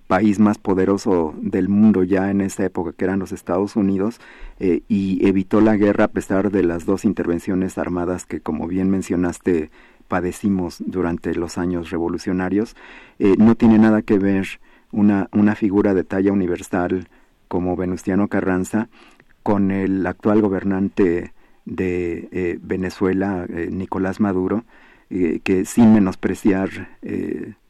país 0.08 0.40
más 0.40 0.58
poderoso 0.58 1.36
del 1.40 1.70
mundo 1.70 2.04
ya 2.04 2.32
en 2.32 2.42
esa 2.42 2.66
época, 2.66 2.94
que 2.94 3.06
eran 3.06 3.20
los 3.20 3.32
Estados 3.32 3.76
Unidos, 3.76 4.20
y 4.60 5.26
evitó 5.26 5.62
la 5.62 5.78
guerra 5.78 6.06
a 6.06 6.10
pesar 6.10 6.52
de 6.52 6.64
las 6.64 6.86
dos 6.86 7.06
intervenciones 7.06 7.78
armadas 7.78 8.26
que, 8.26 8.42
como 8.42 8.68
bien 8.68 8.90
mencionaste, 8.90 9.70
padecimos 10.10 10.84
durante 10.86 11.34
los 11.36 11.58
años 11.58 11.92
revolucionarios, 11.92 12.76
eh, 13.20 13.36
no 13.38 13.56
tiene 13.56 13.78
nada 13.78 14.02
que 14.02 14.20
ver 14.20 14.60
una, 14.92 15.30
una 15.32 15.56
figura 15.56 15.94
de 15.94 16.04
talla 16.04 16.34
universal 16.34 17.08
como 17.48 17.78
Venustiano 17.78 18.28
Carranza 18.28 18.90
con 19.44 19.72
el 19.72 20.06
actual 20.06 20.42
gobernante 20.42 21.32
de 21.64 22.28
eh, 22.32 22.60
Venezuela, 22.62 23.46
eh, 23.48 23.70
Nicolás 23.72 24.20
Maduro, 24.20 24.66
que 25.10 25.66
sin 25.66 25.92
menospreciar 25.92 26.88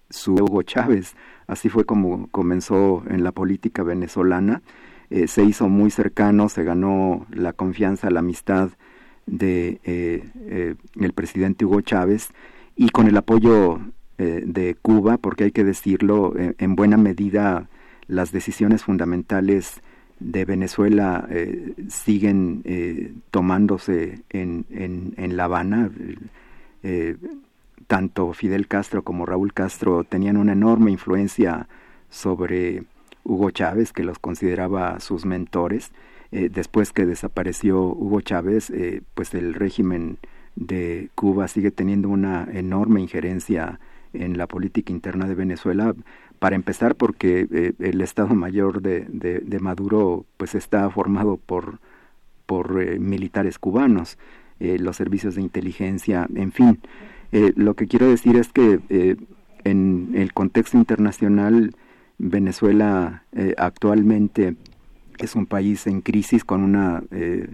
su 0.09 0.33
Hugo 0.33 0.61
Chávez, 0.63 1.15
así 1.47 1.69
fue 1.69 1.85
como 1.85 2.27
comenzó 2.31 3.01
en 3.07 3.23
la 3.23 3.31
política 3.31 3.81
venezolana, 3.81 4.61
se 5.09 5.45
hizo 5.45 5.69
muy 5.69 5.89
cercano, 5.89 6.49
se 6.49 6.65
ganó 6.65 7.25
la 7.31 7.53
confianza, 7.53 8.09
la 8.09 8.19
amistad 8.19 8.71
de 9.29 9.79
eh, 9.83 10.23
eh, 10.47 10.75
el 10.99 11.13
presidente 11.13 11.65
Hugo 11.65 11.81
Chávez 11.81 12.29
y 12.75 12.89
con 12.89 13.07
el 13.07 13.15
apoyo 13.15 13.79
eh, 14.17 14.43
de 14.45 14.75
Cuba, 14.81 15.17
porque 15.17 15.45
hay 15.45 15.51
que 15.51 15.63
decirlo, 15.63 16.33
en 16.35 16.75
buena 16.75 16.97
medida 16.97 17.69
las 18.07 18.31
decisiones 18.31 18.83
fundamentales 18.83 19.81
de 20.19 20.43
Venezuela 20.43 21.29
siguen 21.87 23.21
tomándose 23.31 24.21
en, 24.29 24.65
en, 24.69 25.13
en, 25.15 25.37
La 25.37 25.45
Habana. 25.45 25.89
tanto 27.87 28.33
Fidel 28.33 28.67
Castro 28.67 29.03
como 29.03 29.25
Raúl 29.25 29.53
Castro 29.53 30.03
tenían 30.03 30.35
una 30.35 30.53
enorme 30.53 30.91
influencia 30.91 31.69
sobre 32.09 32.83
Hugo 33.23 33.51
Chávez, 33.51 33.93
que 33.93 34.03
los 34.03 34.19
consideraba 34.19 34.99
sus 34.99 35.25
mentores 35.25 35.91
eh, 36.31 36.49
después 36.53 36.91
que 36.91 37.07
desapareció 37.07 37.81
Hugo 37.81 38.21
Chávez, 38.21 38.69
eh, 38.69 39.01
pues 39.15 39.33
el 39.33 39.55
régimen 39.55 40.19
de 40.55 41.09
Cuba 41.15 41.47
sigue 41.47 41.71
teniendo 41.71 42.09
una 42.09 42.47
enorme 42.51 43.01
injerencia 43.01 43.79
en 44.13 44.37
la 44.37 44.47
política 44.47 44.91
interna 44.91 45.27
de 45.27 45.35
Venezuela, 45.35 45.95
para 46.37 46.55
empezar 46.55 46.95
porque 46.95 47.47
eh, 47.51 47.73
el 47.79 48.01
Estado 48.01 48.35
Mayor 48.35 48.81
de, 48.81 49.59
Maduro 49.59 50.25
pues 50.37 50.53
está 50.55 50.89
formado 50.89 51.37
por, 51.37 51.79
por 52.45 52.99
militares 52.99 53.59
cubanos, 53.59 54.17
los 54.59 54.97
servicios 54.97 55.35
de 55.35 55.41
inteligencia, 55.41 56.27
en 56.35 56.51
fin. 56.51 56.79
lo 57.31 57.75
que 57.75 57.87
quiero 57.87 58.09
decir 58.09 58.35
es 58.35 58.49
que 58.49 59.17
en 59.63 60.11
el 60.15 60.33
contexto 60.33 60.77
internacional 60.77 61.73
Venezuela 62.17 63.23
actualmente 63.55 64.57
es 65.25 65.35
un 65.35 65.45
país 65.45 65.87
en 65.87 66.01
crisis 66.01 66.43
con 66.43 66.63
una 66.63 67.03
eh, 67.11 67.49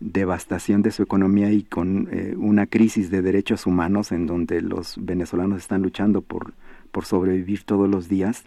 devastación 0.00 0.82
de 0.82 0.90
su 0.90 1.02
economía 1.02 1.50
y 1.50 1.62
con 1.62 2.08
eh, 2.10 2.34
una 2.36 2.66
crisis 2.66 3.10
de 3.10 3.22
derechos 3.22 3.66
humanos 3.66 4.12
en 4.12 4.26
donde 4.26 4.60
los 4.60 4.96
venezolanos 4.98 5.58
están 5.58 5.82
luchando 5.82 6.22
por, 6.22 6.52
por 6.90 7.04
sobrevivir 7.04 7.64
todos 7.64 7.88
los 7.88 8.08
días. 8.08 8.44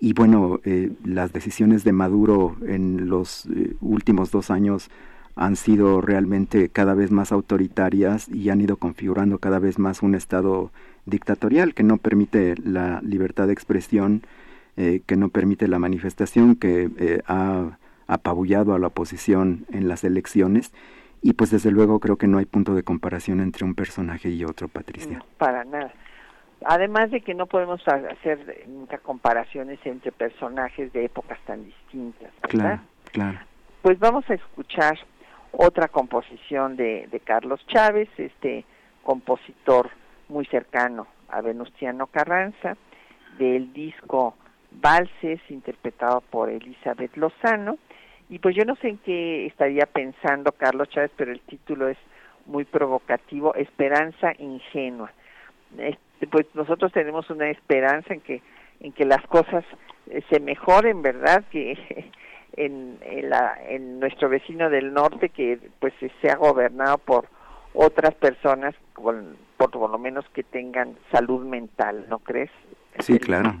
Y 0.00 0.12
bueno, 0.12 0.60
eh, 0.64 0.92
las 1.04 1.32
decisiones 1.32 1.84
de 1.84 1.92
Maduro 1.92 2.56
en 2.66 3.08
los 3.08 3.48
últimos 3.80 4.30
dos 4.30 4.50
años 4.50 4.90
han 5.34 5.56
sido 5.56 6.00
realmente 6.00 6.68
cada 6.68 6.94
vez 6.94 7.10
más 7.10 7.32
autoritarias 7.32 8.28
y 8.28 8.50
han 8.50 8.60
ido 8.60 8.76
configurando 8.76 9.38
cada 9.38 9.58
vez 9.58 9.78
más 9.78 10.02
un 10.02 10.14
Estado 10.14 10.70
dictatorial 11.06 11.74
que 11.74 11.84
no 11.84 11.96
permite 11.96 12.54
la 12.56 13.00
libertad 13.02 13.46
de 13.46 13.52
expresión, 13.52 14.22
que 14.76 15.16
no 15.16 15.28
permite 15.28 15.66
la 15.66 15.80
manifestación, 15.80 16.54
que 16.54 17.22
ha 17.26 17.78
apabullado 18.08 18.74
a 18.74 18.78
la 18.78 18.88
oposición 18.88 19.66
en 19.70 19.86
las 19.86 20.02
elecciones 20.02 20.72
y 21.22 21.34
pues 21.34 21.50
desde 21.50 21.70
luego 21.70 22.00
creo 22.00 22.16
que 22.16 22.26
no 22.26 22.38
hay 22.38 22.46
punto 22.46 22.74
de 22.74 22.82
comparación 22.82 23.40
entre 23.40 23.64
un 23.64 23.74
personaje 23.74 24.30
y 24.30 24.44
otro, 24.44 24.68
Patricia. 24.68 25.22
para 25.36 25.64
nada. 25.64 25.92
Además 26.64 27.12
de 27.12 27.20
que 27.20 27.34
no 27.34 27.46
podemos 27.46 27.80
hacer 27.86 28.64
nunca 28.66 28.98
comparaciones 28.98 29.78
entre 29.84 30.10
personajes 30.10 30.92
de 30.92 31.04
épocas 31.04 31.38
tan 31.46 31.64
distintas. 31.64 32.32
Claro, 32.42 32.80
claro. 33.12 33.38
Pues 33.82 33.98
vamos 34.00 34.28
a 34.28 34.34
escuchar 34.34 34.98
otra 35.52 35.86
composición 35.86 36.76
de, 36.76 37.08
de 37.12 37.20
Carlos 37.20 37.64
Chávez, 37.68 38.08
este 38.16 38.64
compositor 39.04 39.90
muy 40.28 40.46
cercano 40.46 41.06
a 41.28 41.40
Venustiano 41.40 42.08
Carranza, 42.08 42.76
del 43.38 43.72
disco 43.72 44.34
Valses, 44.80 45.40
interpretado 45.48 46.20
por 46.30 46.50
Elizabeth 46.50 47.16
Lozano, 47.16 47.78
y 48.28 48.38
pues 48.38 48.54
yo 48.54 48.64
no 48.64 48.76
sé 48.76 48.88
en 48.88 48.98
qué 48.98 49.46
estaría 49.46 49.86
pensando 49.86 50.52
Carlos 50.52 50.88
Chávez, 50.90 51.10
pero 51.16 51.32
el 51.32 51.40
título 51.40 51.88
es 51.88 51.96
muy 52.46 52.64
provocativo, 52.64 53.54
Esperanza 53.54 54.32
ingenua. 54.38 55.10
Este, 55.78 56.26
pues 56.26 56.46
nosotros 56.54 56.92
tenemos 56.92 57.28
una 57.30 57.48
esperanza 57.50 58.14
en 58.14 58.20
que 58.20 58.42
en 58.80 58.92
que 58.92 59.04
las 59.04 59.24
cosas 59.26 59.64
eh, 60.10 60.22
se 60.30 60.40
mejoren, 60.40 61.02
¿verdad? 61.02 61.44
Que 61.50 61.76
en, 62.56 62.98
en, 63.02 63.30
la, 63.30 63.58
en 63.68 64.00
nuestro 64.00 64.28
vecino 64.28 64.70
del 64.70 64.92
norte 64.92 65.28
que 65.30 65.58
pues 65.80 65.92
sea 66.20 66.36
gobernado 66.36 66.98
por 66.98 67.28
otras 67.74 68.14
personas 68.14 68.74
con, 68.94 69.36
por, 69.56 69.70
por 69.70 69.90
lo 69.90 69.98
menos 69.98 70.24
que 70.30 70.42
tengan 70.42 70.96
salud 71.12 71.44
mental, 71.44 72.06
¿no 72.08 72.18
crees? 72.18 72.50
Sí, 73.00 73.18
claro. 73.18 73.54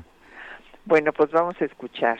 Bueno, 0.88 1.12
pues 1.12 1.30
vamos 1.30 1.54
a 1.60 1.66
escuchar 1.66 2.18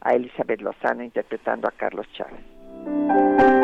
a 0.00 0.12
Elizabeth 0.12 0.60
Lozano 0.60 1.04
interpretando 1.04 1.68
a 1.68 1.70
Carlos 1.70 2.04
Chávez. 2.14 3.57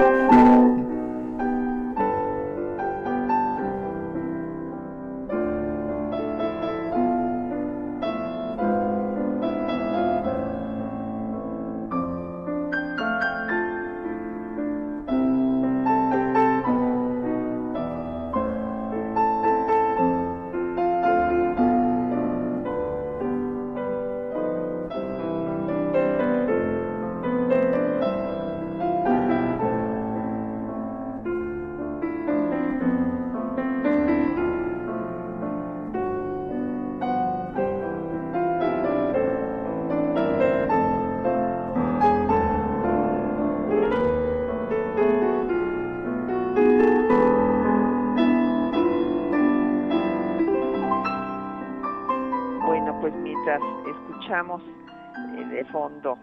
Eh, 55.37 55.45
de 55.51 55.65
fondo 55.67 56.17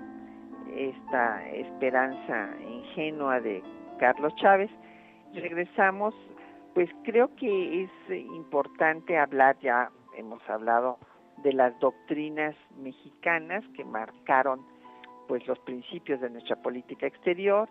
esta 0.76 1.48
esperanza 1.50 2.50
ingenua 2.60 3.40
de 3.40 3.62
Carlos 4.00 4.34
Chávez, 4.38 4.72
regresamos, 5.34 6.16
pues 6.74 6.90
creo 7.04 7.36
que 7.36 7.84
es 7.84 7.92
importante 8.10 9.18
hablar, 9.20 9.58
ya 9.60 9.92
hemos 10.18 10.42
hablado 10.50 10.98
de 11.44 11.54
las 11.54 11.80
doctrinas 11.80 12.56
mexicanas 12.78 13.64
que 13.76 13.86
marcaron 13.86 14.66
pues 15.28 15.46
los 15.46 15.60
principios 15.60 16.20
de 16.20 16.32
nuestra 16.32 16.56
política 16.56 17.06
exterior, 17.06 17.70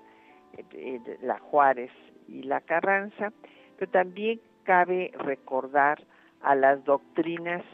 eh, 0.73 1.01
la 1.23 1.41
Juárez 1.41 1.91
y 2.29 2.45
la 2.45 2.61
Carranza, 2.61 3.33
pero 3.77 3.91
también 3.91 4.41
cabe 4.63 5.11
recordar 5.19 6.01
a 6.43 6.55
las 6.55 6.85
doctrinas 6.85 7.65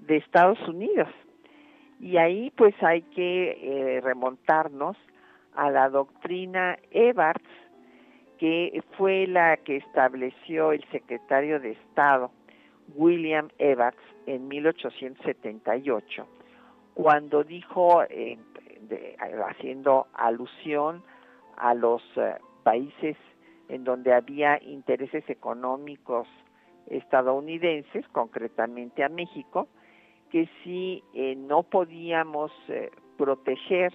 de 0.00 0.16
Estados 0.16 0.58
Unidos, 0.68 1.08
y 2.00 2.16
ahí 2.18 2.52
pues 2.56 2.74
hay 2.82 3.02
que 3.02 3.96
eh, 3.96 4.00
remontarnos 4.00 4.96
a 5.54 5.70
la 5.70 5.88
doctrina 5.88 6.78
Evarts, 6.90 7.48
que 8.38 8.82
fue 8.98 9.26
la 9.26 9.56
que 9.56 9.76
estableció 9.76 10.72
el 10.72 10.84
secretario 10.90 11.58
de 11.58 11.72
Estado 11.72 12.30
William 12.94 13.48
Evarts 13.58 14.02
en 14.26 14.46
1878, 14.48 16.26
cuando 16.94 17.44
dijo, 17.44 18.02
haciendo 19.48 20.06
alusión 20.14 21.02
a 21.56 21.74
los 21.74 22.02
eh, 22.16 22.36
países 22.62 23.16
en 23.68 23.84
donde 23.84 24.12
había 24.12 24.62
intereses 24.62 25.28
económicos 25.28 26.28
estadounidenses, 26.86 28.06
concretamente 28.08 29.02
a 29.02 29.08
México, 29.08 29.68
que 30.30 30.48
si 30.62 31.02
eh, 31.14 31.34
no 31.36 31.62
podíamos 31.62 32.52
eh, 32.68 32.90
proteger 33.16 33.92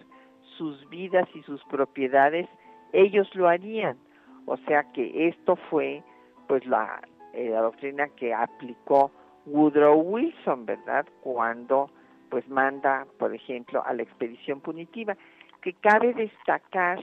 sus 0.57 0.89
vidas 0.89 1.27
y 1.33 1.41
sus 1.43 1.63
propiedades, 1.65 2.47
ellos 2.93 3.33
lo 3.35 3.47
harían. 3.47 3.97
O 4.45 4.57
sea 4.57 4.91
que 4.91 5.27
esto 5.27 5.55
fue 5.69 6.03
pues 6.47 6.65
la, 6.65 7.01
eh, 7.33 7.49
la 7.49 7.61
doctrina 7.61 8.09
que 8.09 8.33
aplicó 8.33 9.11
Woodrow 9.45 9.99
Wilson, 9.99 10.65
¿verdad? 10.65 11.05
Cuando 11.21 11.89
pues 12.29 12.47
manda, 12.47 13.05
por 13.19 13.35
ejemplo, 13.35 13.83
a 13.85 13.93
la 13.93 14.03
expedición 14.03 14.61
punitiva, 14.61 15.17
que 15.61 15.73
cabe 15.73 16.13
destacar 16.13 16.99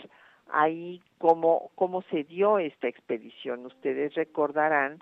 ahí 0.50 1.02
cómo, 1.18 1.70
cómo 1.74 2.02
se 2.10 2.24
dio 2.24 2.58
esta 2.58 2.88
expedición. 2.88 3.66
Ustedes 3.66 4.14
recordarán 4.14 4.98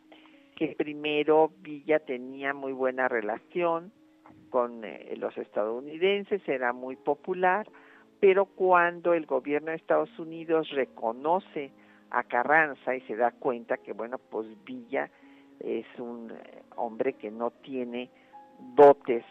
que 0.57 0.75
primero 0.77 1.53
Villa 1.61 2.01
tenía 2.01 2.55
muy 2.55 2.73
buena 2.73 3.09
relación 3.09 3.93
con 4.51 4.85
eh, 4.85 5.15
los 5.17 5.37
estadounidenses, 5.37 6.47
era 6.49 6.73
muy 6.73 6.97
popular, 6.97 7.69
pero 8.21 8.47
cuando 8.47 9.15
el 9.15 9.27
gobierno 9.27 9.71
de 9.71 9.77
Estados 9.77 10.19
Unidos 10.19 10.71
reconoce 10.71 11.71
a 12.11 12.23
Carranza 12.25 12.95
y 12.95 13.01
se 13.03 13.17
da 13.17 13.33
cuenta 13.33 13.77
que, 13.79 13.93
bueno, 13.93 14.19
pues 14.19 14.47
Villa 14.65 15.11
es 15.61 15.87
un 15.99 16.31
eh, 16.31 16.63
hombre 16.77 17.15
que 17.15 17.31
no 17.31 17.51
tiene 17.51 18.11
dotes 18.75 19.25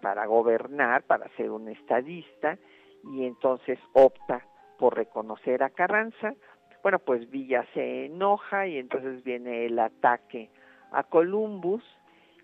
para 0.00 0.26
gobernar, 0.26 1.02
para 1.04 1.28
ser 1.36 1.50
un 1.50 1.68
estadista, 1.68 2.58
y 3.04 3.24
entonces 3.24 3.78
opta 3.92 4.46
por 4.78 4.96
reconocer 4.96 5.62
a 5.62 5.70
Carranza, 5.70 6.34
bueno, 6.82 6.98
pues 6.98 7.30
Villa 7.30 7.64
se 7.74 8.06
enoja 8.06 8.66
y 8.66 8.78
entonces 8.78 9.22
viene 9.22 9.66
el 9.66 9.78
ataque 9.78 10.50
a 10.90 11.04
Columbus 11.04 11.84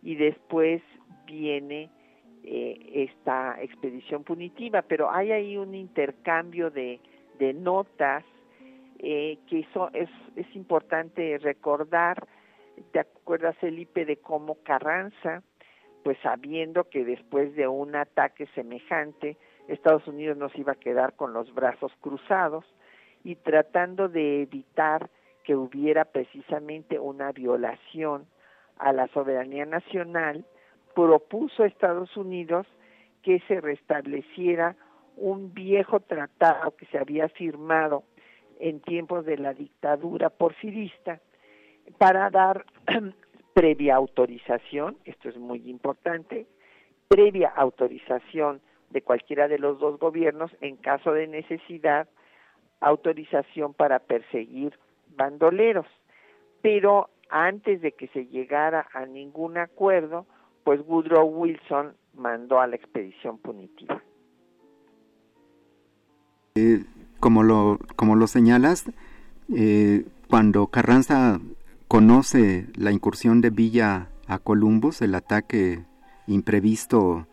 y 0.03 0.15
después 0.15 0.81
viene 1.27 1.91
eh, 2.45 3.09
esta 3.11 3.61
expedición 3.61 4.25
punitiva, 4.25 4.83
pero 4.83 5.11
hay 5.11 5.33
ahí 5.33 5.57
un 5.57 5.75
intercambio 5.75 6.71
de, 6.71 7.01
notas 7.55 8.25
eh, 8.99 9.39
que 9.49 9.61
eso 9.61 9.91
es, 9.93 10.11
es 10.37 10.47
importante 10.57 11.39
recordar. 11.39 12.27
¿Te 12.93 13.01
acuerdas, 13.01 13.57
Felipe, 13.59 14.05
de 14.05 14.17
cómo 14.17 14.57
Carranza, 14.63 15.43
pues 16.03 16.19
sabiendo 16.23 16.85
que 16.85 17.05
después 17.05 17.55
de 17.55 17.69
un 17.69 17.95
ataque 17.95 18.47
semejante, 18.55 19.37
Estados 19.69 20.07
Unidos 20.09 20.37
nos 20.37 20.55
iba 20.57 20.73
a 20.73 20.77
quedar 20.77 21.15
con 21.15 21.33
los 21.33 21.53
brazos 21.55 21.93
cruzados 22.01 22.65
y 23.25 23.37
tratando 23.37 24.09
de 24.09 24.43
evitar 24.43 25.11
que 25.45 25.55
hubiera 25.55 26.05
precisamente 26.05 26.99
una 26.99 27.33
violación 27.33 28.27
a 28.79 28.93
la 28.93 29.09
soberanía 29.09 29.67
nacional, 29.67 30.45
propuso 30.99 31.63
a 31.63 31.69
Estados 31.69 32.17
Unidos 32.17 32.67
que 33.23 33.39
se 33.47 33.61
restableciera 33.61 34.75
un 35.17 35.55
viejo 35.55 36.01
tratado 36.01 36.75
que 36.77 36.87
se 36.87 36.99
había 36.99 37.29
firmado 37.29 38.03
en 38.59 38.81
tiempos 38.81 39.25
de 39.25 39.39
la 39.39 39.55
dictadura 39.55 40.29
porfirista 40.29 41.21
para 41.99 42.31
dar 42.31 42.65
previa 43.55 43.95
autorización, 43.95 44.97
esto 45.05 45.29
es 45.29 45.37
muy 45.37 45.71
importante, 45.71 46.49
previa 47.07 47.51
autorización 47.51 48.61
de 48.91 49.03
cualquiera 49.03 49.47
de 49.47 49.61
los 49.61 49.79
dos 49.79 50.01
gobiernos 50.01 50.51
en 50.61 50.79
caso 50.79 51.13
de 51.13 51.29
necesidad, 51.29 52.09
autorización 52.81 53.73
para 53.73 54.01
perseguir 54.01 54.77
bandoleros. 55.15 55.87
Pero 56.61 57.11
antes 57.31 57.83
de 57.83 57.93
que 57.93 58.09
se 58.09 58.27
llegara 58.27 58.89
a 58.93 59.07
ningún 59.07 59.59
acuerdo, 59.59 60.27
pues 60.69 60.83
Woodrow 60.87 61.27
Wilson 61.27 61.95
mandó 62.15 62.61
a 62.61 62.67
la 62.67 62.77
expedición 62.77 63.39
punitiva. 63.39 64.03
Eh, 66.57 66.85
como, 67.21 67.43
lo, 67.43 67.79
como 67.97 68.17
lo 68.17 68.27
señalas, 68.27 68.85
eh, 69.57 70.05
cuando 70.29 70.67
Carranza 70.67 71.41
conoce 71.89 72.67
la 72.77 72.93
incursión 72.93 73.41
de 73.41 73.49
Villa 73.49 74.11
a 74.27 74.41
Columbus, 74.41 75.01
el 75.01 75.15
ataque 75.15 75.87
imprevisto 76.27 77.27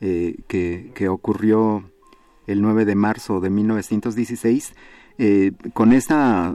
eh, 0.00 0.36
que, 0.48 0.90
que, 0.94 1.10
ocurrió 1.10 1.90
el 2.46 2.62
9 2.62 2.86
de 2.86 2.94
marzo 2.94 3.40
de 3.40 3.50
1916, 3.50 4.74
con 5.74 5.92
esa 5.92 6.54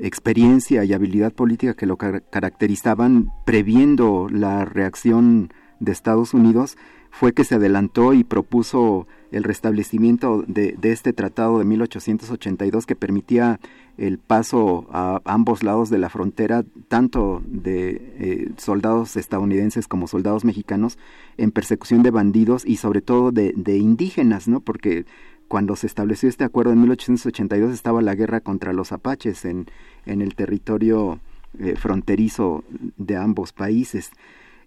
experiencia 0.00 0.84
y 0.84 0.92
habilidad 0.92 1.32
política 1.32 1.74
que 1.74 1.86
lo 1.86 1.96
caracterizaban, 1.96 3.30
previendo 3.44 4.28
la 4.30 4.64
reacción 4.64 5.52
de 5.80 5.92
Estados 5.92 6.32
Unidos, 6.32 6.76
fue 7.10 7.34
que 7.34 7.44
se 7.44 7.56
adelantó 7.56 8.14
y 8.14 8.24
propuso 8.24 9.06
el 9.32 9.44
restablecimiento 9.44 10.44
de, 10.46 10.76
este 10.82 11.12
tratado 11.12 11.58
de 11.58 11.64
1882 11.66 12.86
que 12.86 12.96
permitía 12.96 13.60
el 13.98 14.18
paso 14.18 14.86
a 14.90 15.20
ambos 15.26 15.62
lados 15.62 15.90
de 15.90 15.98
la 15.98 16.08
frontera, 16.08 16.64
tanto 16.88 17.42
de 17.46 18.14
eh, 18.18 18.50
soldados 18.56 19.16
estadounidenses 19.16 19.88
como 19.88 20.08
soldados 20.08 20.46
mexicanos, 20.46 20.98
en 21.36 21.50
persecución 21.50 22.02
de 22.02 22.10
bandidos 22.10 22.64
y 22.64 22.76
sobre 22.76 23.02
todo 23.02 23.30
de, 23.30 23.52
de 23.56 23.76
indígenas, 23.76 24.48
¿no? 24.48 24.60
Porque 24.60 25.04
cuando 25.52 25.76
se 25.76 25.86
estableció 25.86 26.30
este 26.30 26.44
acuerdo 26.44 26.72
en 26.72 26.80
1882 26.80 27.74
estaba 27.74 28.00
la 28.00 28.14
guerra 28.14 28.40
contra 28.40 28.72
los 28.72 28.90
apaches 28.90 29.44
en, 29.44 29.66
en 30.06 30.22
el 30.22 30.34
territorio 30.34 31.20
eh, 31.58 31.76
fronterizo 31.76 32.64
de 32.96 33.16
ambos 33.16 33.52
países. 33.52 34.12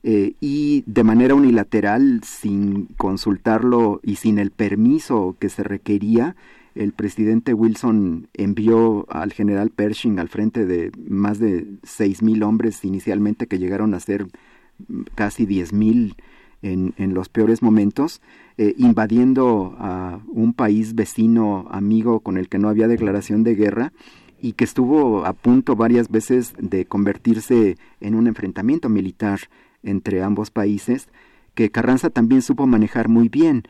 eh, 0.03 0.33
y 0.39 0.83
de 0.85 1.03
manera 1.03 1.33
unilateral, 1.33 2.21
sin 2.23 2.85
consultarlo 2.97 3.99
y 4.03 4.17
sin 4.17 4.37
el 4.37 4.51
permiso 4.51 5.35
que 5.39 5.49
se 5.49 5.63
requería, 5.63 6.35
el 6.75 6.91
presidente 6.91 7.55
Wilson 7.55 8.27
envió 8.35 9.07
al 9.09 9.33
general 9.33 9.71
Pershing 9.71 10.19
al 10.19 10.29
frente 10.29 10.67
de 10.67 10.91
más 11.09 11.39
de 11.39 11.65
seis 11.81 12.21
mil 12.21 12.43
hombres 12.43 12.85
inicialmente 12.85 13.47
que 13.47 13.57
llegaron 13.57 13.95
a 13.95 13.99
ser 13.99 14.27
casi 15.15 15.47
diez 15.47 15.73
mil 15.73 16.13
en, 16.71 17.13
los 17.13 17.29
peores 17.29 17.61
momentos, 17.61 18.21
eh, 18.57 18.73
invadiendo 18.77 19.75
a 19.79 20.19
un 20.27 20.53
país 20.53 20.95
vecino, 20.95 21.67
amigo, 21.69 22.19
con 22.21 22.37
el 22.37 22.49
que 22.49 22.57
no 22.57 22.69
había 22.69 22.87
declaración 22.87 23.43
de 23.43 23.55
guerra 23.55 23.93
y 24.41 24.53
que 24.53 24.63
estuvo 24.63 25.25
a 25.25 25.33
punto 25.33 25.75
varias 25.75 26.09
veces 26.09 26.53
de 26.57 26.85
convertirse 26.85 27.77
en 28.01 28.15
un 28.15 28.27
enfrentamiento 28.27 28.89
militar 28.89 29.39
entre 29.83 30.23
ambos 30.23 30.49
países, 30.49 31.07
que 31.53 31.71
Carranza 31.71 32.09
también 32.09 32.41
supo 32.41 32.67
manejar 32.67 33.07
muy 33.09 33.29
bien 33.29 33.63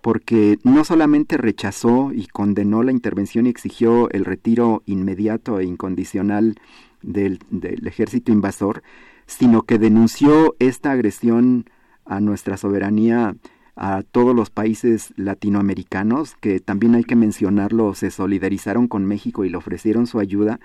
porque 0.00 0.58
no 0.62 0.84
solamente 0.84 1.36
rechazó 1.36 2.12
y 2.14 2.28
condenó 2.28 2.84
la 2.84 2.92
intervención 2.92 3.46
y 3.46 3.48
exigió 3.48 4.08
el 4.10 4.24
retiro 4.24 4.84
inmediato 4.86 5.58
e 5.58 5.64
incondicional 5.64 6.54
del, 7.02 7.40
ejército 7.84 8.30
invasor, 8.30 8.84
sino 9.26 9.62
que 9.62 9.80
denunció 9.80 10.54
esta 10.60 10.92
agresión 10.92 11.68
a 12.06 12.20
nuestra 12.20 12.56
soberanía 12.56 13.36
a 13.76 14.02
todos 14.02 14.34
los 14.34 14.48
países 14.48 15.12
latinoamericanos, 15.16 16.34
que 16.40 16.60
también 16.60 16.94
hay 16.94 17.04
que 17.04 17.14
mencionarlo, 17.14 17.94
se 17.94 18.10
solidarizaron 18.10 18.88
con 18.88 19.04
México 19.04 19.44
y 19.44 19.50
le 19.50 19.58
ofrecieron 19.58 20.06
su 20.06 20.18
ayuda. 20.18 20.60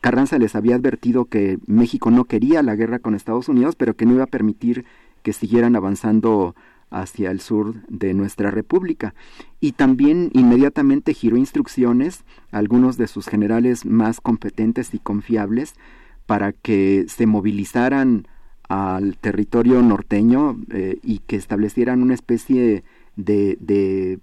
Carranza 0.00 0.36
les 0.38 0.56
había 0.56 0.74
advertido 0.74 1.26
que 1.26 1.58
México 1.66 2.10
no 2.10 2.24
quería 2.24 2.64
la 2.64 2.74
guerra 2.74 2.98
con 2.98 3.14
Estados 3.14 3.48
Unidos, 3.48 3.76
pero 3.76 3.94
que 3.94 4.04
no 4.04 4.14
iba 4.14 4.24
a 4.24 4.28
permitir 4.28 4.84
que 5.22 5.32
siguieran 5.32 5.76
avanzando 5.76 6.56
hacia 6.90 7.30
el 7.30 7.40
sur 7.40 7.74
de 7.88 8.14
nuestra 8.14 8.50
república 8.50 9.14
y 9.60 9.72
también 9.72 10.30
inmediatamente 10.32 11.14
giró 11.14 11.36
instrucciones 11.36 12.24
a 12.52 12.58
algunos 12.58 12.96
de 12.96 13.08
sus 13.08 13.26
generales 13.26 13.84
más 13.84 14.20
competentes 14.20 14.94
y 14.94 14.98
confiables 14.98 15.74
para 16.26 16.52
que 16.52 17.06
se 17.08 17.26
movilizaran 17.26 18.28
al 18.68 19.16
territorio 19.16 19.82
norteño 19.82 20.58
eh, 20.70 20.98
y 21.02 21.18
que 21.20 21.36
establecieran 21.36 22.02
una 22.02 22.14
especie 22.14 22.84
de, 23.16 23.58
eh, 23.68 24.18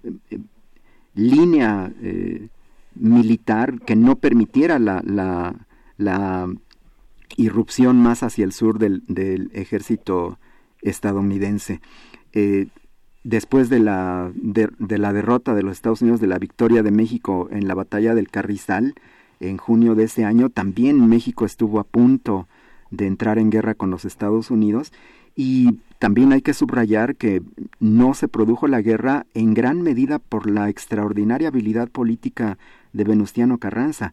línea 1.14 1.92
eh, 2.02 2.48
militar 2.94 3.80
que 3.80 3.96
no 3.96 4.16
permitiera 4.16 4.78
la, 4.78 5.02
la, 5.04 5.54
la, 5.96 6.48
irrupción 7.36 8.00
más 8.00 8.22
hacia 8.22 8.44
el 8.44 8.52
sur 8.52 8.78
del, 8.78 9.02
del 9.08 9.50
ejército 9.54 10.38
estadounidense. 10.82 11.80
Después 13.24 13.70
de 13.70 13.80
la, 13.80 14.30
de, 14.34 14.98
la 14.98 15.12
derrota 15.14 15.54
de 15.54 15.62
los 15.62 15.72
Estados 15.72 16.02
Unidos, 16.02 16.20
de 16.20 16.26
la 16.26 16.38
victoria 16.38 16.82
de 16.82 16.90
México 16.90 17.48
en 17.50 17.66
la 17.66 17.74
batalla 17.74 18.14
del 18.14 18.30
Carrizal, 18.30 18.94
en 19.40 19.56
junio 19.56 19.94
de 19.94 20.04
ese 20.04 20.26
año, 20.26 20.50
también 20.50 21.08
México 21.08 21.46
estuvo 21.46 21.80
a 21.80 21.84
punto 21.84 22.46
de 22.96 23.06
entrar 23.06 23.38
en 23.38 23.50
guerra 23.50 23.74
con 23.74 23.90
los 23.90 24.04
Estados 24.04 24.50
Unidos 24.50 24.92
y 25.36 25.80
también 25.98 26.32
hay 26.32 26.42
que 26.42 26.54
subrayar 26.54 27.16
que 27.16 27.42
no 27.80 28.14
se 28.14 28.28
produjo 28.28 28.68
la 28.68 28.82
guerra 28.82 29.26
en 29.34 29.54
gran 29.54 29.82
medida 29.82 30.18
por 30.18 30.50
la 30.50 30.68
extraordinaria 30.68 31.48
habilidad 31.48 31.88
política 31.88 32.58
de 32.92 33.04
Venustiano 33.04 33.58
Carranza, 33.58 34.12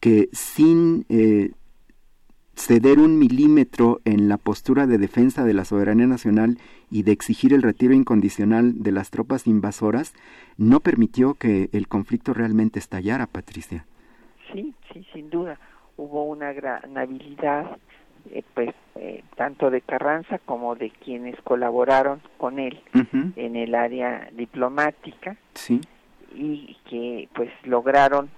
que 0.00 0.28
sin 0.32 1.04
eh, 1.08 1.50
ceder 2.54 2.98
un 2.98 3.18
milímetro 3.18 4.00
en 4.04 4.28
la 4.28 4.36
postura 4.36 4.86
de 4.86 4.98
defensa 4.98 5.44
de 5.44 5.54
la 5.54 5.64
soberanía 5.64 6.06
nacional 6.06 6.58
y 6.90 7.02
de 7.02 7.12
exigir 7.12 7.52
el 7.52 7.62
retiro 7.62 7.94
incondicional 7.94 8.82
de 8.82 8.92
las 8.92 9.10
tropas 9.10 9.46
invasoras, 9.46 10.14
no 10.58 10.80
permitió 10.80 11.34
que 11.34 11.70
el 11.72 11.88
conflicto 11.88 12.34
realmente 12.34 12.78
estallara, 12.78 13.26
Patricia. 13.26 13.86
Sí, 14.52 14.74
sí, 14.92 15.06
sin 15.12 15.30
duda. 15.30 15.58
Hubo 15.96 16.24
una 16.24 16.52
gran 16.52 16.96
habilidad, 16.96 17.78
eh, 18.30 18.42
pues, 18.54 18.70
eh, 18.96 19.22
tanto 19.36 19.70
de 19.70 19.80
Carranza 19.80 20.38
como 20.38 20.74
de 20.74 20.90
quienes 20.90 21.40
colaboraron 21.42 22.20
con 22.38 22.58
él 22.58 22.80
en 23.36 23.56
el 23.56 23.74
área 23.74 24.28
diplomática. 24.32 25.36
Sí. 25.54 25.80
Y 26.34 26.76
que, 26.88 27.28
pues, 27.34 27.50
lograron 27.64 28.30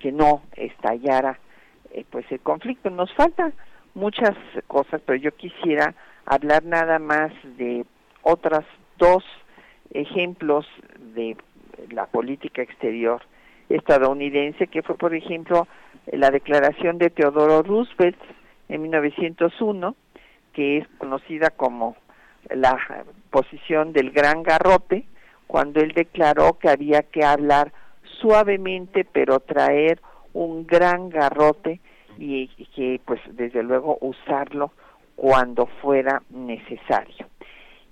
que 0.00 0.12
no 0.12 0.42
estallara 0.56 1.38
eh, 1.92 2.04
pues 2.10 2.24
el 2.30 2.40
conflicto. 2.40 2.90
Nos 2.90 3.12
faltan 3.14 3.54
muchas 3.94 4.36
cosas, 4.66 5.00
pero 5.06 5.16
yo 5.16 5.30
quisiera 5.32 5.94
hablar 6.26 6.64
nada 6.64 6.98
más 6.98 7.32
de 7.56 7.84
otras 8.22 8.64
dos 8.98 9.24
ejemplos 9.92 10.66
de 11.14 11.36
la 11.90 12.06
política 12.06 12.62
exterior 12.62 13.22
estadounidense, 13.68 14.66
que 14.66 14.82
fue, 14.82 14.96
por 14.96 15.14
ejemplo, 15.14 15.66
la 16.10 16.30
declaración 16.30 16.98
de 16.98 17.10
Teodoro 17.10 17.62
Roosevelt 17.62 18.18
en 18.72 18.82
1901, 18.82 19.94
que 20.52 20.78
es 20.78 20.88
conocida 20.98 21.50
como 21.50 21.96
la 22.50 22.78
posición 23.30 23.92
del 23.92 24.10
gran 24.10 24.42
garrote, 24.42 25.04
cuando 25.46 25.80
él 25.80 25.92
declaró 25.92 26.58
que 26.58 26.70
había 26.70 27.02
que 27.02 27.24
hablar 27.24 27.72
suavemente, 28.20 29.04
pero 29.04 29.40
traer 29.40 30.00
un 30.32 30.66
gran 30.66 31.10
garrote 31.10 31.80
y, 32.18 32.48
que 32.74 33.00
pues 33.04 33.20
desde 33.32 33.62
luego 33.62 33.98
usarlo 34.00 34.72
cuando 35.16 35.66
fuera 35.82 36.22
necesario. 36.30 37.26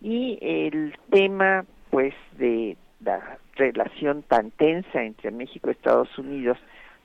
Y 0.00 0.38
el 0.40 0.96
tema 1.10 1.66
pues 1.90 2.14
de 2.38 2.78
la 3.04 3.38
relación 3.56 4.22
tan 4.22 4.50
tensa 4.52 5.02
entre 5.02 5.30
México 5.30 5.68
y 5.68 5.72
Estados 5.72 6.16
Unidos 6.18 6.56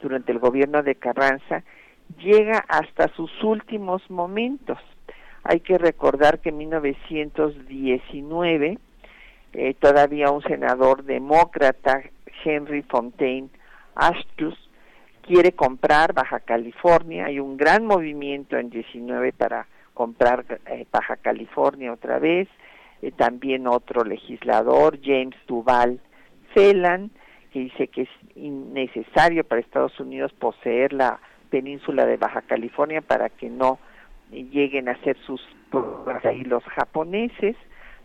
durante 0.02 0.32
el 0.32 0.40
gobierno 0.40 0.82
de 0.82 0.96
Carranza 0.96 1.64
llega 2.18 2.66
hasta 2.68 3.08
sus 3.16 3.32
últimos 3.44 4.02
momentos. 4.10 4.80
Hay 5.44 5.60
que 5.60 5.78
recordar 5.78 6.40
que 6.40 6.50
en 6.50 6.58
1919 6.58 8.80
eh, 9.54 9.74
todavía 9.76 10.32
un 10.32 10.42
senador 10.42 11.04
demócrata, 11.04 12.02
Henry 12.44 12.82
Fontaine 12.84 13.50
Astus, 13.96 14.56
quiere 15.22 15.54
comprar 15.54 16.14
Baja 16.14 16.40
California. 16.40 17.26
Hay 17.26 17.40
un 17.40 17.58
gran 17.58 17.86
movimiento 17.86 18.58
en 18.58 18.70
19 18.70 19.34
para 19.34 19.68
comprar 19.94 20.46
eh, 20.66 20.86
Baja 20.92 21.18
California 21.18 21.94
otra 21.94 22.20
vez. 22.20 22.48
Eh, 23.02 23.12
también 23.12 23.68
otro 23.68 24.04
legislador, 24.04 25.00
James 25.04 25.36
Duval 25.48 26.00
Celan, 26.54 27.12
que 27.52 27.60
dice 27.60 27.88
que 27.88 28.04
es 28.04 28.10
innecesario 28.36 29.44
para 29.44 29.62
Estados 29.62 30.00
Unidos 30.00 30.34
poseer 30.34 30.94
la 30.94 31.20
península 31.46 32.06
de 32.06 32.18
Baja 32.18 32.42
California 32.42 33.02
para 33.02 33.30
que 33.30 33.50
no 33.50 33.80
lleguen 34.32 34.90
a 34.90 34.94
hacer 34.94 35.18
sus 35.26 35.42
ahí 36.24 36.44
los 36.44 36.64
japoneses. 36.64 37.56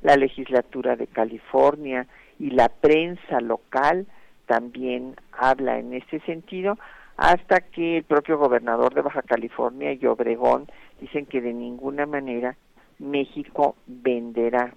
La 0.03 0.17
legislatura 0.17 0.97
de 0.97 1.07
California 1.07 2.07
y 2.39 2.51
la 2.51 2.69
prensa 2.69 3.41
local 3.41 4.07
también 4.47 5.15
habla 5.33 5.79
en 5.79 5.93
ese 5.93 6.21
sentido 6.21 6.79
hasta 7.17 7.61
que 7.61 7.99
el 7.99 8.05
propio 8.05 8.39
gobernador 8.39 8.95
de 8.95 9.03
Baja 9.03 9.23
California 9.23 9.93
y 9.93 10.07
Obregón 10.07 10.67
dicen 11.01 11.27
que 11.27 11.43
de 11.43 11.53
ninguna 11.53 12.07
manera 12.07 12.57
México 12.99 13.77
venderá 13.87 14.73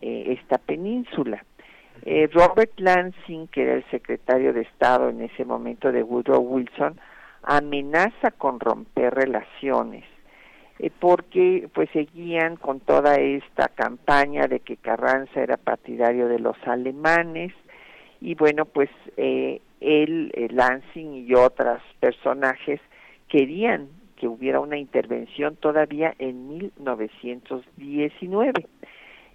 eh, 0.00 0.36
esta 0.38 0.58
península. 0.58 1.44
Eh, 2.02 2.28
Robert 2.32 2.72
Lansing, 2.76 3.48
que 3.48 3.62
era 3.62 3.74
el 3.74 3.84
secretario 3.90 4.52
de 4.52 4.62
Estado 4.62 5.08
en 5.08 5.22
ese 5.22 5.44
momento 5.44 5.92
de 5.92 6.02
Woodrow 6.02 6.40
Wilson, 6.40 6.98
amenaza 7.42 8.30
con 8.30 8.60
romper 8.60 9.14
relaciones 9.14 10.04
eh, 10.78 10.90
porque 10.98 11.68
pues 11.74 11.90
seguían 11.92 12.56
con 12.56 12.80
toda 12.80 13.16
esta 13.16 13.68
campaña 13.68 14.46
de 14.46 14.60
que 14.60 14.76
Carranza 14.76 15.40
era 15.40 15.56
partidario 15.56 16.28
de 16.28 16.38
los 16.38 16.56
alemanes 16.66 17.52
y 18.20 18.34
bueno 18.34 18.64
pues 18.64 18.90
eh, 19.16 19.60
él, 19.82 20.32
eh, 20.34 20.48
Lansing 20.50 21.26
y 21.26 21.34
otros 21.34 21.80
personajes 22.00 22.80
querían 23.28 23.88
que 24.16 24.28
hubiera 24.28 24.60
una 24.60 24.78
intervención 24.78 25.56
todavía 25.56 26.14
en 26.18 26.48
1919. 26.48 28.66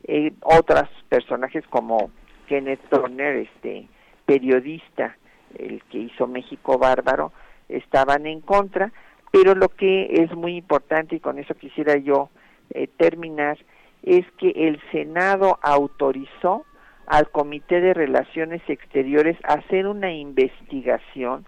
Eh, 0.03 0.31
otros 0.41 0.87
personajes 1.09 1.65
como 1.67 2.11
Kenneth 2.47 2.79
Turner, 2.89 3.35
este 3.35 3.87
periodista, 4.25 5.17
el 5.57 5.83
que 5.91 5.97
hizo 5.97 6.27
México 6.27 6.77
Bárbaro, 6.77 7.33
estaban 7.69 8.25
en 8.25 8.41
contra, 8.41 8.91
pero 9.31 9.55
lo 9.55 9.69
que 9.69 10.23
es 10.23 10.33
muy 10.35 10.57
importante 10.57 11.15
y 11.15 11.19
con 11.19 11.39
eso 11.39 11.53
quisiera 11.55 11.97
yo 11.97 12.29
eh, 12.71 12.87
terminar 12.97 13.57
es 14.03 14.25
que 14.37 14.49
el 14.55 14.79
Senado 14.91 15.59
autorizó 15.61 16.65
al 17.07 17.29
Comité 17.29 17.81
de 17.81 17.93
Relaciones 17.93 18.61
Exteriores 18.67 19.37
hacer 19.43 19.87
una 19.87 20.11
investigación, 20.13 21.45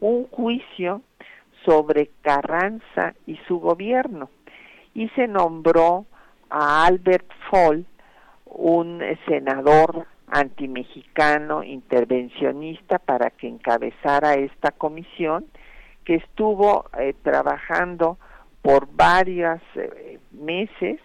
un 0.00 0.26
juicio 0.28 1.02
sobre 1.64 2.10
Carranza 2.22 3.14
y 3.26 3.36
su 3.46 3.60
gobierno. 3.60 4.30
Y 4.94 5.08
se 5.10 5.28
nombró 5.28 6.06
a 6.50 6.86
Albert 6.86 7.30
Fall, 7.50 7.86
un 8.46 9.02
senador 9.26 10.06
antimexicano 10.26 11.62
intervencionista 11.62 12.98
para 12.98 13.30
que 13.30 13.48
encabezara 13.48 14.34
esta 14.34 14.70
comisión 14.70 15.46
que 16.04 16.16
estuvo 16.16 16.86
eh, 16.98 17.14
trabajando 17.22 18.18
por 18.62 18.88
varios 18.92 19.60
eh, 19.74 20.18
meses 20.32 21.00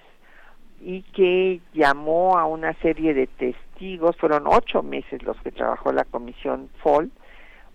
y 0.82 1.02
que 1.02 1.60
llamó 1.74 2.38
a 2.38 2.46
una 2.46 2.74
serie 2.82 3.14
de 3.14 3.28
testigos, 3.28 4.16
fueron 4.18 4.44
ocho 4.46 4.84
meses 4.84 5.24
los 5.24 5.38
que 5.42 5.52
trabajó 5.52 5.92
la 5.92 6.06
comisión 6.06 6.70
Fall, 6.84 7.12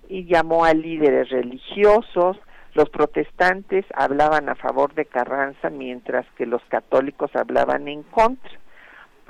y 0.09 0.25
llamó 0.25 0.65
a 0.65 0.75
líderes 0.75 1.31
religiosos, 1.31 2.39
los 2.75 2.89
protestantes 2.91 3.85
hablaban 3.95 4.49
a 4.49 4.55
favor 4.55 4.95
de 4.95 5.05
Carranza 5.05 5.69
mientras 5.69 6.27
que 6.37 6.47
los 6.47 6.63
católicos 6.65 7.31
hablaban 7.35 7.89
en 7.89 8.03
contra. 8.03 8.53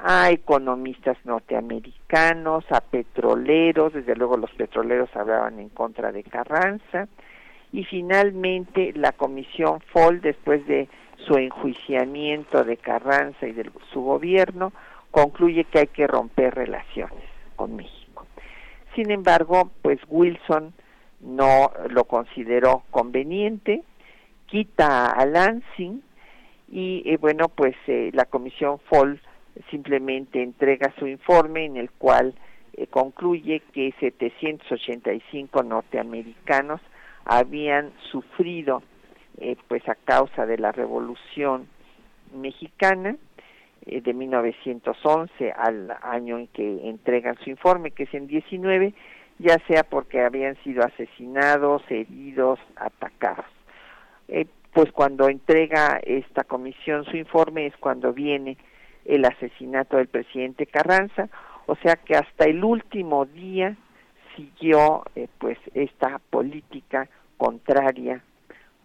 A 0.05 0.31
economistas 0.31 1.17
norteamericanos, 1.25 2.65
a 2.71 2.81
petroleros, 2.81 3.93
desde 3.93 4.17
luego 4.17 4.37
los 4.37 4.51
petroleros 4.51 5.09
hablaban 5.15 5.61
en 5.61 5.69
contra 5.69 6.11
de 6.11 6.25
Carranza, 6.25 7.09
y 7.73 7.85
finalmente 7.85 8.93
la 8.95 9.13
comisión 9.13 9.81
Fall, 9.93 10.21
después 10.21 10.67
de 10.67 10.89
su 11.27 11.35
enjuiciamiento 11.37 12.65
de 12.65 12.77
Carranza 12.77 13.47
y 13.47 13.53
de 13.53 13.71
su 13.93 14.03
gobierno, 14.03 14.73
concluye 15.11 15.65
que 15.65 15.81
hay 15.81 15.87
que 15.87 16.07
romper 16.07 16.55
relaciones 16.55 17.25
con 17.57 17.77
México. 17.77 18.27
Sin 18.95 19.11
embargo, 19.11 19.71
pues 19.81 19.99
Wilson 20.09 20.75
no 21.21 21.71
lo 21.89 22.05
consideró 22.05 22.83
conveniente, 22.91 23.83
quita 24.47 25.11
a 25.11 25.25
Lansing 25.25 26.03
y 26.71 27.03
eh, 27.07 27.17
bueno, 27.17 27.49
pues 27.49 27.75
eh, 27.87 28.11
la 28.13 28.27
comisión 28.27 28.81
Fall 28.91 29.21
simplemente 29.71 30.43
entrega 30.43 30.93
su 30.99 31.07
informe 31.07 31.65
en 31.65 31.77
el 31.77 31.91
cual 31.91 32.35
eh, 32.75 32.87
concluye 32.87 33.63
que 33.73 33.95
785 34.01 35.63
norteamericanos 35.63 36.81
habían 37.25 37.93
sufrido 38.11 38.83
eh, 39.39 39.57
pues 39.69 39.89
a 39.89 39.95
causa 39.95 40.47
de 40.47 40.59
la 40.59 40.73
revolución 40.73 41.67
mexicana 42.35 43.17
eh, 43.87 44.01
de 44.01 44.15
1911 44.15 45.53
al 45.53 45.97
año 46.03 46.39
en 46.39 46.47
que 46.49 46.89
entregan 46.89 47.37
su 47.43 47.51
informe 47.51 47.91
que 47.91 48.05
es 48.05 48.15
en 48.15 48.27
19 48.27 48.95
ya 49.39 49.57
sea 49.67 49.83
porque 49.83 50.21
habían 50.21 50.57
sido 50.63 50.85
asesinados 50.85 51.83
heridos 51.91 52.61
atacados. 52.77 53.47
Pues 54.73 54.91
cuando 54.93 55.29
entrega 55.29 56.01
esta 56.03 56.45
comisión 56.45 57.05
su 57.05 57.17
informe 57.17 57.67
es 57.67 57.77
cuando 57.77 58.13
viene 58.13 58.57
el 59.05 59.25
asesinato 59.25 59.99
del 59.99 60.09
presidente 60.09 60.67
Carranza, 60.67 61.29
o 61.67 61.77
sea 61.77 61.97
que 61.97 62.15
hasta 62.15 62.47
el 62.47 62.65
último 62.65 63.27
día 63.27 63.77
siguió 64.37 65.05
eh, 65.15 65.29
pues 65.39 65.59
esta 65.75 66.21
política 66.31 67.09
contraria 67.37 68.23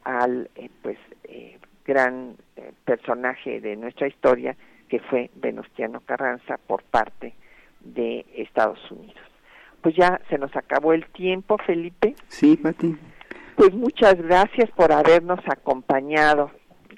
al 0.04 0.50
eh, 0.56 0.70
pues 0.82 0.98
eh, 1.24 1.60
gran 1.86 2.36
personaje 2.84 3.62
de 3.62 3.76
nuestra 3.76 4.08
historia 4.08 4.56
que 4.89 5.00
fue 5.00 5.30
Venustiano 5.36 6.02
Carranza 6.02 6.58
por 6.68 6.84
parte 6.84 7.34
de 7.82 8.26
Estados 8.36 8.80
Unidos. 8.91 9.22
Pues 9.82 9.95
ya 9.95 10.20
se 10.30 10.38
nos 10.38 10.54
acabó 10.56 10.93
el 10.93 11.06
tiempo, 11.12 11.58
Felipe. 11.66 12.16
Sí, 12.28 12.58
Pati. 12.58 12.98
Pues 13.56 13.74
muchas 13.74 14.16
gracias 14.16 14.70
por 14.72 14.91
habernos 14.91 15.39
acompañado, 15.48 16.52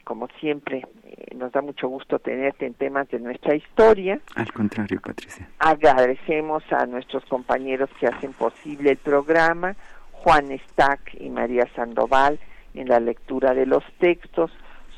como 0.10 0.28
siempre, 0.39 0.88
nos 1.36 1.51
da 1.51 1.62
mucho 1.62 1.88
gusto 1.88 2.18
tenerte 2.18 2.66
en 2.66 2.74
temas 2.74 3.07
de 3.10 3.20
nuestra 3.20 3.53
historia. 3.53 4.20
Al 4.34 4.51
contrario, 4.51 4.99
Patricia. 4.99 5.47
Agradecemos 5.60 6.64
a 6.72 6.88
nuestros 6.88 7.24
compañeros 7.26 7.91
que 7.99 8.07
hacen 8.07 8.34
posible 8.34 8.89
el 8.89 8.97
programa, 8.97 9.76
Juan 10.12 10.49
Stack 10.72 11.14
y 11.20 11.30
María 11.30 11.68
Sandoval 11.76 12.39
en 12.74 12.88
la 12.88 12.99
lectura 12.99 13.53
de 13.53 13.68
los 13.68 13.84
textos, 13.99 14.49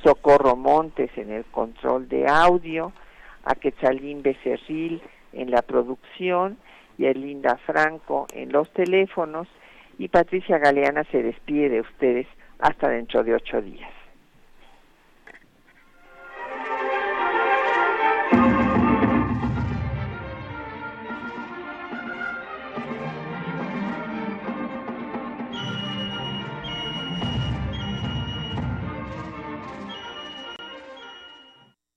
Socorro 0.01 0.55
Montes 0.55 1.11
en 1.17 1.29
el 1.29 1.43
control 1.43 2.07
de 2.07 2.27
audio, 2.29 2.93
a 3.43 3.55
Quetzalín 3.55 4.23
Becerril 4.23 5.01
en 5.33 5.51
la 5.51 5.61
producción 5.61 6.57
y 6.97 7.05
a 7.05 7.11
Linda 7.11 7.57
Franco 7.65 8.27
en 8.33 8.53
los 8.53 8.71
teléfonos 8.71 9.49
y 9.97 10.07
Patricia 10.07 10.57
Galeana 10.57 11.03
se 11.11 11.21
despide 11.21 11.67
de 11.67 11.81
ustedes 11.81 12.27
hasta 12.59 12.87
dentro 12.87 13.25
de 13.25 13.35
ocho 13.35 13.61
días. 13.61 13.91